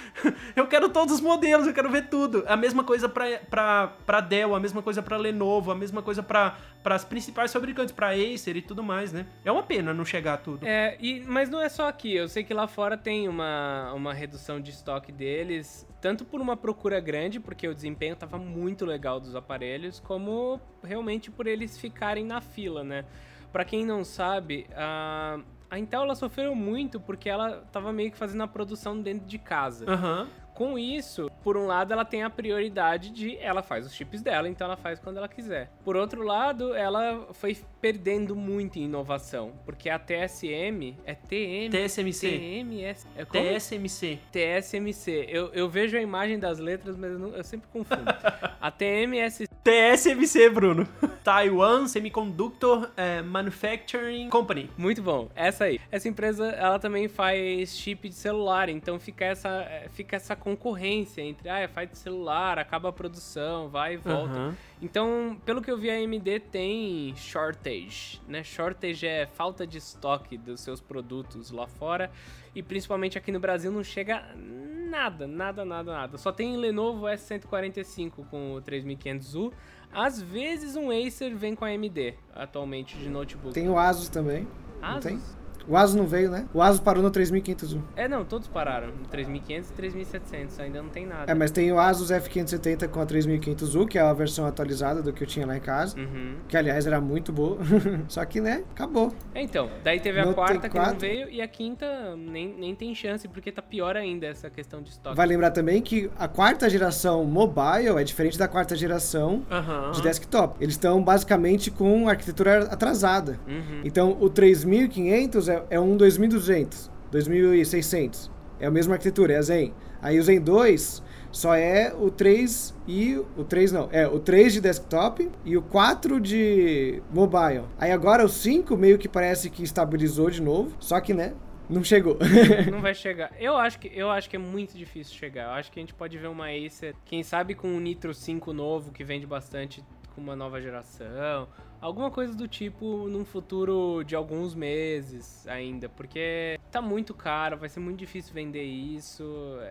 eu 0.56 0.66
quero 0.66 0.88
todos 0.88 1.16
os 1.16 1.20
modelos, 1.20 1.66
eu 1.66 1.74
quero 1.74 1.90
ver 1.90 2.08
tudo. 2.08 2.44
A 2.46 2.56
mesma 2.56 2.82
coisa 2.82 3.10
para 3.10 4.20
Dell, 4.22 4.54
a 4.54 4.58
mesma 4.58 4.80
coisa 4.80 5.02
para 5.02 5.18
Lenovo, 5.18 5.70
a 5.70 5.74
mesma 5.74 6.00
coisa 6.00 6.22
para 6.22 6.56
as 6.82 7.04
principais 7.04 7.52
fabricantes, 7.52 7.92
para 7.92 8.08
Acer 8.08 8.56
e 8.56 8.62
tudo 8.62 8.82
mais, 8.82 9.12
né? 9.12 9.26
É 9.44 9.52
uma 9.52 9.62
pena 9.62 9.92
não 9.92 10.02
chegar 10.02 10.32
a 10.32 10.36
tudo. 10.38 10.66
É, 10.66 10.96
e, 10.98 11.20
mas 11.26 11.50
não 11.50 11.60
é 11.60 11.68
só 11.68 11.88
aqui. 11.88 12.14
Eu 12.14 12.26
sei 12.26 12.42
que 12.42 12.54
lá 12.54 12.66
fora 12.66 12.96
tem 12.96 13.28
uma, 13.28 13.92
uma 13.92 14.14
redução 14.14 14.58
de 14.58 14.70
estoque 14.70 15.12
deles, 15.12 15.86
tanto 16.00 16.24
por 16.24 16.40
uma 16.40 16.56
procura 16.56 16.98
grande, 16.98 17.38
porque 17.38 17.68
o 17.68 17.74
desempenho 17.74 18.14
estava 18.14 18.38
muito 18.38 18.86
legal 18.86 19.20
dos 19.20 19.36
aparelhos, 19.36 20.00
como 20.00 20.58
realmente 20.82 21.30
por 21.30 21.46
eles 21.46 21.76
ficarem 21.76 22.24
na 22.24 22.40
fila, 22.40 22.82
né? 22.82 23.04
Para 23.52 23.66
quem 23.66 23.84
não 23.84 24.04
sabe, 24.04 24.66
a. 24.74 25.38
Uh 25.38 25.57
a 25.70 25.78
Intel 25.78 26.02
ela 26.02 26.14
sofreu 26.14 26.54
muito 26.54 26.98
porque 26.98 27.28
ela 27.28 27.62
estava 27.66 27.92
meio 27.92 28.10
que 28.10 28.16
fazendo 28.16 28.42
a 28.42 28.48
produção 28.48 29.00
dentro 29.00 29.26
de 29.26 29.38
casa. 29.38 29.86
Uhum. 29.90 30.28
Com 30.58 30.76
isso, 30.76 31.30
por 31.44 31.56
um 31.56 31.68
lado, 31.68 31.92
ela 31.92 32.04
tem 32.04 32.24
a 32.24 32.28
prioridade 32.28 33.10
de 33.10 33.36
ela 33.36 33.62
faz 33.62 33.86
os 33.86 33.94
chips 33.94 34.20
dela, 34.22 34.48
então 34.48 34.64
ela 34.64 34.76
faz 34.76 34.98
quando 34.98 35.18
ela 35.18 35.28
quiser. 35.28 35.70
Por 35.84 35.94
outro 35.94 36.24
lado, 36.24 36.74
ela 36.74 37.28
foi 37.32 37.56
perdendo 37.80 38.34
muito 38.34 38.76
em 38.76 38.82
inovação, 38.82 39.52
porque 39.64 39.88
a 39.88 40.00
TSM 40.00 40.96
é 41.06 41.14
TM, 41.14 41.70
TSMC. 41.70 42.28
TMS, 42.28 43.06
é 43.16 43.24
como? 43.24 43.44
TSMC. 43.44 44.18
TSMC. 44.32 45.26
Eu, 45.28 45.52
eu 45.52 45.68
vejo 45.68 45.96
a 45.96 46.02
imagem 46.02 46.40
das 46.40 46.58
letras, 46.58 46.96
mas 46.96 47.12
eu, 47.12 47.20
não, 47.20 47.28
eu 47.28 47.44
sempre 47.44 47.68
confundo. 47.72 48.02
a 48.60 48.70
TMS 48.72 49.46
TSMC, 49.62 50.48
Bruno. 50.50 50.88
Taiwan 51.22 51.86
Semiconductor 51.86 52.90
é, 52.96 53.20
Manufacturing 53.20 54.30
Company. 54.30 54.70
Muito 54.78 55.02
bom, 55.02 55.28
essa 55.34 55.64
aí. 55.64 55.78
Essa 55.92 56.08
empresa, 56.08 56.46
ela 56.46 56.78
também 56.78 57.06
faz 57.06 57.76
chip 57.76 58.08
de 58.08 58.14
celular, 58.14 58.70
então 58.70 58.98
fica 58.98 59.26
essa, 59.26 59.48
é, 59.48 59.88
fica 59.92 60.16
essa 60.16 60.34
concorrência 60.56 61.22
entre, 61.22 61.48
ah, 61.48 61.68
faz 61.68 61.90
de 61.90 61.98
celular, 61.98 62.58
acaba 62.58 62.88
a 62.88 62.92
produção, 62.92 63.68
vai 63.68 63.94
e 63.94 63.96
volta. 63.96 64.38
Uhum. 64.38 64.54
Então, 64.80 65.40
pelo 65.44 65.60
que 65.60 65.70
eu 65.70 65.76
vi, 65.76 65.90
a 65.90 65.94
AMD 65.94 66.40
tem 66.50 67.14
shortage, 67.16 68.20
né? 68.26 68.42
Shortage 68.42 69.06
é 69.06 69.26
falta 69.26 69.66
de 69.66 69.78
estoque 69.78 70.38
dos 70.38 70.60
seus 70.60 70.80
produtos 70.80 71.50
lá 71.50 71.66
fora 71.66 72.10
e 72.54 72.62
principalmente 72.62 73.18
aqui 73.18 73.30
no 73.30 73.40
Brasil 73.40 73.70
não 73.70 73.84
chega 73.84 74.24
nada, 74.36 75.26
nada, 75.26 75.64
nada, 75.64 75.92
nada. 75.92 76.18
Só 76.18 76.32
tem 76.32 76.56
Lenovo 76.56 77.06
S145 77.06 78.26
com 78.30 78.54
o 78.54 78.62
3500U. 78.62 79.52
Às 79.92 80.20
vezes 80.20 80.76
um 80.76 80.90
Acer 80.90 81.34
vem 81.34 81.54
com 81.54 81.64
a 81.64 81.68
AMD 81.68 82.14
atualmente 82.34 82.96
de 82.96 83.08
notebook. 83.08 83.54
Tem 83.54 83.68
o 83.68 83.78
Asus 83.78 84.08
também. 84.08 84.46
Asus? 84.82 84.94
Não 84.94 85.00
tem? 85.00 85.20
O 85.66 85.76
Asus 85.76 85.94
não 85.94 86.06
veio, 86.06 86.30
né? 86.30 86.46
O 86.54 86.62
Asus 86.62 86.80
parou 86.80 87.02
no 87.02 87.10
3501. 87.10 87.82
É, 87.96 88.08
não, 88.08 88.24
todos 88.24 88.48
pararam. 88.48 88.88
No 88.88 89.06
3500 89.06 89.70
e 89.70 89.72
3700, 89.72 90.60
ainda 90.60 90.82
não 90.82 90.88
tem 90.88 91.06
nada. 91.06 91.30
É, 91.30 91.34
mas 91.34 91.50
tem 91.50 91.70
o 91.72 91.78
Asus 91.78 92.10
F570 92.10 92.88
com 92.88 93.00
a 93.00 93.06
3500U, 93.06 93.86
que 93.86 93.98
é 93.98 94.00
a 94.00 94.12
versão 94.12 94.46
atualizada 94.46 95.02
do 95.02 95.12
que 95.12 95.22
eu 95.22 95.26
tinha 95.26 95.46
lá 95.46 95.56
em 95.56 95.60
casa. 95.60 95.98
Uhum. 95.98 96.36
Que, 96.48 96.56
aliás, 96.56 96.86
era 96.86 97.00
muito 97.00 97.32
boa. 97.32 97.58
Só 98.08 98.24
que, 98.24 98.40
né, 98.40 98.64
acabou. 98.70 99.12
É, 99.34 99.42
então. 99.42 99.68
Daí 99.84 100.00
teve 100.00 100.20
a 100.20 100.26
no 100.26 100.34
quarta 100.34 100.68
que 100.68 100.78
não 100.78 100.98
veio 100.98 101.28
e 101.28 101.40
a 101.40 101.48
quinta 101.48 102.16
nem, 102.16 102.54
nem 102.58 102.74
tem 102.74 102.94
chance, 102.94 103.28
porque 103.28 103.52
tá 103.52 103.62
pior 103.62 103.96
ainda 103.96 104.26
essa 104.26 104.48
questão 104.48 104.82
de 104.82 104.90
estoque. 104.90 105.16
Vai 105.16 105.26
lembrar 105.26 105.50
também 105.50 105.82
que 105.82 106.10
a 106.18 106.28
quarta 106.28 106.68
geração 106.68 107.24
mobile 107.24 107.98
é 107.98 108.04
diferente 108.04 108.38
da 108.38 108.48
quarta 108.48 108.74
geração 108.74 109.42
uhum. 109.50 109.92
de 109.92 110.02
desktop. 110.02 110.56
Eles 110.62 110.74
estão 110.74 111.02
basicamente 111.02 111.70
com 111.70 112.08
arquitetura 112.08 112.64
atrasada. 112.64 113.38
Uhum. 113.46 113.82
Então, 113.84 114.16
o 114.20 114.30
3500 114.30 115.48
é 115.48 115.57
é, 115.70 115.78
um 115.80 115.96
2200, 115.96 116.90
2600. 117.10 118.30
É 118.60 118.66
a 118.66 118.70
mesma 118.70 118.94
arquitetura, 118.94 119.34
é 119.34 119.36
a 119.36 119.42
Zen. 119.42 119.72
Aí 120.00 120.18
o 120.18 120.22
Zen 120.22 120.40
2 120.40 121.02
só 121.30 121.54
é 121.54 121.92
o 121.94 122.10
3 122.10 122.74
e 122.86 123.16
o 123.36 123.44
3 123.44 123.72
não, 123.72 123.88
é 123.92 124.06
o 124.06 124.18
3 124.18 124.54
de 124.54 124.60
desktop 124.60 125.30
e 125.44 125.56
o 125.56 125.62
4 125.62 126.20
de 126.20 127.02
mobile. 127.12 127.64
Aí 127.78 127.92
agora 127.92 128.24
o 128.24 128.28
5 128.28 128.76
meio 128.76 128.98
que 128.98 129.08
parece 129.08 129.50
que 129.50 129.62
estabilizou 129.62 130.30
de 130.30 130.40
novo, 130.40 130.74
só 130.80 131.00
que 131.00 131.12
né, 131.12 131.34
não 131.68 131.84
chegou. 131.84 132.16
não 132.70 132.80
vai 132.80 132.94
chegar. 132.94 133.30
Eu 133.38 133.56
acho 133.56 133.78
que 133.78 133.90
eu 133.94 134.10
acho 134.10 134.30
que 134.30 134.36
é 134.36 134.38
muito 134.38 134.76
difícil 134.76 135.14
chegar. 135.14 135.44
Eu 135.44 135.50
acho 135.50 135.70
que 135.70 135.78
a 135.78 135.82
gente 135.82 135.94
pode 135.94 136.16
ver 136.16 136.28
uma 136.28 136.46
Acer, 136.48 136.94
quem 137.04 137.22
sabe 137.22 137.54
com 137.54 137.68
um 137.68 137.80
Nitro 137.80 138.14
5 138.14 138.52
novo 138.52 138.90
que 138.90 139.04
vende 139.04 139.26
bastante 139.26 139.84
com 140.14 140.20
uma 140.20 140.34
nova 140.34 140.60
geração 140.60 141.48
Alguma 141.80 142.10
coisa 142.10 142.34
do 142.34 142.48
tipo 142.48 143.08
num 143.08 143.24
futuro 143.24 144.02
de 144.04 144.16
alguns 144.16 144.54
meses 144.54 145.46
ainda, 145.46 145.88
porque 145.88 146.58
tá 146.70 146.82
muito 146.82 147.14
caro, 147.14 147.56
vai 147.56 147.68
ser 147.68 147.80
muito 147.80 147.98
difícil 147.98 148.34
vender 148.34 148.64
isso, 148.64 149.24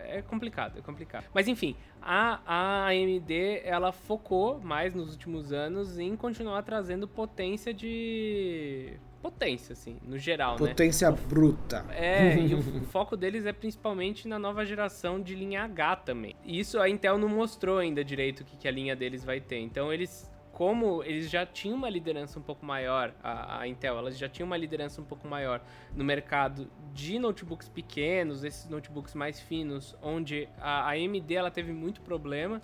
é 0.04 0.22
complicado, 0.22 0.78
é 0.78 0.82
complicado. 0.82 1.26
Mas 1.34 1.46
enfim, 1.48 1.76
a, 2.00 2.40
a 2.46 2.86
AMD 2.88 3.62
ela 3.64 3.92
focou 3.92 4.58
mais 4.60 4.94
nos 4.94 5.12
últimos 5.12 5.52
anos 5.52 5.98
em 5.98 6.16
continuar 6.16 6.62
trazendo 6.62 7.06
potência 7.06 7.74
de 7.74 8.98
potência, 9.20 9.72
assim, 9.72 9.98
no 10.02 10.16
geral, 10.16 10.56
potência 10.56 11.10
né? 11.10 11.16
Potência 11.16 11.28
bruta. 11.28 11.84
É, 11.90 12.38
e 12.38 12.54
o 12.54 12.62
foco 12.86 13.16
deles 13.16 13.44
é 13.46 13.52
principalmente 13.52 14.26
na 14.28 14.38
nova 14.38 14.64
geração 14.64 15.20
de 15.20 15.34
linha 15.34 15.64
H 15.64 15.96
também. 15.96 16.34
E 16.44 16.58
isso 16.58 16.80
a 16.80 16.88
Intel 16.88 17.18
não 17.18 17.28
mostrou 17.28 17.78
ainda 17.78 18.04
direito 18.04 18.40
o 18.40 18.44
que, 18.44 18.56
que 18.56 18.68
a 18.68 18.70
linha 18.70 18.96
deles 18.96 19.24
vai 19.24 19.40
ter. 19.40 19.58
Então 19.58 19.92
eles 19.92 20.30
como 20.58 21.04
eles 21.04 21.30
já 21.30 21.46
tinham 21.46 21.76
uma 21.76 21.88
liderança 21.88 22.36
um 22.36 22.42
pouco 22.42 22.66
maior, 22.66 23.14
a, 23.22 23.60
a 23.60 23.68
Intel, 23.68 23.96
elas 23.96 24.18
já 24.18 24.28
tinham 24.28 24.44
uma 24.44 24.56
liderança 24.56 25.00
um 25.00 25.04
pouco 25.04 25.28
maior 25.28 25.62
no 25.94 26.02
mercado 26.02 26.68
de 26.92 27.16
notebooks 27.16 27.68
pequenos, 27.68 28.42
esses 28.42 28.68
notebooks 28.68 29.14
mais 29.14 29.38
finos, 29.38 29.96
onde 30.02 30.48
a, 30.60 30.88
a 30.88 30.90
AMD 30.94 31.32
ela 31.32 31.48
teve 31.48 31.72
muito 31.72 32.00
problema. 32.00 32.60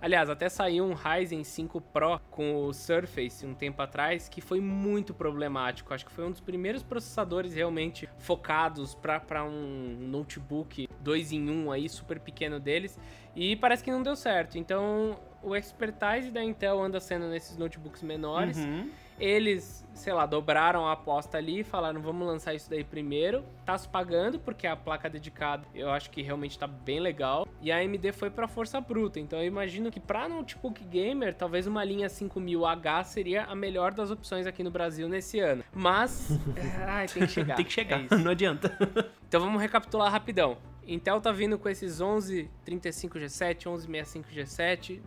Aliás, 0.00 0.28
até 0.28 0.48
saiu 0.48 0.84
um 0.84 0.92
Ryzen 0.92 1.44
5 1.44 1.80
Pro 1.80 2.20
com 2.32 2.64
o 2.66 2.72
Surface 2.72 3.46
um 3.46 3.54
tempo 3.54 3.80
atrás, 3.80 4.28
que 4.28 4.40
foi 4.40 4.60
muito 4.60 5.14
problemático. 5.14 5.94
Acho 5.94 6.04
que 6.04 6.12
foi 6.12 6.26
um 6.26 6.32
dos 6.32 6.40
primeiros 6.40 6.82
processadores 6.82 7.54
realmente 7.54 8.08
focados 8.18 8.92
para 8.92 9.44
um 9.44 9.96
notebook 10.00 10.88
2 11.00 11.32
em 11.32 11.48
1 11.48 11.70
aí, 11.70 11.88
super 11.88 12.18
pequeno 12.18 12.58
deles. 12.58 12.98
E 13.36 13.54
parece 13.54 13.84
que 13.84 13.90
não 13.90 14.02
deu 14.02 14.16
certo. 14.16 14.58
Então, 14.58 15.18
o 15.46 15.54
expertise 15.54 16.30
da 16.32 16.42
Intel 16.42 16.82
anda 16.82 16.98
sendo 16.98 17.28
nesses 17.28 17.56
notebooks 17.56 18.02
menores. 18.02 18.58
Uhum. 18.58 18.90
Eles, 19.18 19.86
sei 19.94 20.12
lá, 20.12 20.26
dobraram 20.26 20.86
a 20.86 20.92
aposta 20.92 21.38
ali 21.38 21.60
e 21.60 21.64
falaram, 21.64 22.02
vamos 22.02 22.26
lançar 22.26 22.52
isso 22.52 22.68
daí 22.68 22.82
primeiro. 22.84 23.44
Tá 23.64 23.78
se 23.78 23.88
pagando, 23.88 24.38
porque 24.38 24.66
a 24.66 24.76
placa 24.76 25.08
dedicada 25.08 25.64
eu 25.74 25.88
acho 25.88 26.10
que 26.10 26.20
realmente 26.20 26.58
tá 26.58 26.66
bem 26.66 26.98
legal. 27.00 27.46
E 27.62 27.70
a 27.70 27.78
AMD 27.78 28.12
foi 28.12 28.28
pra 28.28 28.46
força 28.48 28.80
bruta. 28.80 29.20
Então 29.20 29.38
eu 29.38 29.46
imagino 29.46 29.90
que 29.90 30.00
pra 30.00 30.28
notebook 30.28 30.84
gamer, 30.84 31.32
talvez 31.32 31.66
uma 31.66 31.82
linha 31.84 32.08
5000H 32.08 33.04
seria 33.04 33.44
a 33.44 33.54
melhor 33.54 33.94
das 33.94 34.10
opções 34.10 34.46
aqui 34.46 34.62
no 34.64 34.70
Brasil 34.70 35.08
nesse 35.08 35.38
ano. 35.38 35.64
Mas, 35.72 36.28
ai, 36.86 37.06
tem 37.06 37.22
que 37.22 37.32
chegar. 37.32 37.54
Tem 37.56 37.64
que 37.64 37.72
chegar, 37.72 38.00
É 38.00 38.04
isso. 38.04 38.18
não 38.18 38.32
adianta. 38.32 38.76
Então 39.28 39.40
vamos 39.40 39.60
recapitular 39.60 40.10
rapidão. 40.10 40.56
Intel 40.86 41.20
tá 41.20 41.32
vindo 41.32 41.58
com 41.58 41.68
esses 41.68 42.00
1135G7, 42.00 43.64
1165G7, 43.64 44.90
11 44.92 45.02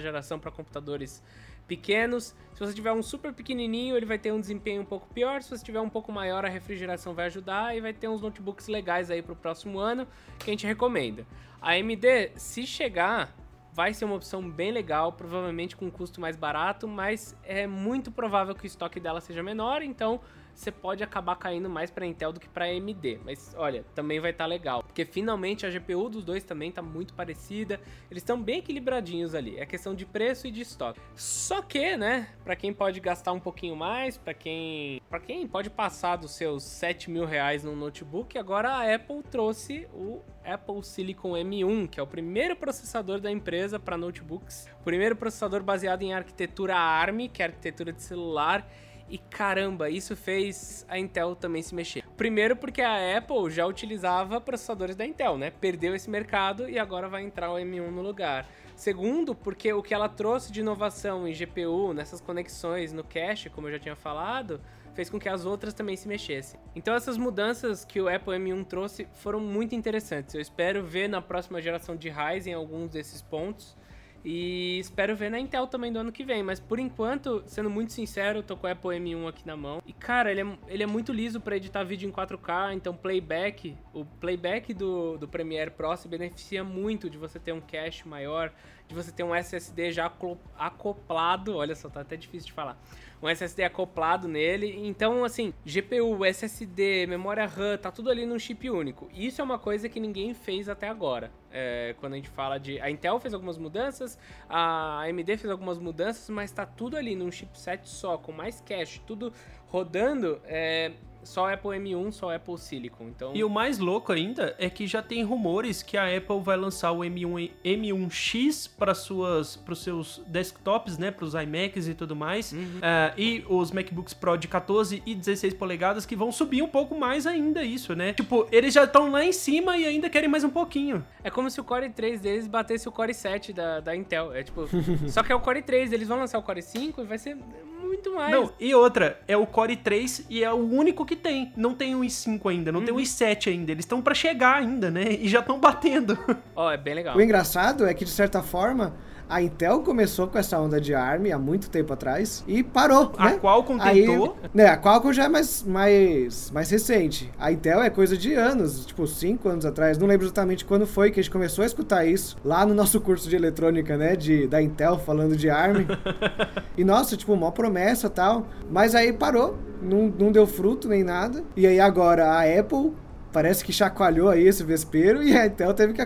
geração 0.00 0.38
para 0.38 0.50
computadores 0.50 1.22
pequenos. 1.66 2.34
Se 2.52 2.60
você 2.60 2.74
tiver 2.74 2.92
um 2.92 3.02
super 3.02 3.32
pequenininho, 3.32 3.96
ele 3.96 4.06
vai 4.06 4.18
ter 4.18 4.32
um 4.32 4.40
desempenho 4.40 4.82
um 4.82 4.84
pouco 4.84 5.06
pior. 5.14 5.42
Se 5.42 5.50
você 5.50 5.64
tiver 5.64 5.80
um 5.80 5.88
pouco 5.88 6.12
maior, 6.12 6.44
a 6.44 6.48
refrigeração 6.48 7.14
vai 7.14 7.26
ajudar 7.26 7.76
e 7.76 7.80
vai 7.80 7.92
ter 7.92 8.08
uns 8.08 8.20
notebooks 8.20 8.68
legais 8.68 9.10
aí 9.10 9.22
pro 9.22 9.34
próximo 9.34 9.78
ano 9.78 10.06
que 10.38 10.50
a 10.50 10.52
gente 10.52 10.66
recomenda. 10.66 11.26
A 11.60 11.72
AMD, 11.72 12.32
se 12.36 12.66
chegar, 12.66 13.34
vai 13.72 13.94
ser 13.94 14.04
uma 14.04 14.16
opção 14.16 14.48
bem 14.48 14.70
legal, 14.70 15.12
provavelmente 15.12 15.76
com 15.76 15.86
um 15.86 15.90
custo 15.90 16.20
mais 16.20 16.36
barato, 16.36 16.86
mas 16.86 17.36
é 17.42 17.66
muito 17.66 18.10
provável 18.10 18.54
que 18.54 18.64
o 18.64 18.66
estoque 18.66 19.00
dela 19.00 19.20
seja 19.20 19.42
menor, 19.42 19.82
então 19.82 20.20
você 20.54 20.70
pode 20.70 21.02
acabar 21.02 21.36
caindo 21.36 21.68
mais 21.68 21.90
para 21.90 22.06
Intel 22.06 22.32
do 22.32 22.40
que 22.40 22.48
para 22.48 22.66
AMD. 22.66 23.20
Mas 23.24 23.54
olha, 23.56 23.84
também 23.94 24.20
vai 24.20 24.30
estar 24.30 24.46
legal, 24.46 24.82
porque 24.82 25.04
finalmente 25.04 25.66
a 25.66 25.70
GPU 25.70 26.08
dos 26.08 26.24
dois 26.24 26.44
também 26.44 26.70
tá 26.70 26.82
muito 26.82 27.14
parecida. 27.14 27.80
Eles 28.10 28.22
estão 28.22 28.40
bem 28.40 28.58
equilibradinhos 28.58 29.34
ali. 29.34 29.58
É 29.58 29.66
questão 29.66 29.94
de 29.94 30.06
preço 30.06 30.46
e 30.46 30.50
de 30.50 30.62
estoque. 30.62 31.00
Só 31.14 31.62
que, 31.62 31.96
né, 31.96 32.28
para 32.44 32.56
quem 32.56 32.72
pode 32.72 33.00
gastar 33.00 33.32
um 33.32 33.40
pouquinho 33.40 33.76
mais, 33.76 34.16
para 34.16 34.34
quem, 34.34 35.00
para 35.08 35.20
quem 35.20 35.46
pode 35.46 35.70
passar 35.70 36.16
dos 36.16 36.32
seus 36.32 36.62
7 36.62 37.10
mil 37.10 37.24
reais 37.24 37.64
num 37.64 37.76
notebook, 37.76 38.38
agora 38.38 38.70
a 38.70 38.94
Apple 38.94 39.22
trouxe 39.30 39.88
o 39.92 40.22
Apple 40.44 40.82
Silicon 40.82 41.32
M1, 41.32 41.88
que 41.88 42.00
é 42.00 42.02
o 42.02 42.06
primeiro 42.06 42.56
processador 42.56 43.20
da 43.20 43.30
empresa 43.30 43.78
para 43.78 43.96
notebooks. 43.96 44.68
Primeiro 44.84 45.16
processador 45.16 45.62
baseado 45.62 46.02
em 46.02 46.12
arquitetura 46.12 46.76
ARM, 46.76 47.28
que 47.28 47.42
é 47.42 47.46
arquitetura 47.46 47.92
de 47.92 48.02
celular. 48.02 48.68
E 49.12 49.18
caramba, 49.18 49.90
isso 49.90 50.16
fez 50.16 50.86
a 50.88 50.98
Intel 50.98 51.36
também 51.36 51.60
se 51.60 51.74
mexer. 51.74 52.02
Primeiro 52.16 52.56
porque 52.56 52.80
a 52.80 53.18
Apple 53.18 53.50
já 53.50 53.66
utilizava 53.66 54.40
processadores 54.40 54.96
da 54.96 55.04
Intel, 55.04 55.36
né? 55.36 55.50
Perdeu 55.50 55.94
esse 55.94 56.08
mercado 56.08 56.66
e 56.66 56.78
agora 56.78 57.10
vai 57.10 57.22
entrar 57.22 57.52
o 57.52 57.56
M1 57.56 57.90
no 57.90 58.00
lugar. 58.00 58.48
Segundo, 58.74 59.34
porque 59.34 59.70
o 59.70 59.82
que 59.82 59.92
ela 59.92 60.08
trouxe 60.08 60.50
de 60.50 60.60
inovação 60.60 61.28
em 61.28 61.34
GPU, 61.34 61.92
nessas 61.92 62.22
conexões 62.22 62.90
no 62.94 63.04
cache, 63.04 63.50
como 63.50 63.68
eu 63.68 63.72
já 63.72 63.78
tinha 63.78 63.94
falado, 63.94 64.58
fez 64.94 65.10
com 65.10 65.20
que 65.20 65.28
as 65.28 65.44
outras 65.44 65.74
também 65.74 65.94
se 65.94 66.08
mexessem. 66.08 66.58
Então 66.74 66.94
essas 66.94 67.18
mudanças 67.18 67.84
que 67.84 68.00
o 68.00 68.08
Apple 68.08 68.32
M1 68.32 68.64
trouxe 68.64 69.06
foram 69.12 69.40
muito 69.40 69.74
interessantes. 69.74 70.34
Eu 70.34 70.40
espero 70.40 70.82
ver 70.82 71.06
na 71.06 71.20
próxima 71.20 71.60
geração 71.60 71.96
de 71.96 72.08
Ryzen 72.08 72.54
alguns 72.54 72.88
desses 72.88 73.20
pontos. 73.20 73.76
E 74.24 74.78
espero 74.78 75.16
ver 75.16 75.30
na 75.30 75.38
Intel 75.38 75.66
também 75.66 75.92
do 75.92 75.98
ano 75.98 76.12
que 76.12 76.24
vem. 76.24 76.42
Mas 76.42 76.60
por 76.60 76.78
enquanto, 76.78 77.42
sendo 77.46 77.68
muito 77.68 77.92
sincero, 77.92 78.38
eu 78.38 78.42
tô 78.42 78.56
com 78.56 78.66
o 78.66 78.70
Apple 78.70 78.90
M1 78.90 79.28
aqui 79.28 79.46
na 79.46 79.56
mão. 79.56 79.82
E 79.86 79.92
cara, 79.92 80.30
ele 80.30 80.42
é, 80.42 80.58
ele 80.68 80.82
é 80.82 80.86
muito 80.86 81.12
liso 81.12 81.40
para 81.40 81.56
editar 81.56 81.82
vídeo 81.84 82.08
em 82.08 82.12
4K. 82.12 82.74
Então, 82.74 82.94
playback, 82.94 83.76
o 83.92 84.04
playback 84.04 84.72
do, 84.72 85.18
do 85.18 85.28
Premiere 85.28 85.70
Pro 85.70 85.96
se 85.96 86.08
beneficia 86.08 86.62
muito 86.62 87.10
de 87.10 87.18
você 87.18 87.38
ter 87.38 87.52
um 87.52 87.60
cache 87.60 88.08
maior, 88.08 88.52
de 88.88 88.94
você 88.94 89.10
ter 89.10 89.22
um 89.22 89.34
SSD 89.34 89.92
já 89.92 90.12
acoplado. 90.58 91.56
Olha 91.56 91.74
só, 91.74 91.88
tá 91.88 92.00
até 92.00 92.16
difícil 92.16 92.46
de 92.48 92.52
falar. 92.52 92.76
Um 93.22 93.28
SSD 93.28 93.62
acoplado 93.62 94.26
nele. 94.26 94.86
Então, 94.86 95.24
assim, 95.24 95.54
GPU, 95.64 96.24
SSD, 96.24 97.06
memória 97.06 97.46
RAM, 97.46 97.78
tá 97.78 97.92
tudo 97.92 98.10
ali 98.10 98.26
num 98.26 98.38
chip 98.38 98.68
único. 98.68 99.08
Isso 99.14 99.40
é 99.40 99.44
uma 99.44 99.58
coisa 99.58 99.88
que 99.88 100.00
ninguém 100.00 100.34
fez 100.34 100.68
até 100.68 100.88
agora. 100.88 101.30
É, 101.50 101.94
quando 102.00 102.14
a 102.14 102.16
gente 102.16 102.28
fala 102.28 102.58
de. 102.58 102.80
A 102.80 102.90
Intel 102.90 103.20
fez 103.20 103.32
algumas 103.32 103.58
mudanças, 103.58 104.18
a 104.48 105.02
AMD 105.02 105.36
fez 105.36 105.50
algumas 105.50 105.78
mudanças, 105.78 106.28
mas 106.30 106.50
tá 106.50 106.66
tudo 106.66 106.96
ali 106.96 107.14
num 107.14 107.30
chipset 107.30 107.88
só, 107.88 108.18
com 108.18 108.32
mais 108.32 108.60
cache, 108.60 109.00
tudo 109.06 109.32
rodando. 109.68 110.40
É, 110.44 110.92
só 111.22 111.52
Apple 111.52 111.70
M1, 111.70 112.12
só 112.12 112.34
Apple 112.34 112.58
Silicon. 112.58 113.04
Então, 113.08 113.32
E 113.34 113.42
o 113.44 113.48
mais 113.50 113.78
louco 113.78 114.12
ainda 114.12 114.54
é 114.58 114.68
que 114.68 114.86
já 114.86 115.02
tem 115.02 115.22
rumores 115.22 115.82
que 115.82 115.96
a 115.96 116.16
Apple 116.16 116.40
vai 116.40 116.56
lançar 116.56 116.92
o 116.92 116.98
M1 117.00 117.50
M1X 117.64 118.70
para 118.76 118.94
suas 118.94 119.56
para 119.56 119.72
os 119.72 119.82
seus 119.82 120.22
desktops, 120.26 120.98
né, 120.98 121.10
para 121.10 121.24
os 121.24 121.34
iMacs 121.34 121.88
e 121.88 121.94
tudo 121.94 122.14
mais, 122.16 122.54
Ah, 122.82 123.12
e 123.16 123.44
os 123.48 123.70
MacBooks 123.70 124.14
Pro 124.14 124.36
de 124.36 124.48
14 124.48 125.02
e 125.06 125.14
16 125.14 125.54
polegadas 125.54 126.06
que 126.06 126.16
vão 126.16 126.32
subir 126.32 126.62
um 126.62 126.68
pouco 126.68 126.94
mais 126.98 127.26
ainda 127.26 127.62
isso, 127.62 127.94
né? 127.94 128.12
Tipo, 128.12 128.46
eles 128.50 128.74
já 128.74 128.84
estão 128.84 129.10
lá 129.10 129.24
em 129.24 129.32
cima 129.32 129.76
e 129.76 129.86
ainda 129.86 130.08
querem 130.10 130.28
mais 130.28 130.44
um 130.44 130.50
pouquinho. 130.50 131.04
É 131.22 131.30
como 131.30 131.50
se 131.50 131.60
o 131.60 131.64
Core 131.64 131.90
3 131.90 132.20
deles 132.20 132.46
batesse 132.46 132.88
o 132.88 132.92
Core 132.92 133.14
7 133.14 133.52
da, 133.52 133.80
da 133.80 133.94
Intel. 133.94 134.32
É 134.32 134.42
tipo. 134.42 134.66
só 135.08 135.22
que 135.22 135.32
é 135.32 135.34
o 135.34 135.40
Core 135.40 135.62
3, 135.62 135.92
eles 135.92 136.08
vão 136.08 136.18
lançar 136.18 136.38
o 136.38 136.42
Core 136.42 136.62
5 136.62 137.00
e 137.00 137.04
vai 137.04 137.18
ser 137.18 137.36
muito 137.82 138.14
mais. 138.14 138.30
Não, 138.32 138.52
e 138.58 138.74
outra, 138.74 139.20
é 139.28 139.36
o 139.36 139.46
Core 139.46 139.76
3 139.76 140.26
e 140.30 140.42
é 140.42 140.52
o 140.52 140.56
único 140.56 141.04
que 141.04 141.11
tem. 141.16 141.52
Não 141.56 141.74
tem 141.74 141.94
o 141.94 142.00
i5 142.00 142.50
ainda, 142.50 142.72
não 142.72 142.84
tem 142.84 142.94
o 142.94 142.98
i7 142.98 143.48
ainda. 143.48 143.72
Eles 143.72 143.84
estão 143.84 144.00
para 144.00 144.14
chegar 144.14 144.56
ainda, 144.56 144.90
né? 144.90 145.12
E 145.12 145.28
já 145.28 145.40
estão 145.40 145.58
batendo. 145.58 146.18
Ó, 146.54 146.70
é 146.70 146.76
bem 146.76 146.94
legal. 146.94 147.16
O 147.16 147.20
engraçado 147.20 147.86
é 147.86 147.94
que, 147.94 148.04
de 148.04 148.10
certa 148.10 148.42
forma, 148.42 148.94
a 149.32 149.40
Intel 149.40 149.80
começou 149.80 150.26
com 150.26 150.36
essa 150.36 150.58
onda 150.60 150.78
de 150.78 150.94
ARM 150.94 151.32
há 151.32 151.38
muito 151.38 151.70
tempo 151.70 151.90
atrás 151.90 152.44
e 152.46 152.62
parou, 152.62 153.12
A 153.16 153.30
né? 153.30 153.38
Qualcomm 153.38 153.78
Aí, 153.80 154.06
tentou. 154.06 154.36
né, 154.52 154.66
a 154.66 154.76
Qualcomm 154.76 155.10
já 155.10 155.24
é 155.24 155.28
mais, 155.28 155.62
mais, 155.62 156.50
mais 156.50 156.68
recente. 156.68 157.32
A 157.38 157.50
Intel 157.50 157.82
é 157.82 157.88
coisa 157.88 158.14
de 158.14 158.34
anos, 158.34 158.84
tipo 158.84 159.06
5 159.06 159.48
anos 159.48 159.64
atrás. 159.64 159.96
Não 159.96 160.06
lembro 160.06 160.26
exatamente 160.26 160.66
quando 160.66 160.86
foi 160.86 161.10
que 161.10 161.18
a 161.18 161.22
gente 161.22 161.32
começou 161.32 161.62
a 161.62 161.66
escutar 161.66 162.04
isso. 162.04 162.36
Lá 162.44 162.66
no 162.66 162.74
nosso 162.74 163.00
curso 163.00 163.26
de 163.26 163.34
eletrônica, 163.34 163.96
né, 163.96 164.14
de, 164.16 164.46
da 164.46 164.60
Intel, 164.60 164.98
falando 164.98 165.34
de 165.34 165.48
ARM. 165.48 165.86
e 166.76 166.84
nossa, 166.84 167.16
tipo, 167.16 167.32
uma 167.32 167.50
promessa 167.50 168.08
e 168.08 168.10
tal. 168.10 168.46
Mas 168.70 168.94
aí 168.94 169.14
parou, 169.14 169.56
não, 169.80 170.12
não 170.18 170.30
deu 170.30 170.46
fruto 170.46 170.88
nem 170.88 171.02
nada. 171.02 171.42
E 171.56 171.66
aí 171.66 171.80
agora 171.80 172.26
a 172.32 172.42
Apple 172.42 172.92
parece 173.32 173.64
que 173.64 173.72
chacoalhou 173.72 174.28
aí 174.28 174.46
esse 174.46 174.62
vespeiro 174.62 175.22
e 175.22 175.34
a 175.34 175.46
Intel 175.46 175.72
teve 175.72 175.94
que, 175.94 176.02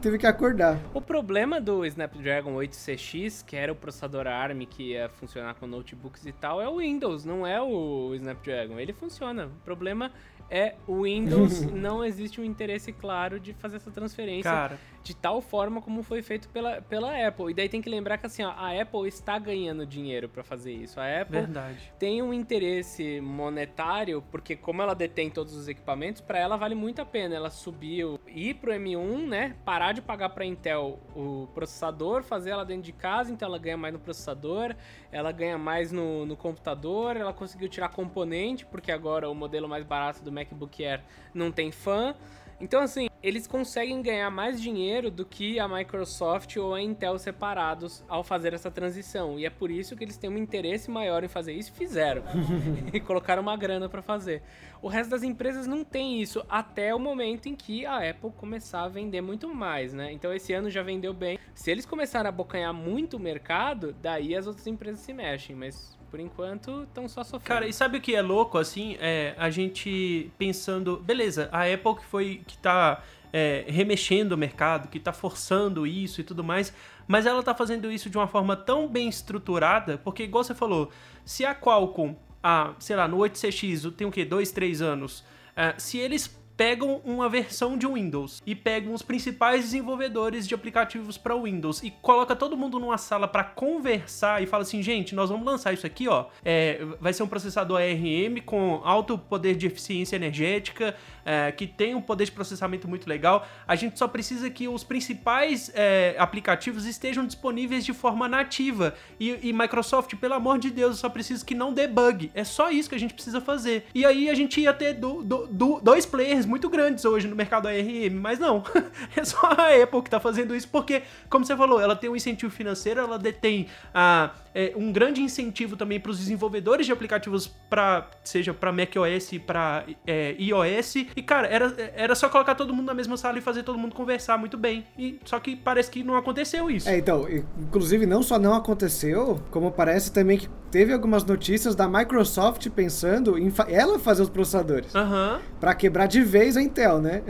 teve 0.00 0.18
que 0.18 0.26
acordar. 0.26 0.78
O 0.94 1.00
problema 1.00 1.60
do 1.60 1.84
Snapdragon 1.84 2.54
8CX, 2.56 3.44
que 3.44 3.56
era 3.56 3.72
o 3.72 3.76
processador 3.76 4.26
ARM 4.26 4.60
que 4.66 4.92
ia 4.92 5.08
funcionar 5.08 5.54
com 5.54 5.66
notebooks 5.66 6.26
e 6.26 6.32
tal, 6.32 6.60
é 6.60 6.68
o 6.68 6.78
Windows, 6.78 7.24
não 7.24 7.46
é 7.46 7.60
o 7.60 8.14
Snapdragon. 8.14 8.78
Ele 8.78 8.92
funciona. 8.92 9.46
O 9.46 9.64
problema 9.64 10.12
é 10.50 10.74
o 10.86 11.02
Windows, 11.02 11.62
não 11.72 12.04
existe 12.04 12.40
um 12.40 12.44
interesse 12.44 12.92
claro 12.92 13.38
de 13.40 13.52
fazer 13.54 13.76
essa 13.76 13.90
transferência 13.90 14.50
Cara, 14.50 14.78
de 15.02 15.14
tal 15.14 15.40
forma 15.40 15.80
como 15.82 16.02
foi 16.02 16.22
feito 16.22 16.48
pela, 16.48 16.80
pela 16.82 17.26
Apple. 17.26 17.50
E 17.50 17.54
daí 17.54 17.68
tem 17.68 17.80
que 17.82 17.88
lembrar 17.90 18.18
que 18.18 18.26
assim, 18.26 18.42
ó, 18.42 18.50
a 18.50 18.80
Apple 18.80 19.06
está 19.08 19.38
ganhando 19.38 19.84
dinheiro 19.86 20.28
para 20.28 20.42
fazer 20.42 20.72
isso. 20.72 20.98
A 21.00 21.20
Apple 21.22 21.38
verdade. 21.38 21.92
tem 21.98 22.22
um 22.22 22.32
interesse 22.32 23.20
monetário, 23.20 24.22
porque 24.30 24.56
como 24.56 24.82
ela 24.82 24.94
detém 24.94 25.30
todos 25.30 25.54
os 25.54 25.68
equipamentos, 25.68 26.20
para 26.20 26.38
ela 26.38 26.56
vale 26.56 26.74
muito 26.74 27.00
a 27.00 27.04
pena 27.06 27.34
ela 27.34 27.50
subir, 27.50 28.04
o- 28.04 28.18
ir 28.26 28.54
pro 28.54 28.72
M1, 28.72 29.26
né, 29.26 29.56
parar 29.64 29.92
de 29.92 30.02
pagar 30.02 30.30
para 30.30 30.44
Intel 30.44 30.98
o 31.14 31.48
processador, 31.54 32.22
fazer 32.22 32.50
ela 32.50 32.64
dentro 32.64 32.82
de 32.82 32.92
casa, 32.92 33.32
então 33.32 33.48
ela 33.48 33.58
ganha 33.58 33.76
mais 33.76 33.92
no 33.92 34.00
processador, 34.00 34.74
ela 35.16 35.32
ganha 35.32 35.56
mais 35.56 35.90
no, 35.90 36.26
no 36.26 36.36
computador, 36.36 37.16
ela 37.16 37.32
conseguiu 37.32 37.68
tirar 37.68 37.88
componente, 37.88 38.66
porque 38.66 38.92
agora 38.92 39.30
o 39.30 39.34
modelo 39.34 39.66
mais 39.66 39.82
barato 39.82 40.22
do 40.22 40.30
MacBook 40.30 40.84
Air 40.84 41.02
não 41.32 41.50
tem 41.50 41.72
fan. 41.72 42.14
Então, 42.60 42.80
assim, 42.80 43.08
eles 43.22 43.46
conseguem 43.46 44.00
ganhar 44.00 44.30
mais 44.30 44.60
dinheiro 44.60 45.10
do 45.10 45.24
que 45.26 45.58
a 45.58 45.68
Microsoft 45.68 46.56
ou 46.56 46.74
a 46.74 46.80
Intel 46.80 47.18
separados 47.18 48.04
ao 48.08 48.22
fazer 48.22 48.54
essa 48.54 48.70
transição. 48.70 49.38
E 49.38 49.44
é 49.44 49.50
por 49.50 49.70
isso 49.70 49.94
que 49.96 50.04
eles 50.04 50.16
têm 50.16 50.30
um 50.30 50.38
interesse 50.38 50.90
maior 50.90 51.24
em 51.24 51.28
fazer 51.28 51.52
isso 51.52 51.70
e 51.74 51.76
fizeram. 51.76 52.22
e 52.92 53.00
colocaram 53.00 53.42
uma 53.42 53.56
grana 53.56 53.88
para 53.88 54.00
fazer. 54.00 54.42
O 54.80 54.88
resto 54.88 55.10
das 55.10 55.22
empresas 55.22 55.66
não 55.66 55.84
tem 55.84 56.20
isso 56.20 56.44
até 56.48 56.94
o 56.94 56.98
momento 56.98 57.48
em 57.48 57.54
que 57.54 57.86
a 57.86 58.08
Apple 58.10 58.30
começar 58.36 58.82
a 58.82 58.88
vender 58.88 59.20
muito 59.20 59.52
mais, 59.52 59.92
né? 59.92 60.12
Então 60.12 60.32
esse 60.32 60.52
ano 60.52 60.70
já 60.70 60.82
vendeu 60.82 61.12
bem. 61.12 61.38
Se 61.54 61.70
eles 61.70 61.86
começarem 61.86 62.26
a 62.26 62.28
abocanhar 62.28 62.74
muito 62.74 63.16
o 63.16 63.20
mercado, 63.20 63.94
daí 64.00 64.34
as 64.34 64.46
outras 64.46 64.66
empresas 64.66 65.00
se 65.00 65.12
mexem, 65.12 65.56
mas 65.56 65.96
por 66.10 66.20
enquanto 66.20 66.84
estão 66.84 67.08
só 67.08 67.22
sofrendo. 67.22 67.44
Cara, 67.44 67.66
e 67.66 67.72
sabe 67.72 67.98
o 67.98 68.00
que 68.00 68.14
é 68.14 68.22
louco, 68.22 68.58
assim? 68.58 68.96
É 69.00 69.34
a 69.36 69.50
gente 69.50 70.30
pensando, 70.38 70.98
beleza, 70.98 71.48
a 71.52 71.62
Apple 71.62 71.96
que 71.96 72.04
foi, 72.04 72.42
que 72.46 72.56
tá 72.58 73.02
é, 73.32 73.64
remexendo 73.68 74.32
o 74.32 74.38
mercado, 74.38 74.88
que 74.88 75.00
tá 75.00 75.12
forçando 75.12 75.86
isso 75.86 76.20
e 76.20 76.24
tudo 76.24 76.42
mais, 76.42 76.72
mas 77.06 77.26
ela 77.26 77.42
tá 77.42 77.54
fazendo 77.54 77.90
isso 77.90 78.08
de 78.08 78.16
uma 78.16 78.26
forma 78.26 78.56
tão 78.56 78.88
bem 78.88 79.08
estruturada, 79.08 79.98
porque 79.98 80.22
igual 80.22 80.42
você 80.42 80.54
falou, 80.54 80.90
se 81.24 81.44
a 81.44 81.54
Qualcomm, 81.54 82.14
a, 82.42 82.74
sei 82.78 82.96
lá, 82.96 83.06
no 83.08 83.18
8CX 83.18 83.92
tem 83.92 84.06
o 84.06 84.10
quê? 84.10 84.24
Dois, 84.24 84.50
três 84.50 84.82
anos, 84.82 85.24
é, 85.54 85.74
se 85.78 85.98
eles 85.98 86.34
pegam 86.56 87.00
uma 87.04 87.28
versão 87.28 87.76
de 87.76 87.86
Windows 87.86 88.42
e 88.46 88.54
pegam 88.54 88.94
os 88.94 89.02
principais 89.02 89.64
desenvolvedores 89.64 90.48
de 90.48 90.54
aplicativos 90.54 91.18
para 91.18 91.36
Windows 91.36 91.82
e 91.82 91.90
coloca 91.90 92.34
todo 92.34 92.56
mundo 92.56 92.78
numa 92.78 92.98
sala 92.98 93.28
para 93.28 93.44
conversar 93.44 94.42
e 94.42 94.46
fala 94.46 94.62
assim, 94.62 94.82
gente, 94.82 95.14
nós 95.14 95.28
vamos 95.28 95.44
lançar 95.44 95.72
isso 95.72 95.86
aqui, 95.86 96.08
ó, 96.08 96.26
é, 96.44 96.84
vai 97.00 97.12
ser 97.12 97.22
um 97.22 97.28
processador 97.28 97.80
ARM 97.80 98.40
com 98.44 98.80
alto 98.84 99.18
poder 99.18 99.56
de 99.56 99.66
eficiência 99.66 100.16
energética, 100.16 100.96
é, 101.24 101.52
que 101.52 101.66
tem 101.66 101.94
um 101.94 102.00
poder 102.00 102.24
de 102.24 102.32
processamento 102.32 102.88
muito 102.88 103.08
legal. 103.08 103.46
A 103.66 103.74
gente 103.74 103.98
só 103.98 104.08
precisa 104.08 104.48
que 104.48 104.68
os 104.68 104.84
principais 104.84 105.70
é, 105.74 106.14
aplicativos 106.18 106.86
estejam 106.86 107.26
disponíveis 107.26 107.84
de 107.84 107.92
forma 107.92 108.28
nativa 108.28 108.94
e, 109.18 109.48
e 109.48 109.52
Microsoft, 109.52 110.14
pelo 110.16 110.34
amor 110.34 110.58
de 110.58 110.70
Deus, 110.70 110.98
só 110.98 111.08
precisa 111.08 111.44
que 111.44 111.54
não 111.54 111.72
debug. 111.72 112.30
É 112.34 112.44
só 112.44 112.70
isso 112.70 112.88
que 112.88 112.94
a 112.94 112.98
gente 112.98 113.12
precisa 113.12 113.40
fazer. 113.40 113.86
E 113.94 114.04
aí 114.04 114.30
a 114.30 114.34
gente 114.34 114.60
ia 114.60 114.72
ter 114.72 114.94
do, 114.94 115.22
do, 115.22 115.46
do, 115.48 115.80
dois 115.80 116.06
players 116.06 116.45
muito 116.46 116.68
grandes 116.68 117.04
hoje 117.04 117.28
no 117.28 117.36
mercado 117.36 117.68
ARM, 117.68 118.14
mas 118.20 118.38
não. 118.38 118.62
é 119.16 119.24
só 119.24 119.46
a 119.46 119.82
Apple 119.82 120.02
que 120.02 120.10
tá 120.10 120.20
fazendo 120.20 120.54
isso, 120.54 120.68
porque, 120.68 121.02
como 121.28 121.44
você 121.44 121.56
falou, 121.56 121.80
ela 121.80 121.96
tem 121.96 122.08
um 122.08 122.16
incentivo 122.16 122.52
financeiro, 122.52 123.00
ela 123.00 123.18
detém 123.18 123.66
a, 123.92 124.30
é, 124.54 124.72
um 124.76 124.90
grande 124.90 125.20
incentivo 125.20 125.76
também 125.76 126.00
para 126.00 126.10
os 126.10 126.18
desenvolvedores 126.18 126.86
de 126.86 126.92
aplicativos, 126.92 127.46
para 127.68 128.08
seja 128.24 128.54
para 128.54 128.72
macOS 128.72 129.32
e 129.32 129.38
para 129.38 129.84
é, 130.06 130.34
iOS. 130.38 130.96
E, 131.14 131.22
cara, 131.22 131.46
era, 131.48 131.74
era 131.94 132.14
só 132.14 132.28
colocar 132.28 132.54
todo 132.54 132.72
mundo 132.72 132.86
na 132.86 132.94
mesma 132.94 133.16
sala 133.16 133.38
e 133.38 133.40
fazer 133.42 133.62
todo 133.62 133.78
mundo 133.78 133.94
conversar 133.94 134.38
muito 134.38 134.56
bem. 134.56 134.86
E, 134.98 135.18
só 135.24 135.38
que 135.38 135.56
parece 135.56 135.90
que 135.90 136.02
não 136.02 136.16
aconteceu 136.16 136.70
isso. 136.70 136.88
É, 136.88 136.96
então, 136.96 137.26
inclusive 137.58 138.06
não 138.06 138.22
só 138.22 138.38
não 138.38 138.54
aconteceu, 138.54 139.40
como 139.50 139.70
parece 139.70 140.12
também 140.12 140.38
que 140.38 140.48
teve 140.76 140.92
algumas 140.92 141.24
notícias 141.24 141.74
da 141.74 141.88
Microsoft 141.88 142.68
pensando 142.68 143.38
em 143.38 143.50
fa 143.50 143.66
ela 143.66 143.98
fazer 143.98 144.20
os 144.20 144.28
processadores. 144.28 144.94
Uhum. 144.94 145.38
Para 145.58 145.74
quebrar 145.74 146.04
de 146.04 146.20
vez 146.20 146.54
a 146.54 146.60
Intel, 146.60 147.00
né? 147.00 147.22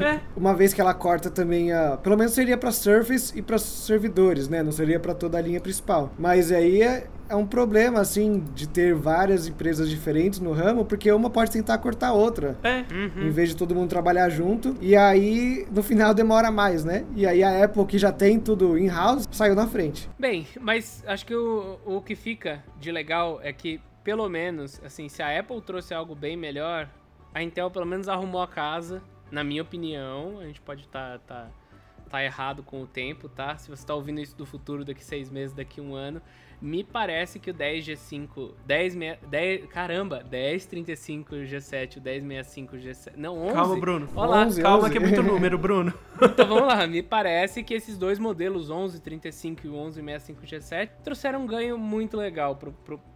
É. 0.00 0.20
Uma 0.34 0.54
vez 0.54 0.72
que 0.72 0.80
ela 0.80 0.94
corta 0.94 1.28
também 1.28 1.70
a. 1.70 1.98
Pelo 1.98 2.16
menos 2.16 2.32
seria 2.32 2.56
para 2.56 2.70
Surface 2.70 3.38
e 3.38 3.42
para 3.42 3.58
servidores, 3.58 4.48
né? 4.48 4.62
Não 4.62 4.72
seria 4.72 4.98
para 4.98 5.12
toda 5.12 5.36
a 5.36 5.40
linha 5.42 5.60
principal. 5.60 6.14
Mas 6.18 6.50
aí 6.50 6.80
é, 6.80 7.06
é 7.28 7.34
um 7.34 7.46
problema, 7.46 8.00
assim, 8.00 8.40
de 8.54 8.68
ter 8.68 8.94
várias 8.94 9.46
empresas 9.46 9.88
diferentes 9.88 10.40
no 10.40 10.52
ramo, 10.52 10.84
porque 10.84 11.10
uma 11.10 11.30
pode 11.30 11.50
tentar 11.50 11.78
cortar 11.78 12.08
a 12.08 12.12
outra. 12.12 12.58
É. 12.62 12.84
Uhum. 12.92 13.28
Em 13.28 13.30
vez 13.30 13.50
de 13.50 13.56
todo 13.56 13.74
mundo 13.74 13.88
trabalhar 13.88 14.28
junto. 14.28 14.76
E 14.80 14.94
aí, 14.94 15.66
no 15.70 15.82
final, 15.82 16.12
demora 16.14 16.50
mais, 16.50 16.84
né? 16.84 17.04
E 17.14 17.26
aí 17.26 17.42
a 17.42 17.64
Apple, 17.64 17.84
que 17.86 17.98
já 17.98 18.12
tem 18.12 18.38
tudo 18.38 18.78
in-house, 18.78 19.28
saiu 19.30 19.54
na 19.54 19.66
frente. 19.66 20.08
Bem, 20.18 20.46
mas 20.60 21.02
acho 21.06 21.24
que 21.26 21.34
o, 21.34 21.78
o 21.84 22.00
que 22.00 22.14
fica 22.14 22.62
de 22.78 22.92
legal 22.92 23.40
é 23.42 23.52
que, 23.52 23.80
pelo 24.02 24.28
menos, 24.28 24.80
assim, 24.84 25.08
se 25.08 25.22
a 25.22 25.38
Apple 25.38 25.60
trouxe 25.60 25.94
algo 25.94 26.14
bem 26.14 26.36
melhor, 26.36 26.88
a 27.32 27.42
Intel 27.42 27.70
pelo 27.70 27.86
menos 27.86 28.08
arrumou 28.08 28.42
a 28.42 28.48
casa, 28.48 29.02
na 29.30 29.42
minha 29.42 29.62
opinião. 29.62 30.38
A 30.40 30.44
gente 30.44 30.60
pode 30.60 30.82
estar. 30.82 31.18
Tá, 31.20 31.46
tá, 31.46 31.50
tá 32.14 32.22
errado 32.22 32.62
com 32.62 32.80
o 32.80 32.86
tempo, 32.86 33.28
tá? 33.28 33.56
Se 33.56 33.68
você 33.68 33.82
está 33.82 33.92
ouvindo 33.92 34.20
isso 34.20 34.36
do 34.36 34.46
futuro, 34.46 34.84
daqui 34.84 35.02
seis 35.02 35.28
meses, 35.28 35.52
daqui 35.52 35.80
um 35.80 35.96
ano, 35.96 36.22
me 36.60 36.84
parece 36.84 37.38
que 37.38 37.50
o 37.50 37.54
10G5, 37.54 38.52
10, 38.66 38.94
10 39.28 39.66
caramba, 39.66 40.24
1035 40.30 41.34
G7, 41.36 41.98
o 41.98 42.02
1065 42.02 42.76
G7, 42.76 43.12
não, 43.16 43.38
11. 43.38 43.54
Calma, 43.54 43.76
Bruno. 43.76 44.08
Olá, 44.14 44.46
11, 44.46 44.62
calma 44.62 44.84
11. 44.84 44.90
que 44.90 44.98
é 44.98 45.00
muito 45.00 45.22
número, 45.22 45.58
Bruno. 45.58 45.92
Então 46.34 46.46
vamos 46.46 46.68
lá, 46.68 46.86
me 46.86 47.02
parece 47.02 47.62
que 47.62 47.74
esses 47.74 47.98
dois 47.98 48.18
modelos, 48.18 48.68
1135 48.68 49.66
e 49.66 49.68
o 49.68 49.72
1165 49.72 50.42
G7, 50.42 50.90
trouxeram 51.02 51.42
um 51.42 51.46
ganho 51.46 51.76
muito 51.76 52.16
legal 52.16 52.58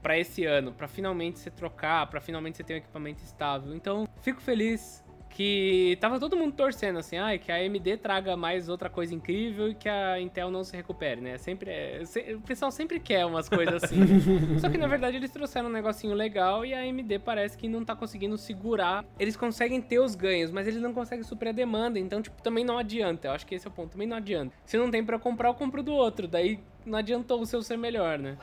pra 0.03 0.18
esse 0.18 0.45
ano, 0.45 0.72
pra 0.72 0.86
finalmente 0.89 1.39
você 1.39 1.51
trocar, 1.51 2.07
pra 2.09 2.20
finalmente 2.20 2.57
você 2.57 2.64
ter 2.64 2.74
um 2.74 2.76
equipamento 2.76 3.22
estável. 3.22 3.74
Então, 3.74 4.07
fico 4.20 4.41
feliz 4.41 5.03
que 5.39 5.97
tava 6.01 6.18
todo 6.18 6.36
mundo 6.36 6.53
torcendo 6.53 6.99
assim, 6.99 7.16
ah, 7.16 7.39
que 7.39 7.53
a 7.53 7.59
AMD 7.59 7.99
traga 7.99 8.36
mais 8.36 8.68
outra 8.68 8.91
coisa 8.91 9.14
incrível 9.14 9.68
e 9.68 9.74
que 9.76 9.89
a 9.89 10.20
Intel 10.20 10.51
não 10.51 10.64
se 10.64 10.74
recupere, 10.74 11.20
né? 11.20 11.39
Sempre 11.39 11.70
é, 11.70 12.05
se, 12.05 12.34
o 12.34 12.41
pessoal 12.41 12.72
sempre 12.72 12.99
quer 12.99 13.24
umas 13.24 13.49
coisas 13.49 13.84
assim. 13.84 14.01
Só 14.59 14.68
que 14.68 14.76
na 14.76 14.89
verdade 14.89 15.16
eles 15.16 15.30
trouxeram 15.30 15.68
um 15.68 15.72
negocinho 15.72 16.12
legal 16.12 16.66
e 16.66 16.74
a 16.74 16.80
AMD 16.80 17.20
parece 17.20 17.57
que 17.57 17.68
não 17.68 17.84
tá 17.84 17.95
conseguindo 17.95 18.36
segurar. 18.36 19.05
Eles 19.16 19.36
conseguem 19.36 19.80
ter 19.80 20.01
os 20.01 20.16
ganhos, 20.16 20.51
mas 20.51 20.66
eles 20.66 20.82
não 20.82 20.93
conseguem 20.93 21.22
suprir 21.22 21.51
a 21.51 21.55
demanda, 21.55 22.01
então 22.01 22.20
tipo, 22.20 22.43
também 22.43 22.64
não 22.64 22.76
adianta. 22.76 23.28
Eu 23.28 23.32
acho 23.32 23.47
que 23.47 23.55
esse 23.55 23.64
é 23.64 23.70
o 23.70 23.72
ponto, 23.72 23.93
também 23.93 24.09
não 24.09 24.16
adianta. 24.16 24.53
Se 24.66 24.76
não 24.76 24.91
tem 24.91 25.05
para 25.05 25.20
comprar, 25.20 25.51
eu 25.51 25.55
compro 25.55 25.84
do 25.84 25.93
outro, 25.93 26.26
daí 26.26 26.59
não 26.84 26.99
adiantou 26.99 27.41
o 27.41 27.47
seu 27.47 27.62
ser 27.62 27.78
melhor, 27.78 28.18
né? 28.18 28.36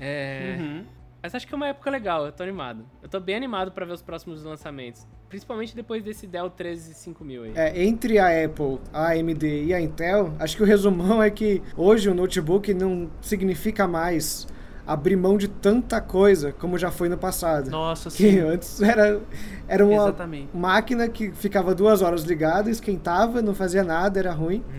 É, 0.00 0.56
Uhum. 0.58 0.84
Mas 1.24 1.34
acho 1.34 1.46
que 1.48 1.54
é 1.54 1.56
uma 1.56 1.68
época 1.68 1.90
legal, 1.90 2.26
eu 2.26 2.32
tô 2.32 2.42
animado. 2.42 2.84
Eu 3.02 3.08
tô 3.08 3.18
bem 3.18 3.34
animado 3.34 3.72
pra 3.72 3.86
ver 3.86 3.94
os 3.94 4.02
próximos 4.02 4.44
lançamentos. 4.44 5.06
Principalmente 5.26 5.74
depois 5.74 6.04
desse 6.04 6.26
Dell 6.26 6.50
13500 6.50 7.44
aí. 7.44 7.52
É, 7.54 7.82
entre 7.82 8.18
a 8.18 8.44
Apple, 8.44 8.78
a 8.92 9.12
AMD 9.12 9.64
e 9.64 9.72
a 9.72 9.80
Intel, 9.80 10.34
acho 10.38 10.54
que 10.54 10.62
o 10.62 10.66
resumão 10.66 11.22
é 11.22 11.30
que 11.30 11.62
hoje 11.78 12.10
o 12.10 12.14
notebook 12.14 12.74
não 12.74 13.10
significa 13.22 13.88
mais 13.88 14.46
abrir 14.86 15.16
mão 15.16 15.36
de 15.38 15.48
tanta 15.48 16.00
coisa 16.00 16.52
como 16.52 16.76
já 16.78 16.90
foi 16.90 17.08
no 17.08 17.16
passado. 17.16 17.70
Nossa, 17.70 18.10
Que 18.10 18.30
sim. 18.32 18.38
antes 18.40 18.80
era, 18.82 19.20
era 19.66 19.84
uma 19.84 19.94
Exatamente. 20.08 20.48
máquina 20.54 21.08
que 21.08 21.30
ficava 21.32 21.74
duas 21.74 22.02
horas 22.02 22.22
ligada, 22.24 22.70
esquentava, 22.70 23.40
não 23.42 23.54
fazia 23.54 23.82
nada, 23.82 24.18
era 24.18 24.32
ruim. 24.32 24.62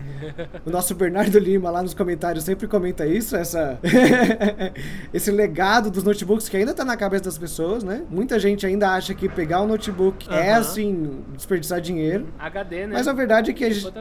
O 0.64 0.70
nosso 0.70 0.94
Bernardo 0.94 1.38
Lima 1.38 1.70
lá 1.70 1.82
nos 1.82 1.92
comentários 1.92 2.42
sempre 2.42 2.66
comenta 2.66 3.06
isso, 3.06 3.36
essa 3.36 3.78
esse 5.12 5.30
legado 5.30 5.90
dos 5.90 6.02
notebooks 6.02 6.48
que 6.48 6.56
ainda 6.56 6.72
tá 6.74 6.84
na 6.84 6.96
cabeça 6.96 7.24
das 7.24 7.38
pessoas, 7.38 7.82
né? 7.84 8.02
Muita 8.10 8.38
gente 8.38 8.66
ainda 8.66 8.90
acha 8.92 9.14
que 9.14 9.28
pegar 9.28 9.60
um 9.62 9.66
notebook 9.66 10.26
é 10.30 10.52
Aham. 10.52 10.60
assim, 10.60 11.24
desperdiçar 11.34 11.80
dinheiro. 11.80 12.26
HD, 12.38 12.86
né? 12.86 12.94
Mas 12.94 13.06
a 13.08 13.12
verdade 13.12 13.50
é 13.50 13.54
que 13.54 13.64
a 13.64 13.70
gente, 13.70 13.92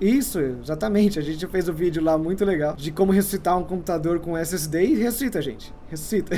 isso, 0.00 0.38
exatamente. 0.62 1.18
A 1.18 1.22
gente 1.22 1.46
fez 1.48 1.68
um 1.68 1.72
vídeo 1.72 2.02
lá 2.02 2.16
muito 2.16 2.44
legal 2.44 2.74
de 2.76 2.90
como 2.92 3.12
ressuscitar 3.12 3.58
um 3.58 3.64
computador 3.64 4.20
com 4.20 4.36
SSD 4.36 4.84
e 4.84 4.94
ressuscita, 4.94 5.40
gente. 5.42 5.53
Ressuscita. 5.88 6.34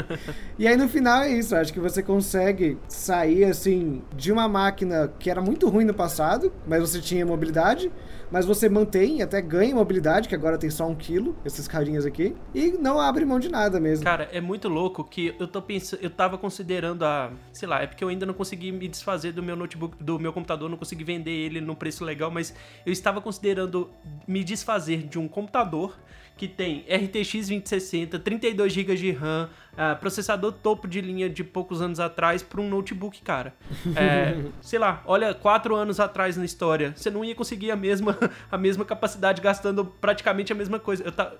e 0.58 0.66
aí 0.66 0.76
no 0.76 0.88
final 0.88 1.22
é 1.22 1.32
isso. 1.32 1.54
Acho 1.54 1.72
que 1.72 1.80
você 1.80 2.02
consegue 2.02 2.78
sair 2.88 3.44
assim 3.44 4.02
de 4.14 4.32
uma 4.32 4.48
máquina 4.48 5.12
que 5.18 5.30
era 5.30 5.40
muito 5.40 5.68
ruim 5.68 5.84
no 5.84 5.94
passado, 5.94 6.52
mas 6.66 6.80
você 6.80 7.00
tinha 7.00 7.24
mobilidade. 7.24 7.90
Mas 8.30 8.46
você 8.46 8.68
mantém 8.68 9.22
até 9.22 9.42
ganha 9.42 9.74
mobilidade, 9.74 10.28
que 10.28 10.34
agora 10.34 10.56
tem 10.56 10.70
só 10.70 10.86
um 10.86 10.94
quilo, 10.94 11.36
esses 11.44 11.66
carinhas 11.66 12.06
aqui, 12.06 12.36
e 12.54 12.70
não 12.70 13.00
abre 13.00 13.24
mão 13.24 13.40
de 13.40 13.48
nada 13.48 13.80
mesmo. 13.80 14.04
Cara, 14.04 14.28
é 14.32 14.40
muito 14.40 14.68
louco 14.68 15.02
que 15.02 15.34
eu 15.38 15.48
tô 15.48 15.60
pensando, 15.60 16.00
eu 16.00 16.10
tava 16.10 16.38
considerando 16.38 17.04
a, 17.04 17.32
sei 17.52 17.68
lá, 17.68 17.82
é 17.82 17.88
porque 17.88 18.04
eu 18.04 18.08
ainda 18.08 18.24
não 18.24 18.34
consegui 18.34 18.70
me 18.70 18.86
desfazer 18.86 19.32
do 19.32 19.42
meu 19.42 19.56
notebook, 19.56 20.00
do 20.02 20.16
meu 20.18 20.32
computador, 20.32 20.70
não 20.70 20.76
consegui 20.76 21.02
vender 21.02 21.32
ele 21.32 21.60
num 21.60 21.74
preço 21.74 22.04
legal, 22.04 22.30
mas 22.30 22.54
eu 22.86 22.92
estava 22.92 23.20
considerando 23.20 23.90
me 24.28 24.44
desfazer 24.44 25.08
de 25.08 25.18
um 25.18 25.26
computador 25.26 25.98
que 26.40 26.48
tem 26.48 26.86
RTX 26.88 27.48
2060, 27.48 28.18
32 28.18 28.72
GB 28.72 28.94
de 28.96 29.10
RAM, 29.12 29.50
ah, 29.76 29.94
processador 29.94 30.52
topo 30.52 30.88
de 30.88 31.00
linha 31.00 31.28
de 31.28 31.44
poucos 31.44 31.82
anos 31.82 32.00
atrás 32.00 32.42
para 32.42 32.60
um 32.60 32.68
notebook, 32.68 33.20
cara. 33.22 33.54
É, 33.96 34.36
sei 34.62 34.78
lá, 34.78 35.02
olha, 35.04 35.34
quatro 35.34 35.74
anos 35.74 35.98
atrás 36.00 36.36
na 36.36 36.44
história, 36.44 36.92
você 36.96 37.10
não 37.10 37.24
ia 37.24 37.34
conseguir 37.34 37.70
a 37.70 37.76
mesma, 37.76 38.16
a 38.50 38.56
mesma 38.56 38.84
capacidade 38.84 39.42
gastando 39.42 39.84
praticamente 39.84 40.52
a 40.52 40.56
mesma 40.56 40.78
coisa. 40.78 41.02
Eu 41.04 41.12
ta, 41.12 41.32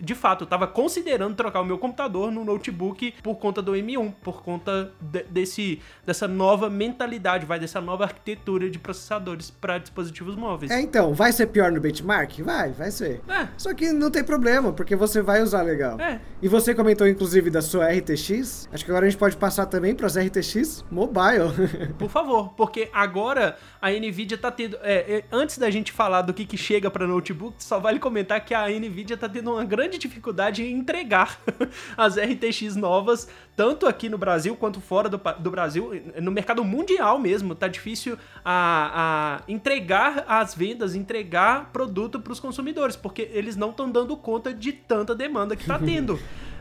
de 0.00 0.14
fato, 0.14 0.44
eu 0.44 0.46
tava 0.48 0.66
considerando 0.66 1.34
trocar 1.36 1.60
o 1.60 1.64
meu 1.64 1.78
computador 1.78 2.32
no 2.32 2.44
notebook 2.44 3.14
por 3.22 3.36
conta 3.36 3.60
do 3.62 3.72
M1, 3.72 4.12
por 4.22 4.42
conta 4.42 4.90
de- 5.00 5.24
desse, 5.24 5.80
dessa 6.06 6.26
nova 6.26 6.68
mentalidade, 6.70 7.46
vai, 7.46 7.58
dessa 7.60 7.80
nova 7.80 8.04
arquitetura 8.04 8.68
de 8.70 8.78
processadores 8.78 9.50
para 9.50 9.78
dispositivos 9.78 10.34
móveis. 10.34 10.70
É, 10.70 10.80
então, 10.80 11.12
vai 11.14 11.32
ser 11.32 11.46
pior 11.48 11.70
no 11.70 11.80
benchmark? 11.80 12.40
Vai, 12.40 12.72
vai 12.72 12.90
ser. 12.90 13.20
É. 13.28 13.48
Só 13.56 13.72
que 13.74 13.92
não 13.92 14.10
tem 14.10 14.24
tem 14.24 14.24
problema, 14.24 14.72
porque 14.72 14.96
você 14.96 15.20
vai 15.20 15.42
usar 15.42 15.62
legal. 15.62 16.00
É. 16.00 16.20
E 16.40 16.48
você 16.48 16.74
comentou, 16.74 17.06
inclusive, 17.06 17.50
da 17.54 17.62
sua 17.62 17.86
RTX. 17.86 18.68
Acho 18.72 18.84
que 18.84 18.90
agora 18.90 19.06
a 19.06 19.08
gente 19.08 19.18
pode 19.18 19.36
passar 19.36 19.66
também 19.66 19.94
para 19.94 20.06
as 20.06 20.16
RTX 20.16 20.84
Mobile. 20.90 21.54
Por 21.96 22.10
favor, 22.10 22.52
porque 22.54 22.90
agora 22.92 23.56
a 23.80 23.90
Nvidia 23.90 24.36
tá 24.36 24.50
tendo. 24.50 24.76
é, 24.82 25.18
é, 25.18 25.24
antes 25.30 25.56
da 25.56 25.70
gente 25.70 25.92
falar 25.92 26.22
do 26.22 26.34
que, 26.34 26.44
que 26.44 26.56
chega 26.56 26.90
para 26.90 27.06
notebook, 27.06 27.62
só 27.62 27.78
vale 27.78 28.00
comentar 28.00 28.44
que 28.44 28.52
a 28.52 28.68
Nvidia 28.68 29.16
tá 29.16 29.28
tendo 29.28 29.52
uma 29.52 29.64
grande 29.64 29.98
dificuldade 29.98 30.64
em 30.64 30.72
entregar 30.72 31.40
as 31.96 32.16
RTX 32.16 32.74
novas, 32.74 33.28
tanto 33.56 33.86
aqui 33.86 34.08
no 34.08 34.18
Brasil 34.18 34.56
quanto 34.56 34.80
fora 34.80 35.08
do, 35.08 35.20
do 35.38 35.50
Brasil, 35.50 35.92
no 36.20 36.32
mercado 36.32 36.64
mundial 36.64 37.20
mesmo. 37.20 37.54
Tá 37.54 37.68
difícil 37.68 38.18
a, 38.44 39.38
a 39.44 39.50
entregar 39.50 40.24
as 40.26 40.56
vendas, 40.56 40.96
entregar 40.96 41.70
produto 41.72 42.18
para 42.18 42.32
os 42.32 42.40
consumidores, 42.40 42.96
porque 42.96 43.30
eles 43.32 43.54
não 43.54 43.70
estão 43.70 43.88
dando 43.88 44.16
conta 44.16 44.52
de 44.52 44.72
tanta 44.72 45.14
demanda 45.14 45.54
que 45.54 45.64
tá 45.64 45.78
tendo. 45.84 46.18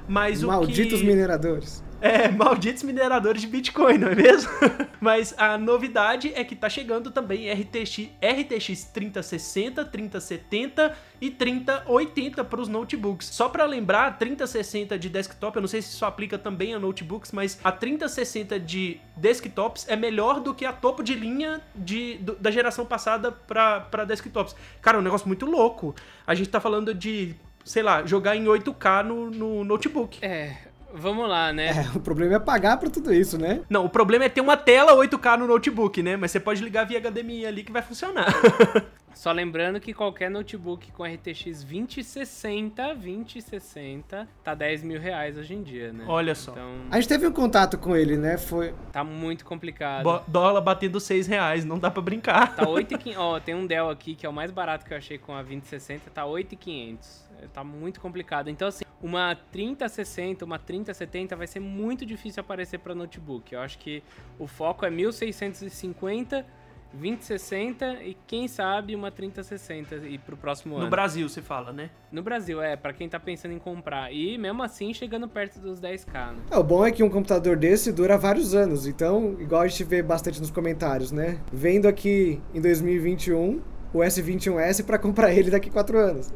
Mas 0.07 0.43
Malditos 0.43 0.99
que... 0.99 1.05
mineradores. 1.05 1.83
É, 2.01 2.27
malditos 2.35 2.83
mineradores 2.83 3.41
de 3.41 3.47
Bitcoin, 3.47 3.97
não 3.97 4.09
é 4.09 4.15
mesmo? 4.15 4.51
Mas 4.99 5.33
a 5.37 5.57
novidade 5.57 6.33
é 6.35 6.43
que 6.43 6.53
tá 6.53 6.69
chegando 6.69 7.09
também 7.11 7.49
RTX, 7.49 8.09
RTX 8.21 8.83
3060, 8.93 9.85
3070 9.85 10.97
e 11.21 11.29
3080 11.31 12.43
para 12.43 12.59
os 12.59 12.67
notebooks. 12.67 13.27
Só 13.27 13.47
para 13.47 13.65
lembrar, 13.65 14.17
3060 14.17 14.99
de 14.99 15.07
desktop, 15.07 15.55
eu 15.55 15.61
não 15.61 15.67
sei 15.67 15.81
se 15.81 15.89
isso 15.93 16.03
aplica 16.05 16.37
também 16.37 16.73
a 16.73 16.79
notebooks, 16.79 17.31
mas 17.31 17.57
a 17.63 17.71
3060 17.71 18.59
de 18.59 18.99
desktops 19.15 19.85
é 19.87 19.95
melhor 19.95 20.41
do 20.41 20.53
que 20.53 20.65
a 20.65 20.73
topo 20.73 21.03
de 21.03 21.13
linha 21.13 21.61
de, 21.73 22.17
do- 22.17 22.35
da 22.35 22.51
geração 22.51 22.85
passada 22.85 23.31
para 23.31 24.03
desktops. 24.05 24.55
Cara, 24.81 24.97
é 24.97 24.99
um 24.99 25.03
negócio 25.03 25.27
muito 25.27 25.45
louco. 25.45 25.95
A 26.27 26.35
gente 26.35 26.49
tá 26.49 26.59
falando 26.59 26.93
de, 26.93 27.35
sei 27.63 27.83
lá, 27.83 28.05
jogar 28.05 28.35
em 28.35 28.45
8K 28.45 29.03
no, 29.03 29.29
no 29.31 29.63
notebook. 29.63 30.19
É, 30.23 30.55
vamos 30.93 31.27
lá, 31.27 31.51
né? 31.53 31.67
É, 31.69 31.97
o 31.97 31.99
problema 31.99 32.35
é 32.35 32.39
pagar 32.39 32.77
pra 32.77 32.89
tudo 32.89 33.13
isso, 33.13 33.37
né? 33.37 33.61
Não, 33.69 33.85
o 33.85 33.89
problema 33.89 34.25
é 34.25 34.29
ter 34.29 34.41
uma 34.41 34.57
tela 34.57 34.93
8K 34.93 35.37
no 35.37 35.47
notebook, 35.47 36.01
né? 36.03 36.15
Mas 36.17 36.31
você 36.31 36.39
pode 36.39 36.63
ligar 36.63 36.85
via 36.85 36.99
HDMI 36.99 37.45
ali 37.45 37.63
que 37.63 37.71
vai 37.71 37.81
funcionar. 37.81 38.27
Só 39.13 39.31
lembrando 39.31 39.79
que 39.79 39.93
qualquer 39.93 40.29
notebook 40.29 40.91
com 40.91 41.03
RTX 41.03 41.63
2060, 41.63 42.95
2060, 42.95 44.27
tá 44.43 44.55
10 44.55 44.83
mil 44.83 44.99
reais 44.99 45.37
hoje 45.37 45.53
em 45.53 45.61
dia, 45.61 45.93
né? 45.93 46.03
Olha 46.07 46.33
só. 46.33 46.51
Então, 46.51 46.71
A 46.89 46.95
gente 46.99 47.09
teve 47.09 47.27
um 47.27 47.31
contato 47.31 47.77
com 47.77 47.95
ele, 47.95 48.17
né? 48.17 48.39
Foi. 48.39 48.73
tá 48.91 49.03
muito 49.03 49.45
complicado. 49.45 50.03
Bo- 50.03 50.21
dólar 50.27 50.61
batendo 50.61 50.99
6 50.99 51.27
reais, 51.27 51.63
não 51.63 51.77
dá 51.77 51.91
pra 51.91 52.01
brincar. 52.01 52.55
Tá 52.55 52.67
8,500. 52.67 53.17
Ó, 53.21 53.39
tem 53.39 53.53
um 53.53 53.67
Dell 53.67 53.89
aqui 53.89 54.15
que 54.15 54.25
é 54.25 54.29
o 54.29 54.33
mais 54.33 54.49
barato 54.49 54.83
que 54.83 54.91
eu 54.93 54.97
achei 54.97 55.19
com 55.19 55.33
a 55.33 55.43
2060, 55.43 56.09
tá 56.09 56.25
8,500. 56.25 57.23
Tá 57.51 57.63
muito 57.63 57.99
complicado. 57.99 58.49
Então, 58.49 58.67
assim, 58.67 58.83
uma 59.01 59.35
3060, 59.51 60.45
uma 60.45 60.57
3070 60.57 61.35
vai 61.35 61.47
ser 61.47 61.59
muito 61.59 62.05
difícil 62.05 62.41
aparecer 62.41 62.79
para 62.79 62.95
notebook. 62.95 63.53
Eu 63.53 63.59
acho 63.59 63.77
que 63.77 64.01
o 64.39 64.47
foco 64.47 64.85
é 64.85 64.89
1650, 64.89 66.45
2060 66.93 68.03
e 68.03 68.15
quem 68.27 68.47
sabe 68.47 68.95
uma 68.95 69.11
3060 69.11 69.95
e 70.07 70.17
pro 70.17 70.37
próximo 70.37 70.75
No 70.75 70.81
ano. 70.81 70.89
Brasil, 70.89 71.27
se 71.27 71.41
fala, 71.41 71.73
né? 71.73 71.89
No 72.11 72.21
Brasil, 72.21 72.61
é, 72.61 72.75
para 72.75 72.93
quem 72.93 73.09
tá 73.09 73.19
pensando 73.19 73.53
em 73.53 73.59
comprar. 73.59 74.13
E 74.13 74.37
mesmo 74.37 74.61
assim, 74.63 74.93
chegando 74.93 75.27
perto 75.27 75.59
dos 75.59 75.81
10k, 75.81 76.33
né? 76.33 76.37
É, 76.51 76.57
o 76.57 76.63
bom 76.63 76.85
é 76.85 76.91
que 76.91 77.03
um 77.03 77.09
computador 77.09 77.57
desse 77.57 77.91
dura 77.91 78.17
vários 78.17 78.53
anos, 78.53 78.85
então, 78.85 79.35
igual 79.39 79.63
a 79.63 79.67
gente 79.67 79.83
vê 79.83 80.03
bastante 80.03 80.39
nos 80.39 80.51
comentários, 80.51 81.11
né? 81.11 81.41
Vendo 81.51 81.87
aqui 81.87 82.39
em 82.53 82.61
2021 82.61 83.61
o 83.93 83.99
S21S 83.99 84.83
pra 84.83 84.97
comprar 84.97 85.33
ele 85.33 85.51
daqui 85.51 85.69
4 85.69 85.97
anos. 85.97 86.33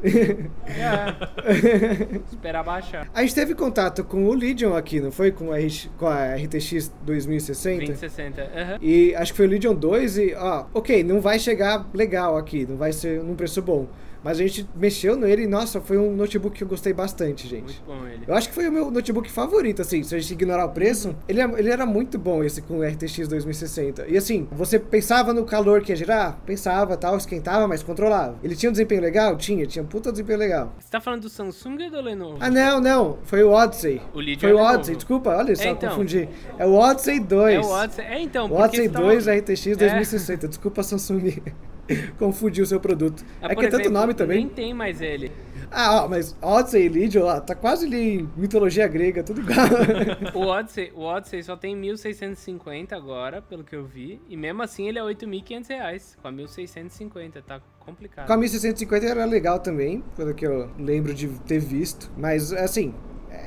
É. 0.68 2.20
Esperar 2.32 2.64
baixar. 2.64 3.10
a 3.14 3.22
gente 3.22 3.34
teve 3.36 3.56
contato 3.56 4.04
com 4.04 4.26
o 4.26 4.34
Legion 4.34 4.76
aqui, 4.76 5.00
não 5.00 5.12
foi? 5.12 5.32
Com 5.32 5.52
a, 5.52 5.58
com 5.98 6.06
a 6.08 6.36
RTX 6.36 6.92
2060? 7.02 7.78
2060. 7.78 8.42
Aham. 8.42 8.78
E 8.82 9.16
acho 9.16 9.32
que 9.34 9.38
foi 9.38 9.48
o 9.48 9.50
Legion 9.50 9.74
2 9.74 10.18
e, 10.18 10.36
ó, 10.36 10.66
ok, 10.74 11.04
não 11.04 11.20
vai 11.20 11.40
chegar 11.40 11.88
legal 11.94 12.38
aqui, 12.38 12.66
não 12.68 12.78
vai 12.78 12.94
ser 12.94 13.24
num 13.24 13.36
preço 13.36 13.62
bom. 13.62 13.88
Mas 14.28 14.40
a 14.42 14.44
gente 14.44 14.68
mexeu 14.76 15.16
nele 15.16 15.44
e, 15.44 15.48
nossa, 15.48 15.80
foi 15.80 15.98
um 15.98 16.14
notebook 16.14 16.58
que 16.58 16.62
eu 16.62 16.68
gostei 16.68 16.92
bastante, 16.92 17.48
gente. 17.48 17.64
Muito 17.64 17.84
bom 17.86 18.06
ele. 18.06 18.26
Eu 18.28 18.36
acho 18.36 18.50
que 18.50 18.54
foi 18.56 18.68
o 18.68 18.72
meu 18.74 18.92
notebook 18.92 19.32
favorito, 19.32 19.82
assim, 19.82 20.04
se 20.04 20.14
a 20.14 20.20
gente 20.20 20.34
ignorar 20.34 20.66
o 20.66 20.70
preço. 20.72 21.16
Ele, 21.30 21.40
é- 21.40 21.50
ele 21.58 21.70
era 21.72 21.86
muito 21.86 22.20
bom, 22.20 22.44
esse 22.44 22.62
com 22.62 22.80
o 22.80 22.84
RTX 22.84 23.26
2060. 23.30 24.06
E 24.06 24.18
assim, 24.18 24.46
você 24.52 24.78
pensava 24.78 25.32
no 25.34 25.46
calor 25.46 25.82
que 25.82 25.94
ia 25.94 25.96
gerar? 25.96 26.42
Pensava, 26.46 26.98
tal, 26.98 27.16
esquentava, 27.16 27.70
mas 27.70 27.82
controlava. 27.82 28.36
Ele 28.44 28.54
tinha 28.54 28.70
um 28.70 28.74
desempenho 28.74 29.00
legal? 29.02 29.38
Tinha, 29.38 29.66
tinha 29.66 29.82
um 29.82 29.88
puta 29.88 30.12
desempenho 30.12 30.40
legal. 30.40 30.76
Você 30.78 30.90
tá 30.92 31.00
falando 31.00 31.22
do 31.22 31.30
Samsung 31.30 31.86
ou 31.86 31.90
do 31.92 32.02
Lenovo? 32.02 32.38
Ah, 32.42 32.50
não, 32.50 32.82
não, 32.82 33.20
foi 33.24 33.44
o 33.46 33.52
Odyssey. 33.52 34.02
O 34.14 34.22
Foi 34.22 34.50
é 34.50 34.54
o 34.54 34.58
Lenovo. 34.58 34.74
Odyssey, 34.74 34.96
desculpa, 34.98 35.30
olha 35.38 35.56
só, 35.56 35.64
É, 35.64 35.70
então. 35.70 35.90
confundi. 35.90 36.28
É 36.60 36.66
o 36.66 36.74
Odyssey 36.74 37.20
2. 37.22 37.56
É 37.56 37.60
o 37.62 37.72
Odyssey. 37.72 38.06
É, 38.06 38.22
então, 38.22 38.52
O 38.52 38.56
Odyssey 38.60 38.88
você 38.88 38.92
tava- 38.94 39.06
2 39.06 39.26
RTX 39.28 39.68
É. 39.68 39.76
2060. 39.76 40.48
Desculpa, 40.50 40.84
Samsung. 40.84 41.42
Confundi 42.18 42.62
o 42.62 42.66
seu 42.66 42.80
produto. 42.80 43.24
Ah, 43.42 43.48
é 43.52 43.56
por 43.56 43.62
que 43.62 43.66
é 43.68 43.70
tanto 43.70 43.90
nome 43.90 44.14
também. 44.14 44.40
Nem 44.40 44.50
tem 44.50 44.74
mais 44.74 45.02
ele. 45.02 45.32
Ah, 45.70 46.04
ó, 46.04 46.08
mas 46.08 46.36
Odyssey 46.42 46.86
e 46.86 46.90
Legion, 46.90 47.26
ó, 47.26 47.40
tá 47.42 47.54
quase 47.54 47.86
ali 47.86 48.20
em 48.20 48.30
mitologia 48.38 48.88
grega, 48.88 49.24
tudo 49.24 49.42
igual. 49.42 49.68
O 50.34 50.46
Odyssey, 50.46 50.92
o 50.96 51.02
Odyssey 51.02 51.44
só 51.44 51.58
tem 51.58 51.76
1.650 51.76 52.94
agora, 52.94 53.42
pelo 53.42 53.64
que 53.64 53.76
eu 53.76 53.86
vi. 53.86 54.22
E 54.30 54.38
mesmo 54.38 54.62
assim 54.62 54.88
ele 54.88 54.98
é 54.98 55.02
8.500 55.02 55.68
reais. 55.68 56.18
Com 56.22 56.28
a 56.28 56.32
1.650, 56.32 57.42
tá 57.46 57.62
complicado. 57.80 58.28
Com 58.28 58.34
a 58.34 58.38
1650 58.38 59.06
era 59.06 59.26
legal 59.26 59.60
também, 59.60 60.04
pelo 60.16 60.34
que 60.34 60.46
eu 60.46 60.70
lembro 60.80 61.14
de 61.14 61.28
ter 61.42 61.60
visto. 61.60 62.10
Mas, 62.18 62.54
assim, 62.54 62.94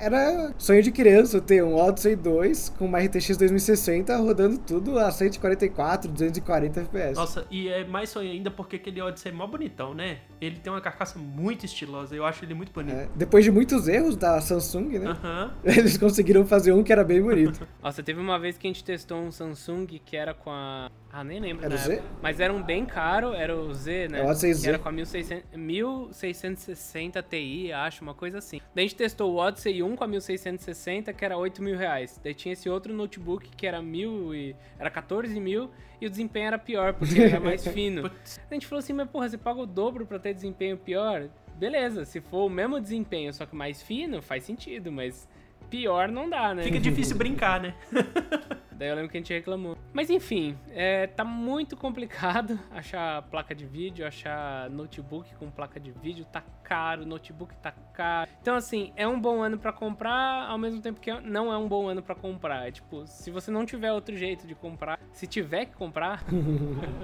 era 0.01 0.55
sonho 0.59 0.83
de 0.83 0.91
criança 0.91 1.41
ter 1.41 1.63
um 1.63 1.75
Odyssey 1.75 2.17
2 2.17 2.71
com 2.71 2.87
uma 2.87 2.99
RTX 2.99 3.37
2060 3.37 4.17
rodando 4.17 4.59
tudo 4.59 4.99
a 4.99 5.11
144, 5.11 6.11
240 6.11 6.81
FPS. 6.81 7.15
Nossa, 7.15 7.47
e 7.51 7.69
é 7.69 7.85
mais 7.85 8.11
sonho 8.11 8.31
ainda 8.31 8.51
porque 8.51 8.77
aquele 8.77 9.01
Odyssey 9.01 9.33
é 9.33 9.35
mó 9.35 9.47
bonitão, 9.47 9.95
né? 9.95 10.19
Ele 10.41 10.57
tem 10.57 10.73
uma 10.73 10.81
carcaça 10.81 11.19
muito 11.19 11.65
estilosa, 11.65 12.15
eu 12.15 12.25
acho 12.25 12.45
ele 12.45 12.55
muito 12.55 12.73
bonito. 12.73 12.97
É, 12.97 13.09
depois 13.15 13.45
de 13.45 13.51
muitos 13.51 13.89
erros 13.89 14.17
da 14.17 14.41
Samsung, 14.41 14.99
né? 14.99 15.11
Aham. 15.11 15.55
Eles 15.65 15.97
conseguiram 15.97 16.47
fazer 16.47 16.73
um 16.73 16.83
que 16.83 16.93
era 16.93 17.05
bem 17.05 17.23
bonito. 17.23 17.67
Nossa, 17.83 18.03
teve 18.03 18.21
uma 18.21 18.39
vez 18.39 18.57
que 18.57 18.67
a 18.67 18.71
gente 18.71 18.85
testou 18.85 19.19
um 19.19 19.31
Samsung 19.31 19.87
que 19.87 20.17
era 20.17 20.35
com 20.35 20.51
a. 20.51 20.91
Ah, 21.13 21.25
nem 21.25 21.41
lembro. 21.41 21.65
Era 21.65 21.75
na 21.75 21.81
o 21.81 21.85
Z? 21.85 21.93
época. 21.95 22.09
Mas 22.23 22.41
era 22.41 22.53
um 22.53 22.63
bem 22.63 22.87
caro, 22.87 23.35
era 23.35 23.57
o 23.57 23.75
Z, 23.75 24.09
né? 24.09 24.21
É 24.21 24.23
o 24.23 24.27
Odyssey 24.27 24.51
Que 24.51 24.55
Z. 24.57 24.69
Era 24.69 24.79
com 24.79 24.89
a 24.89 24.93
1600, 24.93 25.45
1660 25.57 27.23
Ti, 27.23 27.73
acho, 27.73 28.03
uma 28.03 28.15
coisa 28.15 28.39
assim. 28.39 28.61
Daí 28.75 28.85
a 28.85 28.89
gente 28.89 28.97
testou 28.97 29.33
o 29.33 29.37
Odyssey 29.37 29.83
1 29.83 29.97
com 29.97 30.05
a 30.05 30.07
1660, 30.07 31.13
que 31.13 31.25
era 31.25 31.37
8 31.37 31.63
mil 31.63 31.77
reais. 31.77 32.21
Daí 32.23 32.35
tinha 32.35 32.53
esse 32.53 32.69
outro 32.69 32.93
notebook 32.95 33.49
que 33.57 33.67
era 33.67 33.83
mil 33.83 34.35
e. 34.35 34.55
Era 34.79 34.91
14 34.91 35.39
mil 35.41 35.71
e 36.01 36.07
o 36.07 36.11
desempenho 36.11 36.47
era 36.47 36.59
pior, 36.59 36.95
porque 36.95 37.15
ele 37.15 37.25
era 37.25 37.41
mais 37.41 37.67
fino. 37.69 38.11
A 38.51 38.55
gente 38.55 38.67
falou 38.67 38.79
assim, 38.79 38.93
mas 38.93 39.09
porra, 39.11 39.29
você 39.29 39.37
paga 39.37 39.61
o 39.61 39.67
dobro 39.67 40.07
pra 40.07 40.19
ter 40.19 40.33
desempenho 40.33 40.77
pior? 40.79 41.29
Beleza, 41.57 42.07
se 42.07 42.21
for 42.23 42.47
o 42.47 42.49
mesmo 42.49 42.81
desempenho, 42.81 43.35
só 43.35 43.45
que 43.45 43.55
mais 43.55 43.83
fino, 43.83 44.23
faz 44.23 44.45
sentido, 44.45 44.91
mas 44.91 45.29
pior 45.71 46.09
não 46.09 46.29
dá, 46.29 46.55
né? 46.55 46.63
Fica 46.65 46.81
difícil 46.81 47.17
brincar, 47.19 47.61
né? 47.61 47.75
Daí 48.81 48.89
eu 48.89 48.95
lembro 48.95 49.11
que 49.11 49.19
a 49.19 49.21
gente 49.21 49.31
reclamou. 49.31 49.77
Mas 49.93 50.09
enfim, 50.09 50.57
é, 50.71 51.07
tá 51.07 51.23
muito 51.23 51.77
complicado 51.77 52.59
achar 52.73 53.21
placa 53.25 53.55
de 53.55 53.67
vídeo, 53.67 54.07
achar 54.07 54.71
notebook 54.71 55.35
com 55.35 55.51
placa 55.51 55.79
de 55.79 55.91
vídeo, 55.91 56.25
tá 56.25 56.43
caro, 56.65 57.05
notebook 57.05 57.55
tá 57.59 57.73
caro. 57.93 58.31
Então 58.41 58.57
assim, 58.57 58.91
é 58.97 59.07
um 59.07 59.21
bom 59.21 59.43
ano 59.43 59.59
pra 59.59 59.71
comprar, 59.71 60.49
ao 60.49 60.57
mesmo 60.57 60.81
tempo 60.81 60.99
que 60.99 61.13
não 61.21 61.53
é 61.53 61.59
um 61.59 61.69
bom 61.69 61.89
ano 61.89 62.03
pra 62.03 62.15
comprar. 62.15 62.69
É, 62.69 62.71
tipo, 62.71 63.07
se 63.07 63.31
você 63.31 63.51
não 63.51 63.67
tiver 63.67 63.93
outro 63.93 64.17
jeito 64.17 64.47
de 64.47 64.55
comprar, 64.55 64.99
se 65.13 65.27
tiver 65.27 65.67
que 65.67 65.75
comprar, 65.75 66.25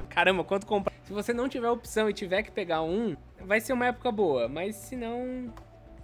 caramba, 0.08 0.44
quanto 0.44 0.66
comprar? 0.66 0.94
Se 1.02 1.12
você 1.12 1.34
não 1.34 1.46
tiver 1.46 1.68
opção 1.68 2.08
e 2.08 2.14
tiver 2.14 2.42
que 2.42 2.50
pegar 2.50 2.80
um, 2.80 3.14
vai 3.38 3.60
ser 3.60 3.74
uma 3.74 3.84
época 3.84 4.10
boa, 4.10 4.48
mas 4.48 4.76
se 4.76 4.96
não, 4.96 5.52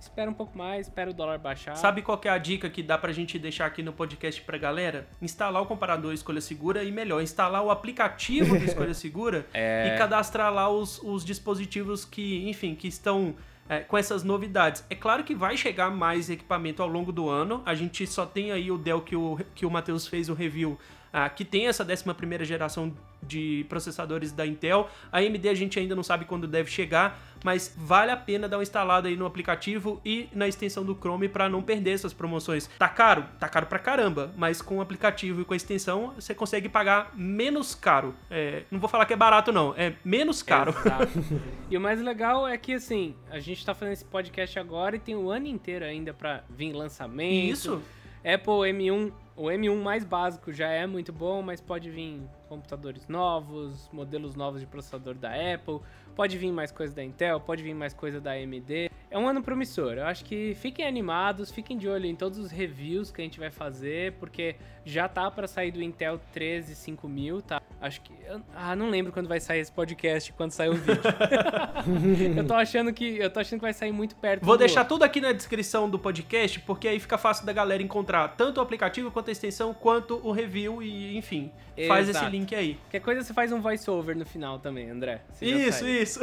espera 0.02 0.30
um 0.30 0.34
pouco 0.34 0.56
mais, 0.56 0.86
espera 0.86 1.10
o 1.10 1.14
dólar 1.14 1.38
baixar. 1.38 1.76
Sabe 1.76 2.02
qual 2.02 2.18
que 2.18 2.28
é 2.28 2.30
a 2.30 2.38
dica 2.38 2.68
que 2.68 2.82
dá 2.82 2.98
pra 2.98 3.12
gente 3.12 3.38
deixar 3.38 3.66
aqui 3.66 3.82
no 3.82 3.92
podcast 3.92 4.40
pra 4.42 4.58
galera? 4.58 5.08
Instalar 5.20 5.62
o 5.62 5.66
comparador 5.66 6.12
Escolha 6.12 6.40
Segura 6.40 6.82
e 6.82 6.90
melhor, 6.90 7.22
instalar 7.22 7.62
o 7.62 7.70
aplicativo 7.70 8.58
do 8.58 8.64
Escolha 8.64 8.94
Segura 8.94 9.46
É. 9.54 9.92
e 9.94 9.98
cadastrar 9.98 10.52
lá 10.52 10.68
os, 10.68 11.00
os 11.02 11.24
dispositivos 11.24 12.04
que, 12.04 12.48
enfim, 12.48 12.74
que 12.74 12.88
estão 12.88 13.34
é, 13.68 13.80
com 13.80 13.96
essas 13.96 14.22
novidades. 14.24 14.84
É 14.90 14.94
claro 14.94 15.22
que 15.24 15.34
vai 15.34 15.56
chegar 15.56 15.90
mais 15.90 16.28
equipamento 16.28 16.82
ao 16.82 16.88
longo 16.88 17.12
do 17.12 17.28
ano. 17.28 17.62
A 17.64 17.74
gente 17.74 18.06
só 18.06 18.26
tem 18.26 18.50
aí 18.50 18.70
o 18.70 18.78
Dell 18.78 19.00
que 19.02 19.14
o, 19.16 19.38
que 19.54 19.64
o 19.64 19.70
Matheus 19.70 20.06
fez 20.06 20.28
o 20.28 20.34
review, 20.34 20.78
ah, 21.12 21.28
que 21.28 21.44
tem 21.44 21.68
essa 21.68 21.84
11 21.84 22.12
primeira 22.14 22.44
geração 22.44 22.92
de 23.22 23.64
processadores 23.68 24.32
da 24.32 24.46
Intel. 24.46 24.88
A 25.10 25.18
AMD 25.18 25.48
a 25.48 25.54
gente 25.54 25.78
ainda 25.78 25.94
não 25.94 26.02
sabe 26.02 26.24
quando 26.24 26.46
deve 26.46 26.70
chegar, 26.70 27.20
mas 27.44 27.74
vale 27.76 28.10
a 28.10 28.16
pena 28.16 28.48
dar 28.48 28.58
uma 28.58 28.62
instalada 28.62 29.08
aí 29.08 29.16
no 29.16 29.26
aplicativo 29.26 30.00
e 30.04 30.28
na 30.32 30.48
extensão 30.48 30.84
do 30.84 30.94
Chrome 30.94 31.28
para 31.28 31.48
não 31.48 31.62
perder 31.62 31.92
essas 31.92 32.12
promoções. 32.12 32.68
Tá 32.78 32.88
caro? 32.88 33.24
Tá 33.38 33.48
caro 33.48 33.66
pra 33.66 33.78
caramba, 33.78 34.32
mas 34.36 34.60
com 34.60 34.78
o 34.78 34.80
aplicativo 34.80 35.40
e 35.40 35.44
com 35.44 35.52
a 35.54 35.56
extensão 35.56 36.12
você 36.14 36.34
consegue 36.34 36.68
pagar 36.68 37.12
menos 37.14 37.74
caro. 37.74 38.14
É, 38.30 38.64
não 38.70 38.78
vou 38.78 38.88
falar 38.88 39.06
que 39.06 39.12
é 39.12 39.16
barato 39.16 39.52
não, 39.52 39.74
é 39.76 39.94
menos 40.04 40.42
caro. 40.42 40.74
e 41.70 41.76
o 41.76 41.80
mais 41.80 42.00
legal 42.00 42.46
é 42.46 42.56
que 42.56 42.74
assim, 42.74 43.14
a 43.30 43.38
gente 43.38 43.64
tá 43.64 43.74
fazendo 43.74 43.94
esse 43.94 44.04
podcast 44.04 44.58
agora 44.58 44.96
e 44.96 44.98
tem 44.98 45.14
o 45.14 45.30
ano 45.30 45.46
inteiro 45.46 45.84
ainda 45.84 46.12
para 46.12 46.44
vir 46.48 46.72
lançamento. 46.72 47.52
Isso. 47.52 47.82
Apple 48.24 48.70
M1 48.72 49.12
o 49.36 49.46
M1 49.46 49.82
mais 49.82 50.04
básico 50.04 50.52
já 50.52 50.68
é 50.68 50.86
muito 50.86 51.12
bom, 51.12 51.42
mas 51.42 51.60
pode 51.60 51.90
vir 51.90 52.20
computadores 52.52 53.08
novos, 53.08 53.88
modelos 53.90 54.34
novos 54.34 54.60
de 54.60 54.66
processador 54.66 55.14
da 55.14 55.30
Apple, 55.30 55.80
pode 56.14 56.36
vir 56.36 56.52
mais 56.52 56.70
coisa 56.70 56.94
da 56.94 57.02
Intel, 57.02 57.40
pode 57.40 57.62
vir 57.62 57.74
mais 57.74 57.94
coisa 57.94 58.20
da 58.20 58.32
AMD. 58.32 58.90
É 59.12 59.18
um 59.18 59.28
ano 59.28 59.42
promissor. 59.42 59.92
Eu 59.92 60.06
acho 60.06 60.24
que 60.24 60.54
fiquem 60.54 60.86
animados, 60.86 61.50
fiquem 61.50 61.76
de 61.76 61.86
olho 61.86 62.06
em 62.06 62.16
todos 62.16 62.38
os 62.38 62.50
reviews 62.50 63.10
que 63.10 63.20
a 63.20 63.24
gente 63.24 63.38
vai 63.38 63.50
fazer, 63.50 64.12
porque 64.14 64.56
já 64.86 65.06
tá 65.06 65.30
para 65.30 65.46
sair 65.46 65.70
do 65.70 65.82
Intel 65.82 66.18
13 66.32 66.74
5000, 66.74 67.42
tá? 67.42 67.60
Acho 67.80 68.00
que 68.00 68.12
ah, 68.54 68.74
não 68.74 68.88
lembro 68.88 69.12
quando 69.12 69.28
vai 69.28 69.40
sair 69.40 69.60
esse 69.60 69.70
podcast, 69.70 70.32
quando 70.32 70.52
sair 70.52 70.70
o 70.70 70.74
vídeo. 70.74 71.02
eu 72.36 72.46
tô 72.46 72.54
achando 72.54 72.92
que 72.92 73.18
eu 73.18 73.28
tô 73.28 73.40
achando 73.40 73.58
que 73.58 73.64
vai 73.64 73.74
sair 73.74 73.92
muito 73.92 74.16
perto. 74.16 74.44
Vou 74.44 74.56
deixar 74.56 74.80
outro. 74.80 74.94
tudo 74.94 75.02
aqui 75.02 75.20
na 75.20 75.32
descrição 75.32 75.90
do 75.90 75.98
podcast, 75.98 76.60
porque 76.60 76.88
aí 76.88 76.98
fica 76.98 77.18
fácil 77.18 77.44
da 77.44 77.52
galera 77.52 77.82
encontrar 77.82 78.28
tanto 78.28 78.58
o 78.58 78.60
aplicativo 78.60 79.10
quanto 79.10 79.28
a 79.28 79.32
extensão, 79.32 79.74
quanto 79.74 80.20
o 80.26 80.32
review 80.32 80.82
e, 80.82 81.16
enfim, 81.16 81.50
Exato. 81.76 81.88
faz 81.88 82.08
esse 82.08 82.24
link 82.26 82.54
aí. 82.54 82.74
Qualquer 82.74 83.00
coisa 83.00 83.22
você 83.22 83.34
faz 83.34 83.52
um 83.52 83.60
voice 83.60 83.90
over 83.90 84.16
no 84.16 84.24
final 84.24 84.58
também, 84.58 84.88
André. 84.88 85.20
Isso, 85.40 85.86
isso. 85.86 86.20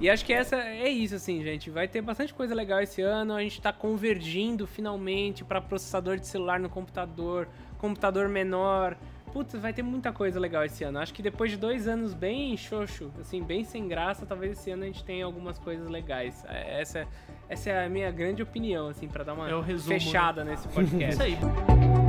e 0.00 0.10
acho 0.10 0.24
que 0.24 0.32
essa 0.32 0.56
é 0.56 0.88
isso 0.88 1.14
assim, 1.14 1.42
gente. 1.42 1.61
Vai 1.70 1.88
ter 1.88 2.00
bastante 2.00 2.32
coisa 2.32 2.54
legal 2.54 2.80
esse 2.80 3.02
ano. 3.02 3.34
A 3.34 3.42
gente 3.42 3.60
tá 3.60 3.72
convergindo 3.72 4.66
finalmente 4.66 5.44
para 5.44 5.60
processador 5.60 6.18
de 6.18 6.26
celular 6.26 6.58
no 6.60 6.68
computador, 6.68 7.48
computador 7.78 8.28
menor. 8.28 8.96
Putz, 9.32 9.54
vai 9.54 9.72
ter 9.72 9.82
muita 9.82 10.12
coisa 10.12 10.38
legal 10.38 10.64
esse 10.64 10.84
ano. 10.84 10.98
Acho 10.98 11.14
que 11.14 11.22
depois 11.22 11.50
de 11.50 11.56
dois 11.56 11.88
anos 11.88 12.12
bem 12.12 12.54
xoxo, 12.56 13.10
assim, 13.18 13.42
bem 13.42 13.64
sem 13.64 13.88
graça, 13.88 14.26
talvez 14.26 14.58
esse 14.58 14.70
ano 14.70 14.82
a 14.82 14.86
gente 14.86 15.02
tenha 15.02 15.24
algumas 15.24 15.58
coisas 15.58 15.88
legais. 15.88 16.44
É, 16.46 16.80
essa, 16.80 17.06
essa 17.48 17.70
é 17.70 17.86
a 17.86 17.88
minha 17.88 18.10
grande 18.10 18.42
opinião, 18.42 18.88
assim, 18.88 19.08
para 19.08 19.24
dar 19.24 19.32
uma 19.32 19.48
é 19.48 19.60
resumo, 19.62 19.94
né? 19.94 20.00
fechada 20.00 20.44
né? 20.44 20.50
nesse 20.50 20.68
podcast. 20.68 21.14
Isso 21.14 21.22
aí. 21.22 22.01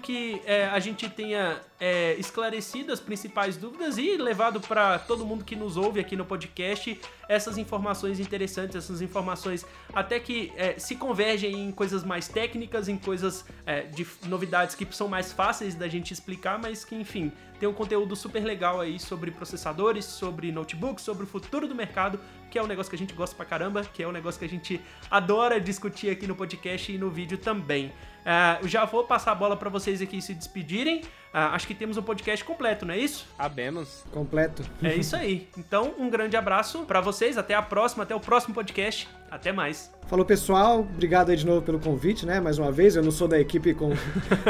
Que 0.00 0.40
é, 0.44 0.66
a 0.66 0.78
gente 0.78 1.08
tenha 1.08 1.60
é, 1.78 2.14
esclarecido 2.14 2.92
as 2.92 2.98
principais 2.98 3.56
dúvidas 3.56 3.98
e 3.98 4.16
levado 4.16 4.60
para 4.60 4.98
todo 4.98 5.24
mundo 5.24 5.44
que 5.44 5.54
nos 5.54 5.76
ouve 5.76 6.00
aqui 6.00 6.16
no 6.16 6.24
podcast 6.24 7.00
essas 7.28 7.56
informações 7.56 8.18
interessantes, 8.18 8.74
essas 8.74 9.00
informações 9.00 9.64
até 9.94 10.18
que 10.18 10.52
é, 10.56 10.78
se 10.78 10.96
convergem 10.96 11.68
em 11.68 11.70
coisas 11.70 12.02
mais 12.02 12.26
técnicas, 12.26 12.88
em 12.88 12.98
coisas 12.98 13.44
é, 13.64 13.82
de 13.82 14.06
novidades 14.26 14.74
que 14.74 14.86
são 14.90 15.06
mais 15.06 15.32
fáceis 15.32 15.74
da 15.74 15.86
gente 15.86 16.12
explicar, 16.12 16.58
mas 16.58 16.84
que, 16.84 16.96
enfim, 16.96 17.30
tem 17.60 17.68
um 17.68 17.74
conteúdo 17.74 18.16
super 18.16 18.42
legal 18.42 18.80
aí 18.80 18.98
sobre 18.98 19.30
processadores, 19.30 20.04
sobre 20.04 20.50
notebooks, 20.50 21.04
sobre 21.04 21.24
o 21.24 21.26
futuro 21.26 21.68
do 21.68 21.74
mercado, 21.74 22.18
que 22.50 22.58
é 22.58 22.62
um 22.62 22.66
negócio 22.66 22.90
que 22.90 22.96
a 22.96 22.98
gente 22.98 23.14
gosta 23.14 23.34
pra 23.36 23.46
caramba, 23.46 23.82
que 23.84 24.02
é 24.02 24.08
um 24.08 24.12
negócio 24.12 24.38
que 24.38 24.44
a 24.44 24.48
gente 24.48 24.80
adora 25.10 25.60
discutir 25.60 26.10
aqui 26.10 26.26
no 26.26 26.34
podcast 26.34 26.92
e 26.92 26.98
no 26.98 27.08
vídeo 27.08 27.38
também. 27.38 27.92
Uh, 28.20 28.68
já 28.68 28.84
vou 28.84 29.04
passar 29.04 29.32
a 29.32 29.34
bola 29.34 29.56
para 29.56 29.70
vocês 29.70 30.02
aqui 30.02 30.20
se 30.20 30.34
despedirem. 30.34 31.00
Uh, 31.32 31.54
acho 31.54 31.66
que 31.66 31.74
temos 31.74 31.96
um 31.96 32.02
podcast 32.02 32.44
completo, 32.44 32.84
não 32.84 32.92
é 32.92 32.98
isso? 32.98 33.26
Abemos. 33.38 34.04
Completo. 34.10 34.64
É 34.82 34.94
isso 34.94 35.16
aí. 35.16 35.48
Então, 35.56 35.94
um 35.98 36.10
grande 36.10 36.36
abraço 36.36 36.80
para 36.80 37.00
vocês. 37.00 37.38
Até 37.38 37.54
a 37.54 37.62
próxima, 37.62 38.02
até 38.02 38.14
o 38.14 38.20
próximo 38.20 38.54
podcast. 38.54 39.08
Até 39.30 39.52
mais. 39.52 39.90
Falou, 40.06 40.24
pessoal. 40.24 40.80
Obrigado 40.80 41.30
aí 41.30 41.36
de 41.36 41.46
novo 41.46 41.62
pelo 41.62 41.78
convite, 41.78 42.26
né? 42.26 42.40
Mais 42.40 42.58
uma 42.58 42.72
vez. 42.72 42.96
Eu 42.96 43.02
não 43.02 43.12
sou 43.12 43.28
da 43.28 43.38
equipe 43.38 43.72
com 43.74 43.90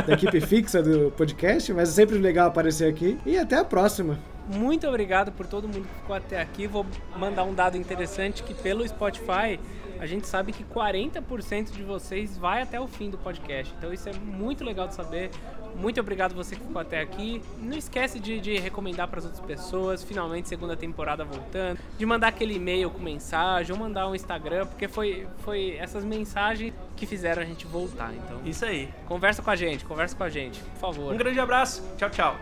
da 0.07 0.14
equipe 0.14 0.40
fixa 0.40 0.82
do 0.82 1.11
podcast, 1.12 1.72
mas 1.74 1.90
é 1.90 1.92
sempre 1.92 2.18
legal 2.18 2.48
aparecer 2.48 2.88
aqui. 2.88 3.18
E 3.26 3.38
até 3.38 3.57
a 3.57 3.64
próxima. 3.64 4.18
Muito 4.51 4.86
obrigado 4.88 5.30
por 5.30 5.46
todo 5.46 5.68
mundo 5.68 5.86
que 5.86 5.94
ficou 5.94 6.16
até 6.16 6.40
aqui. 6.40 6.66
Vou 6.66 6.84
mandar 7.16 7.44
um 7.44 7.55
dado 7.55 7.76
interessante 7.76 8.42
que 8.42 8.53
pelo 8.53 8.86
Spotify 8.86 9.61
a 10.01 10.07
gente 10.07 10.26
sabe 10.26 10.53
que 10.53 10.64
40% 10.64 11.72
de 11.72 11.82
vocês 11.82 12.36
vai 12.36 12.62
até 12.62 12.80
o 12.80 12.88
fim 12.88 13.11
do 13.11 13.18
podcast. 13.18 13.72
Então 13.76 13.92
isso 13.92 14.09
é 14.09 14.12
muito 14.14 14.64
legal 14.64 14.88
de 14.88 14.94
saber. 14.94 15.30
Muito 15.76 16.01
obrigado 16.01 16.34
você 16.34 16.57
que 16.57 16.62
ficou 16.62 16.80
até 16.80 17.01
aqui. 17.01 17.42
Não 17.59 17.76
esquece 17.76 18.18
de, 18.18 18.40
de 18.40 18.59
recomendar 18.59 19.07
para 19.09 19.20
as 19.20 19.26
outras 19.26 19.44
pessoas. 19.44 20.03
Finalmente 20.03 20.48
segunda 20.48 20.74
temporada 20.74 21.24
voltando. 21.24 21.78
De 21.96 22.05
mandar 22.05 22.28
aquele 22.28 22.55
e-mail 22.55 22.90
com 22.90 22.98
mensagem 22.98 23.72
ou 23.72 23.78
mandar 23.78 24.09
um 24.09 24.14
Instagram, 24.14 24.66
porque 24.66 24.88
foi, 24.88 25.28
foi 25.44 25.76
essas 25.78 26.03
mensagens 26.03 26.72
que 26.96 27.07
fizeram 27.07 27.42
a 27.42 27.44
gente 27.44 27.66
voltar. 27.66 28.12
Então 28.14 28.40
isso 28.44 28.64
aí. 28.64 28.88
Conversa 29.07 29.42
com 29.42 29.51
a 29.51 29.57
gente, 29.57 29.84
conversa 29.84 30.16
com 30.16 30.24
a 30.24 30.30
gente, 30.30 30.61
por 30.61 30.80
favor. 30.80 31.14
Um 31.14 31.16
grande 31.18 31.38
abraço. 31.38 31.84
Tchau, 31.98 32.11
tchau. 32.11 32.36